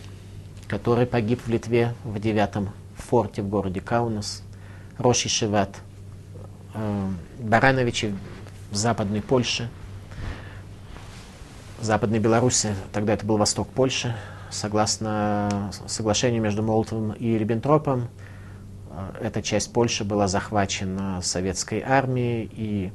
который 0.69 1.07
погиб 1.07 1.41
в 1.45 1.49
Литве 1.49 1.95
в 2.05 2.21
девятом 2.21 2.71
форте 2.95 3.43
в 3.43 3.49
городе 3.49 3.81
Каунас, 3.81 4.43
Роши 4.99 5.29
Шиват, 5.29 5.77
Барановичи 7.39 8.15
в 8.71 8.77
Западной 8.77 9.23
Польше– 9.23 9.69
Западной 11.81 12.19
Беларуси, 12.19 12.75
тогда 12.93 13.15
это 13.15 13.25
был 13.25 13.39
восток 13.39 13.69
Польши, 13.69 14.15
согласно 14.51 15.71
соглашению 15.87 16.43
между 16.43 16.63
Молотовым 16.63 17.13
и 17.13 17.39
Риббентропом, 17.39 18.09
э, 18.91 19.13
эта 19.23 19.41
часть 19.41 19.73
Польши 19.73 20.05
была 20.05 20.29
захвачена 20.29 21.23
советской 21.23 21.81
армией, 21.81 22.51
и 22.53 22.93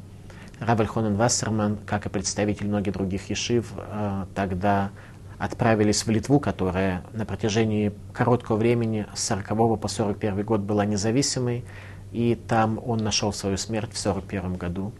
Рабель 0.59 0.85
Хонен 0.85 1.15
Вассерман, 1.15 1.79
как 1.87 2.05
и 2.05 2.09
представитель 2.09 2.67
многих 2.67 2.93
других 2.93 3.27
ешив, 3.31 3.73
э, 3.75 4.25
тогда 4.35 4.91
отправились 5.39 6.05
в 6.05 6.11
Литву, 6.11 6.39
которая 6.39 7.03
на 7.11 7.25
протяжении 7.25 7.91
короткого 8.13 8.57
времени, 8.57 9.07
с 9.15 9.23
40 9.23 9.77
по 9.77 9.87
41 9.87 10.43
год, 10.43 10.61
была 10.61 10.85
независимой, 10.85 11.65
и 12.15 12.35
там 12.35 12.79
он 12.85 12.99
нашел 12.99 13.33
свою 13.33 13.57
смерть 13.57 13.91
в 13.91 13.97
41 13.97 14.55
году 14.55 14.93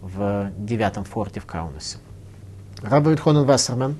в 0.00 0.50
девятом 0.56 1.04
форте 1.04 1.38
в 1.38 1.44
Каунасе. 1.44 1.98
Раб 2.80 3.04
Хонен 3.20 3.44
Вассерман 3.44 3.96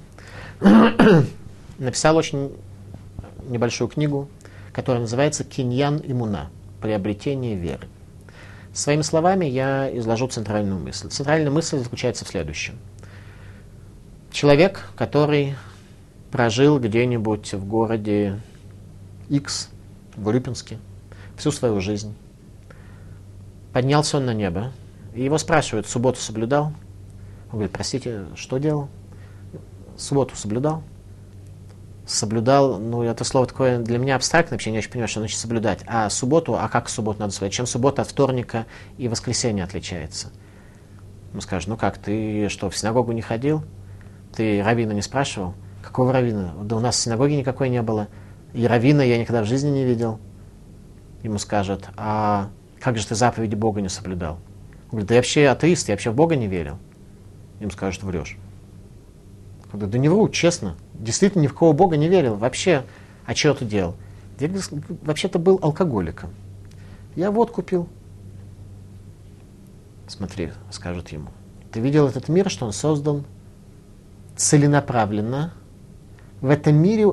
написал 1.78 2.16
очень 2.16 2.56
небольшую 3.46 3.88
книгу, 3.88 4.30
которая 4.72 5.02
называется 5.02 5.44
«Киньян 5.44 6.00
имуна. 6.02 6.48
Приобретение 6.80 7.54
веры». 7.54 7.86
Своими 8.72 9.02
словами 9.02 9.44
я 9.44 9.94
изложу 9.98 10.28
центральную 10.28 10.80
мысль. 10.80 11.08
Центральная 11.08 11.50
мысль 11.50 11.78
заключается 11.78 12.24
в 12.24 12.28
следующем. 12.28 12.78
Человек, 14.32 14.88
который 14.96 15.54
прожил 16.30 16.80
где-нибудь 16.80 17.52
в 17.52 17.66
городе 17.66 18.40
X, 19.28 19.68
в 20.16 20.26
Урюпинске, 20.26 20.78
всю 21.36 21.52
свою 21.52 21.82
жизнь, 21.82 22.14
поднялся 23.74 24.18
он 24.18 24.26
на 24.26 24.32
небо, 24.32 24.72
и 25.14 25.24
его 25.24 25.36
спрашивают, 25.36 25.88
субботу 25.88 26.20
соблюдал? 26.20 26.66
Он 27.46 27.58
говорит, 27.58 27.72
простите, 27.72 28.26
что 28.36 28.58
делал? 28.58 28.88
Субботу 29.96 30.36
соблюдал? 30.36 30.84
Соблюдал, 32.06 32.78
ну, 32.78 33.02
это 33.02 33.24
слово 33.24 33.46
такое 33.48 33.80
для 33.80 33.98
меня 33.98 34.14
абстрактное, 34.14 34.56
вообще 34.56 34.70
не 34.70 34.78
очень 34.78 34.90
понимаю, 34.90 35.08
что 35.08 35.20
значит 35.20 35.38
соблюдать. 35.38 35.80
А 35.88 36.08
субботу, 36.08 36.54
а 36.54 36.68
как 36.68 36.88
субботу 36.88 37.18
надо 37.18 37.32
соблюдать? 37.32 37.54
Чем 37.54 37.66
суббота 37.66 38.02
от 38.02 38.08
вторника 38.08 38.66
и 38.96 39.08
воскресенья 39.08 39.64
отличается? 39.64 40.28
Он 41.34 41.40
скажет, 41.40 41.68
ну 41.68 41.76
как, 41.76 41.98
ты 41.98 42.48
что, 42.48 42.70
в 42.70 42.76
синагогу 42.76 43.10
не 43.10 43.22
ходил? 43.22 43.64
Ты 44.36 44.62
равина 44.62 44.94
не 44.94 45.02
спрашивал? 45.02 45.54
Какого 45.82 46.12
равина? 46.12 46.54
Да 46.62 46.76
у 46.76 46.80
нас 46.80 46.96
синагоги 46.96 47.32
никакой 47.32 47.70
не 47.70 47.82
было. 47.82 48.06
И 48.52 48.68
равина 48.68 49.02
я 49.02 49.18
никогда 49.18 49.42
в 49.42 49.46
жизни 49.46 49.70
не 49.70 49.84
видел. 49.84 50.20
Ему 51.24 51.38
скажет, 51.38 51.88
а 51.96 52.50
как 52.84 52.98
же 52.98 53.06
ты 53.06 53.14
заповеди 53.14 53.56
Бога 53.56 53.80
не 53.80 53.88
соблюдал? 53.88 54.34
Он 54.84 54.90
говорит, 54.90 55.08
да 55.08 55.14
я 55.14 55.18
вообще 55.20 55.48
атеист, 55.48 55.88
я 55.88 55.94
вообще 55.94 56.10
в 56.10 56.14
Бога 56.14 56.36
не 56.36 56.46
верил 56.46 56.78
им 57.64 57.70
скажут, 57.70 58.02
врешь. 58.02 58.36
Когда, 59.70 59.86
да 59.86 59.98
не 59.98 60.08
вру, 60.08 60.28
честно. 60.28 60.76
Действительно 60.94 61.42
ни 61.42 61.46
в 61.46 61.54
кого 61.54 61.72
Бога 61.72 61.96
не 61.96 62.08
верил. 62.08 62.36
Вообще, 62.36 62.84
а 63.26 63.34
что 63.34 63.54
ты 63.54 63.64
делал? 63.64 63.96
Я 64.38 64.50
вообще-то 65.02 65.38
был 65.38 65.58
алкоголиком. 65.62 66.30
Я 67.16 67.30
водку 67.30 67.62
пил. 67.62 67.88
Смотри, 70.06 70.50
скажут 70.70 71.08
ему. 71.08 71.28
Ты 71.72 71.80
видел 71.80 72.06
этот 72.06 72.28
мир, 72.28 72.50
что 72.50 72.66
он 72.66 72.72
создан 72.72 73.24
целенаправленно. 74.36 75.54
В 76.40 76.50
этом 76.50 76.76
мире 76.76 77.12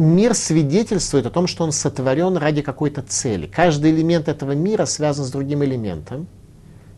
мир 0.00 0.34
свидетельствует 0.34 1.26
о 1.26 1.30
том, 1.30 1.46
что 1.46 1.64
он 1.64 1.72
сотворен 1.72 2.36
ради 2.36 2.62
какой-то 2.62 3.02
цели. 3.02 3.46
Каждый 3.46 3.92
элемент 3.92 4.28
этого 4.28 4.52
мира 4.52 4.84
связан 4.86 5.24
с 5.24 5.30
другим 5.30 5.62
элементом 5.64 6.26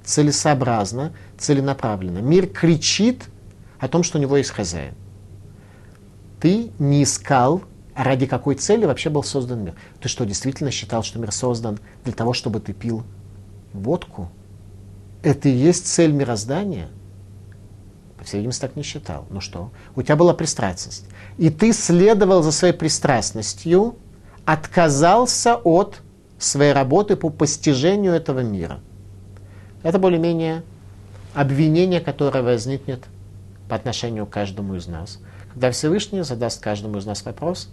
целесообразно, 0.04 1.12
целенаправленно. 1.38 2.18
Мир 2.18 2.46
кричит 2.46 3.24
о 3.78 3.88
том, 3.88 4.02
что 4.02 4.18
у 4.18 4.20
него 4.20 4.36
есть 4.36 4.50
хозяин. 4.50 4.94
Ты 6.40 6.72
не 6.78 7.02
искал, 7.04 7.62
ради 7.94 8.26
какой 8.26 8.54
цели 8.56 8.84
вообще 8.84 9.10
был 9.10 9.22
создан 9.22 9.64
мир. 9.64 9.74
Ты 10.00 10.08
что, 10.08 10.24
действительно 10.24 10.70
считал, 10.70 11.02
что 11.02 11.18
мир 11.18 11.32
создан 11.32 11.78
для 12.04 12.12
того, 12.12 12.32
чтобы 12.32 12.60
ты 12.60 12.72
пил 12.72 13.04
водку? 13.72 14.30
Это 15.22 15.48
и 15.48 15.52
есть 15.52 15.86
цель 15.86 16.12
мироздания? 16.12 16.88
По 18.22 18.26
всей 18.26 18.36
видимости, 18.38 18.60
так 18.60 18.76
не 18.76 18.84
считал. 18.84 19.26
Ну 19.30 19.40
что? 19.40 19.72
У 19.96 20.02
тебя 20.02 20.14
была 20.14 20.32
пристрастность. 20.32 21.06
И 21.38 21.50
ты 21.50 21.72
следовал 21.72 22.42
за 22.42 22.52
своей 22.52 22.72
пристрастностью, 22.72 23.96
отказался 24.44 25.56
от 25.56 26.00
своей 26.38 26.72
работы 26.72 27.16
по 27.16 27.30
постижению 27.30 28.12
этого 28.14 28.40
мира– 28.40 28.80
это 29.82 29.98
более-менее 29.98 30.62
обвинение, 31.34 32.00
которое 32.00 32.42
возникнет 32.42 33.04
по 33.68 33.74
отношению 33.74 34.26
к 34.26 34.30
каждому 34.30 34.76
из 34.76 34.86
нас. 34.86 35.18
Когда 35.52 35.70
Всевышний 35.70 36.22
задаст 36.22 36.62
каждому 36.62 36.98
из 36.98 37.06
нас 37.06 37.24
вопрос, 37.24 37.68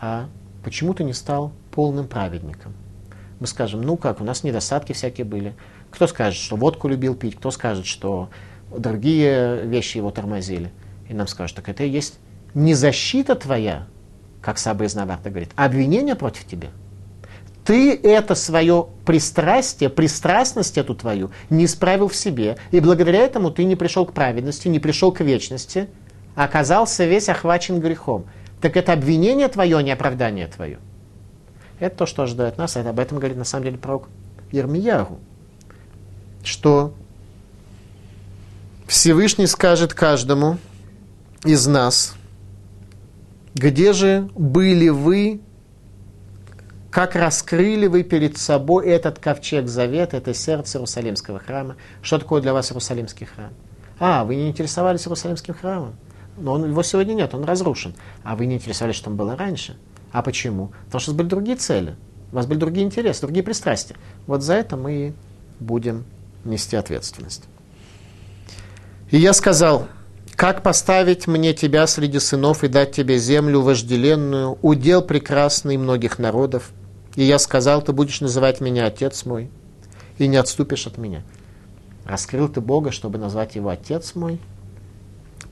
а 0.00 0.28
почему 0.64 0.94
ты 0.94 1.04
не 1.04 1.12
стал 1.12 1.52
полным 1.70 2.08
праведником? 2.08 2.72
Мы 3.40 3.46
скажем, 3.46 3.82
ну 3.82 3.96
как, 3.96 4.20
у 4.20 4.24
нас 4.24 4.42
недостатки 4.42 4.92
всякие 4.92 5.24
были. 5.24 5.54
Кто 5.90 6.06
скажет, 6.06 6.40
что 6.40 6.56
водку 6.56 6.88
любил 6.88 7.14
пить, 7.14 7.36
кто 7.36 7.50
скажет, 7.50 7.86
что 7.86 8.30
другие 8.78 9.64
вещи 9.64 9.98
его 9.98 10.10
тормозили. 10.10 10.70
И 11.08 11.14
нам 11.14 11.26
скажут, 11.26 11.56
так 11.56 11.68
это 11.68 11.84
и 11.84 11.88
есть 11.88 12.18
не 12.54 12.74
защита 12.74 13.34
твоя, 13.34 13.86
как 14.40 14.58
Саба 14.58 14.84
из 14.84 14.94
Наварта 14.94 15.30
говорит, 15.30 15.50
а 15.56 15.64
обвинение 15.64 16.14
против 16.14 16.46
тебя– 16.46 16.68
ты 17.64 17.94
это 17.94 18.34
свое 18.34 18.88
пристрастие, 19.04 19.88
пристрастность 19.88 20.78
эту 20.78 20.94
твою 20.94 21.30
не 21.48 21.66
исправил 21.66 22.08
в 22.08 22.16
себе. 22.16 22.56
И 22.72 22.80
благодаря 22.80 23.20
этому 23.20 23.50
ты 23.50 23.64
не 23.64 23.76
пришел 23.76 24.04
к 24.04 24.12
праведности, 24.12 24.68
не 24.68 24.80
пришел 24.80 25.12
к 25.12 25.20
вечности, 25.20 25.88
а 26.34 26.44
оказался 26.44 27.04
весь 27.04 27.28
охвачен 27.28 27.80
грехом. 27.80 28.26
Так 28.60 28.76
это 28.76 28.92
обвинение 28.92 29.48
твое, 29.48 29.76
а 29.76 29.82
не 29.82 29.92
оправдание 29.92 30.46
твое. 30.48 30.78
Это 31.78 31.98
то, 31.98 32.06
что 32.06 32.24
ожидает 32.24 32.58
нас. 32.58 32.76
Это 32.76 32.90
об 32.90 32.98
этом 32.98 33.18
говорит 33.18 33.36
на 33.36 33.44
самом 33.44 33.64
деле 33.64 33.78
пророк 33.78 34.08
Ермияру. 34.50 35.18
Что 36.42 36.94
Всевышний 38.92 39.46
скажет 39.46 39.94
каждому 39.94 40.58
из 41.46 41.66
нас, 41.66 42.14
где 43.54 43.94
же 43.94 44.28
были 44.36 44.90
вы, 44.90 45.40
как 46.90 47.16
раскрыли 47.16 47.86
вы 47.86 48.02
перед 48.02 48.36
собой 48.36 48.86
этот 48.88 49.18
ковчег 49.18 49.66
завет, 49.66 50.12
это 50.12 50.34
сердце 50.34 50.76
Иерусалимского 50.76 51.38
храма. 51.38 51.76
Что 52.02 52.18
такое 52.18 52.42
для 52.42 52.52
вас 52.52 52.70
Иерусалимский 52.70 53.24
храм? 53.24 53.54
А, 53.98 54.24
вы 54.24 54.36
не 54.36 54.50
интересовались 54.50 55.06
Иерусалимским 55.06 55.54
храмом? 55.54 55.96
Но 56.36 56.52
он, 56.52 56.68
его 56.68 56.82
сегодня 56.82 57.14
нет, 57.14 57.34
он 57.34 57.44
разрушен. 57.44 57.94
А 58.22 58.36
вы 58.36 58.44
не 58.44 58.56
интересовались, 58.56 58.96
что 58.96 59.06
там 59.06 59.16
было 59.16 59.38
раньше? 59.38 59.78
А 60.12 60.20
почему? 60.20 60.70
Потому 60.84 61.00
что 61.00 61.12
у 61.12 61.14
вас 61.14 61.18
были 61.18 61.28
другие 61.28 61.56
цели, 61.56 61.96
у 62.30 62.36
вас 62.36 62.44
были 62.44 62.58
другие 62.58 62.84
интересы, 62.84 63.22
другие 63.22 63.42
пристрастия. 63.42 63.96
Вот 64.26 64.42
за 64.42 64.52
это 64.52 64.76
мы 64.76 64.92
и 64.92 65.12
будем 65.60 66.04
нести 66.44 66.76
ответственность. 66.76 67.44
И 69.12 69.18
я 69.18 69.34
сказал, 69.34 69.88
как 70.36 70.62
поставить 70.62 71.26
мне 71.26 71.52
тебя 71.52 71.86
среди 71.86 72.18
сынов 72.18 72.64
и 72.64 72.68
дать 72.68 72.92
тебе 72.92 73.18
землю 73.18 73.60
вожделенную, 73.60 74.58
удел 74.62 75.02
прекрасный 75.02 75.76
многих 75.76 76.18
народов. 76.18 76.70
И 77.14 77.22
я 77.22 77.38
сказал, 77.38 77.82
ты 77.82 77.92
будешь 77.92 78.22
называть 78.22 78.62
меня 78.62 78.86
отец 78.86 79.26
мой, 79.26 79.50
и 80.16 80.26
не 80.26 80.38
отступишь 80.38 80.86
от 80.86 80.96
меня. 80.96 81.24
Раскрыл 82.06 82.48
ты 82.48 82.62
Бога, 82.62 82.90
чтобы 82.90 83.18
назвать 83.18 83.54
его 83.54 83.68
отец 83.68 84.14
мой. 84.14 84.40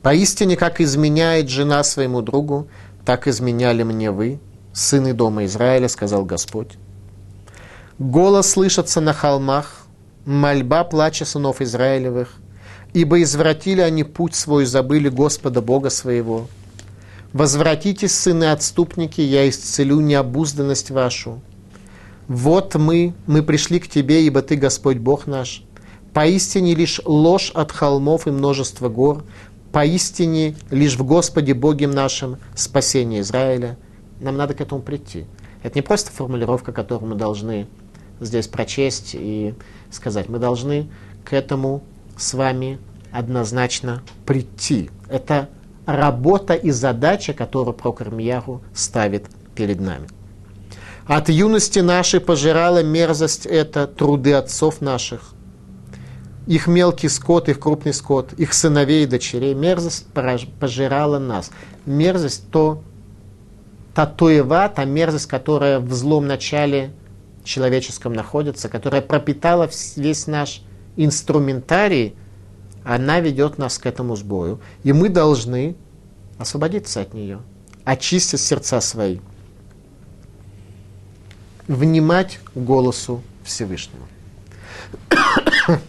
Поистине, 0.01 0.57
как 0.57 0.81
изменяет 0.81 1.47
жена 1.47 1.83
своему 1.83 2.23
другу, 2.23 2.67
так 3.05 3.27
изменяли 3.27 3.83
мне 3.83 4.09
вы, 4.09 4.39
сыны 4.73 5.13
дома 5.13 5.45
Израиля, 5.45 5.87
сказал 5.87 6.25
Господь. 6.25 6.79
Голос 7.99 8.49
слышится 8.49 9.01
на 9.01 9.13
холмах, 9.13 9.85
мольба 10.25 10.83
плача 10.83 11.25
сынов 11.25 11.61
Израилевых, 11.61 12.40
ибо 12.93 13.21
извратили 13.21 13.81
они 13.81 14.03
путь 14.03 14.35
свой, 14.35 14.65
забыли 14.65 15.09
Господа 15.09 15.61
Бога 15.61 15.89
своего. 15.89 16.47
Возвратитесь, 17.33 18.13
сыны 18.13 18.51
отступники, 18.51 19.21
я 19.21 19.47
исцелю 19.47 20.01
необузданность 20.01 20.91
вашу. 20.91 21.41
Вот 22.27 22.75
мы, 22.75 23.13
мы 23.25 23.41
пришли 23.41 23.79
к 23.79 23.87
тебе, 23.87 24.25
ибо 24.25 24.41
ты 24.41 24.55
Господь 24.55 24.97
Бог 24.97 25.27
наш. 25.27 25.63
Поистине 26.13 26.75
лишь 26.75 26.99
ложь 27.05 27.51
от 27.53 27.71
холмов 27.71 28.27
и 28.27 28.31
множество 28.31 28.89
гор, 28.89 29.23
поистине 29.71 30.55
лишь 30.69 30.97
в 30.97 31.05
Господе 31.05 31.53
Боге 31.53 31.87
нашем 31.87 32.37
спасение 32.53 33.21
Израиля. 33.21 33.77
Нам 34.19 34.35
надо 34.35 34.53
к 34.53 34.61
этому 34.61 34.81
прийти. 34.81 35.25
Это 35.63 35.77
не 35.77 35.81
просто 35.81 36.11
формулировка, 36.11 36.73
которую 36.73 37.11
мы 37.11 37.15
должны 37.15 37.67
здесь 38.19 38.47
прочесть 38.47 39.11
и 39.13 39.53
сказать. 39.89 40.27
Мы 40.27 40.37
должны 40.37 40.89
к 41.23 41.33
этому 41.33 41.83
с 42.21 42.33
вами 42.33 42.79
однозначно 43.11 44.03
прийти. 44.25 44.89
Это 45.09 45.49
работа 45.85 46.53
и 46.53 46.71
задача, 46.71 47.33
которую 47.33 47.73
Прокор 47.73 48.11
Мьяху 48.11 48.61
ставит 48.73 49.25
перед 49.55 49.79
нами. 49.81 50.07
От 51.07 51.29
юности 51.29 51.79
нашей 51.79 52.19
пожирала 52.19 52.83
мерзость 52.83 53.45
это 53.45 53.87
труды 53.87 54.33
отцов 54.33 54.81
наших. 54.81 55.33
Их 56.47 56.67
мелкий 56.67 57.09
скот, 57.09 57.49
их 57.49 57.59
крупный 57.59 57.93
скот, 57.93 58.33
их 58.33 58.53
сыновей 58.53 59.03
и 59.03 59.07
дочерей. 59.07 59.53
Мерзость 59.53 60.05
пожирала 60.59 61.19
нас. 61.19 61.51
Мерзость 61.85 62.49
то, 62.51 62.83
та 63.93 64.05
туева, 64.05 64.69
та 64.69 64.85
мерзость, 64.85 65.27
которая 65.27 65.79
в 65.79 65.91
злом 65.93 66.27
начале 66.27 66.91
человеческом 67.43 68.13
находится, 68.13 68.69
которая 68.69 69.01
пропитала 69.01 69.69
весь 69.95 70.27
наш 70.27 70.61
инструментарий, 70.95 72.15
она 72.83 73.19
ведет 73.19 73.57
нас 73.57 73.77
к 73.77 73.85
этому 73.85 74.15
сбою. 74.15 74.59
И 74.83 74.93
мы 74.93 75.09
должны 75.09 75.75
освободиться 76.37 77.01
от 77.01 77.13
нее, 77.13 77.39
очистить 77.83 78.39
сердца 78.39 78.81
свои, 78.81 79.19
внимать 81.67 82.39
голосу 82.55 83.21
Всевышнего. 83.43 84.05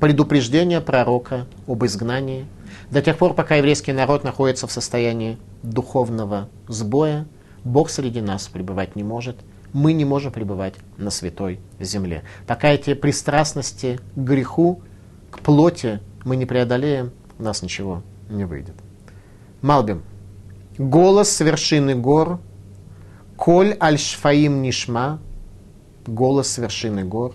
Предупреждение 0.00 0.80
пророка 0.80 1.46
об 1.66 1.84
изгнании. 1.84 2.46
До 2.90 3.00
тех 3.00 3.16
пор, 3.16 3.34
пока 3.34 3.56
еврейский 3.56 3.92
народ 3.92 4.24
находится 4.24 4.66
в 4.66 4.72
состоянии 4.72 5.38
духовного 5.62 6.48
сбоя, 6.68 7.26
Бог 7.64 7.90
среди 7.90 8.20
нас 8.20 8.46
пребывать 8.48 8.94
не 8.94 9.02
может– 9.02 9.36
мы 9.75 9.93
не 9.93 10.05
можем 10.05 10.31
пребывать 10.31 10.75
на 10.97 11.09
святой 11.09 11.59
земле. 11.79 12.23
Пока 12.47 12.69
эти 12.69 12.93
пристрастности 12.93 13.99
к 14.15 14.19
греху, 14.19 14.81
к 15.29 15.39
плоти 15.39 15.99
мы 16.25 16.35
не 16.35 16.45
преодолеем, 16.45 17.11
у 17.39 17.43
нас 17.43 17.61
ничего 17.61 18.03
не 18.29 18.45
выйдет. 18.45 18.75
Малбим. 19.61 20.03
Голос 20.77 21.29
с 21.29 21.39
вершины 21.41 21.95
гор. 21.95 22.39
Коль 23.37 23.75
аль-шфаим 23.81 24.61
нишма. 24.61 25.19
Голос 26.05 26.49
с 26.49 26.57
вершины 26.57 27.03
гор. 27.03 27.33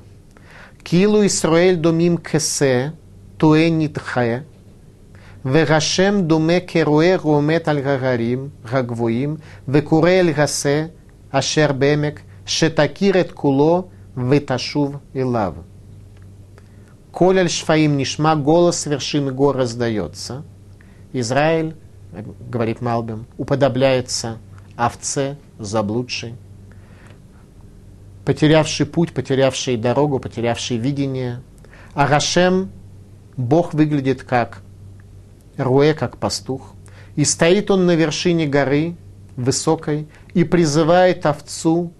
Килу 0.82 1.24
Исраэль 1.26 1.76
домим 1.76 2.18
кесе. 2.18 2.92
Туэ 3.38 3.70
нитхэ. 3.70 4.44
וגשם 5.48 6.20
דומה 6.26 6.60
כרועה 6.66 7.16
רועמת 7.16 7.68
על 7.68 7.78
הגרים 7.78 8.48
הגבוהים, 8.64 9.36
וקורא 9.68 10.10
אל 10.10 10.32
גסה 10.32 10.86
אשר 11.30 11.72
בעמק 11.72 12.20
Шетакирет 12.51 13.31
куло 13.31 13.89
выташув 14.13 14.99
и 15.13 15.23
лав. 15.23 15.55
Коль 17.13 17.49
шфаим 17.49 17.95
нишма, 17.95 18.35
голос 18.35 18.79
с 18.79 18.85
вершины 18.87 19.31
гор 19.31 19.55
раздается. 19.55 20.43
Израиль, 21.13 21.77
говорит 22.49 22.81
Малбим, 22.81 23.25
уподобляется 23.37 24.37
овце 24.75 25.37
заблудшей, 25.59 26.35
потерявший 28.25 28.85
путь, 28.85 29.13
потерявший 29.13 29.77
дорогу, 29.77 30.19
потерявший 30.19 30.75
видение. 30.75 31.41
А 31.93 32.05
Рашем, 32.05 32.69
Бог 33.37 33.73
выглядит 33.73 34.23
как 34.23 34.61
Руэ, 35.55 35.93
как 35.93 36.17
пастух. 36.17 36.73
И 37.15 37.23
стоит 37.23 37.71
он 37.71 37.85
на 37.85 37.95
вершине 37.95 38.45
горы 38.45 38.97
высокой 39.37 40.09
и 40.33 40.43
призывает 40.43 41.25
овцу 41.25 41.93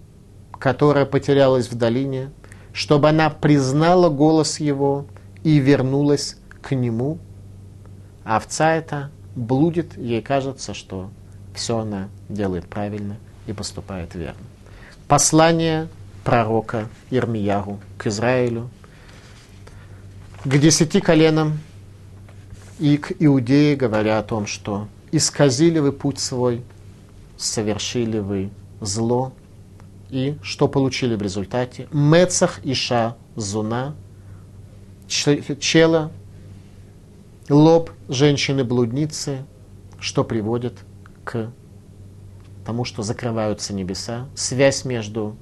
которая 0.62 1.06
потерялась 1.06 1.68
в 1.68 1.74
долине, 1.74 2.30
чтобы 2.72 3.08
она 3.08 3.30
признала 3.30 4.08
голос 4.10 4.60
его 4.60 5.06
и 5.42 5.58
вернулась 5.58 6.36
к 6.60 6.76
нему. 6.76 7.18
А 8.24 8.36
овца 8.36 8.76
эта 8.76 9.10
блудит, 9.34 9.98
ей 9.98 10.22
кажется, 10.22 10.72
что 10.72 11.10
все 11.52 11.78
она 11.78 12.10
делает 12.28 12.68
правильно 12.68 13.16
и 13.48 13.52
поступает 13.52 14.14
верно. 14.14 14.38
Послание 15.08 15.88
пророка 16.22 16.86
Ирмияру 17.10 17.80
к 17.98 18.06
Израилю, 18.06 18.70
к 20.44 20.58
десяти 20.58 21.00
коленам 21.00 21.58
и 22.78 22.98
к 22.98 23.12
Иудее, 23.18 23.74
говоря 23.74 24.20
о 24.20 24.22
том, 24.22 24.46
что 24.46 24.86
исказили 25.10 25.80
вы 25.80 25.90
путь 25.90 26.20
свой, 26.20 26.62
совершили 27.36 28.20
вы 28.20 28.50
зло, 28.80 29.32
и 30.12 30.36
что 30.42 30.68
получили 30.68 31.16
в 31.16 31.22
результате? 31.22 31.88
Мецах 31.90 32.60
Иша 32.64 33.16
Зуна, 33.34 33.96
чела, 35.08 36.12
лоб 37.48 37.90
женщины-блудницы, 38.08 39.38
что 39.98 40.22
приводит 40.22 40.84
к 41.24 41.50
тому, 42.66 42.84
что 42.84 43.02
закрываются 43.02 43.72
небеса, 43.72 44.28
связь 44.34 44.84
между 44.84 45.34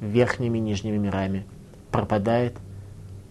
верхними 0.00 0.58
и 0.58 0.60
нижними 0.60 0.98
мирами 0.98 1.46
пропадает, 1.90 2.58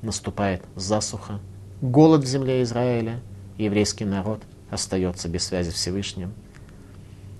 наступает 0.01 0.63
засуха, 0.75 1.39
голод 1.81 2.23
в 2.23 2.27
земле 2.27 2.63
Израиля, 2.63 3.19
еврейский 3.59 4.05
народ 4.05 4.41
остается 4.71 5.29
без 5.29 5.43
связи 5.43 5.69
с 5.69 5.75
Всевышним. 5.75 6.33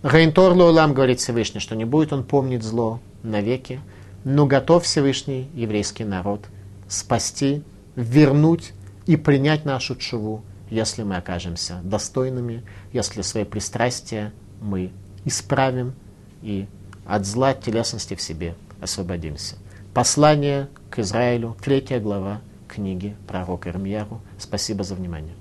Рейнтор 0.03 0.53
Лоулам 0.53 0.93
говорит 0.93 1.19
Всевышний, 1.19 1.59
что 1.59 1.75
не 1.75 1.85
будет 1.85 2.13
он 2.13 2.23
помнить 2.23 2.63
зло, 2.63 2.99
навеки, 3.24 3.82
но 4.24 4.45
готов 4.45 4.84
Всевышний 4.84 5.49
еврейский 5.53 6.03
народ 6.03 6.45
спасти, 6.88 7.63
вернуть 7.95 8.74
и 9.05 9.15
принять 9.15 9.65
нашу 9.65 9.95
чуву, 9.95 10.43
если 10.70 11.03
мы 11.03 11.17
окажемся 11.17 11.80
достойными, 11.84 12.63
если 12.93 13.22
свои 13.22 13.43
пристрастия 13.43 14.34
мы 14.61 14.91
исправим 15.26 15.93
и 16.41 16.67
от 17.05 17.26
зла 17.26 17.53
телесности 17.53 18.15
в 18.15 18.22
себе 18.22 18.55
освободимся. 18.82 19.55
Послание 19.93 20.70
к 20.89 20.99
Израилю, 20.99 21.57
третья 21.61 21.99
глава 21.99 22.41
книги 22.67 23.15
пророка 23.28 23.70
Ирмияру. 23.70 24.22
Спасибо 24.38 24.84
за 24.84 24.95
внимание. 24.95 25.34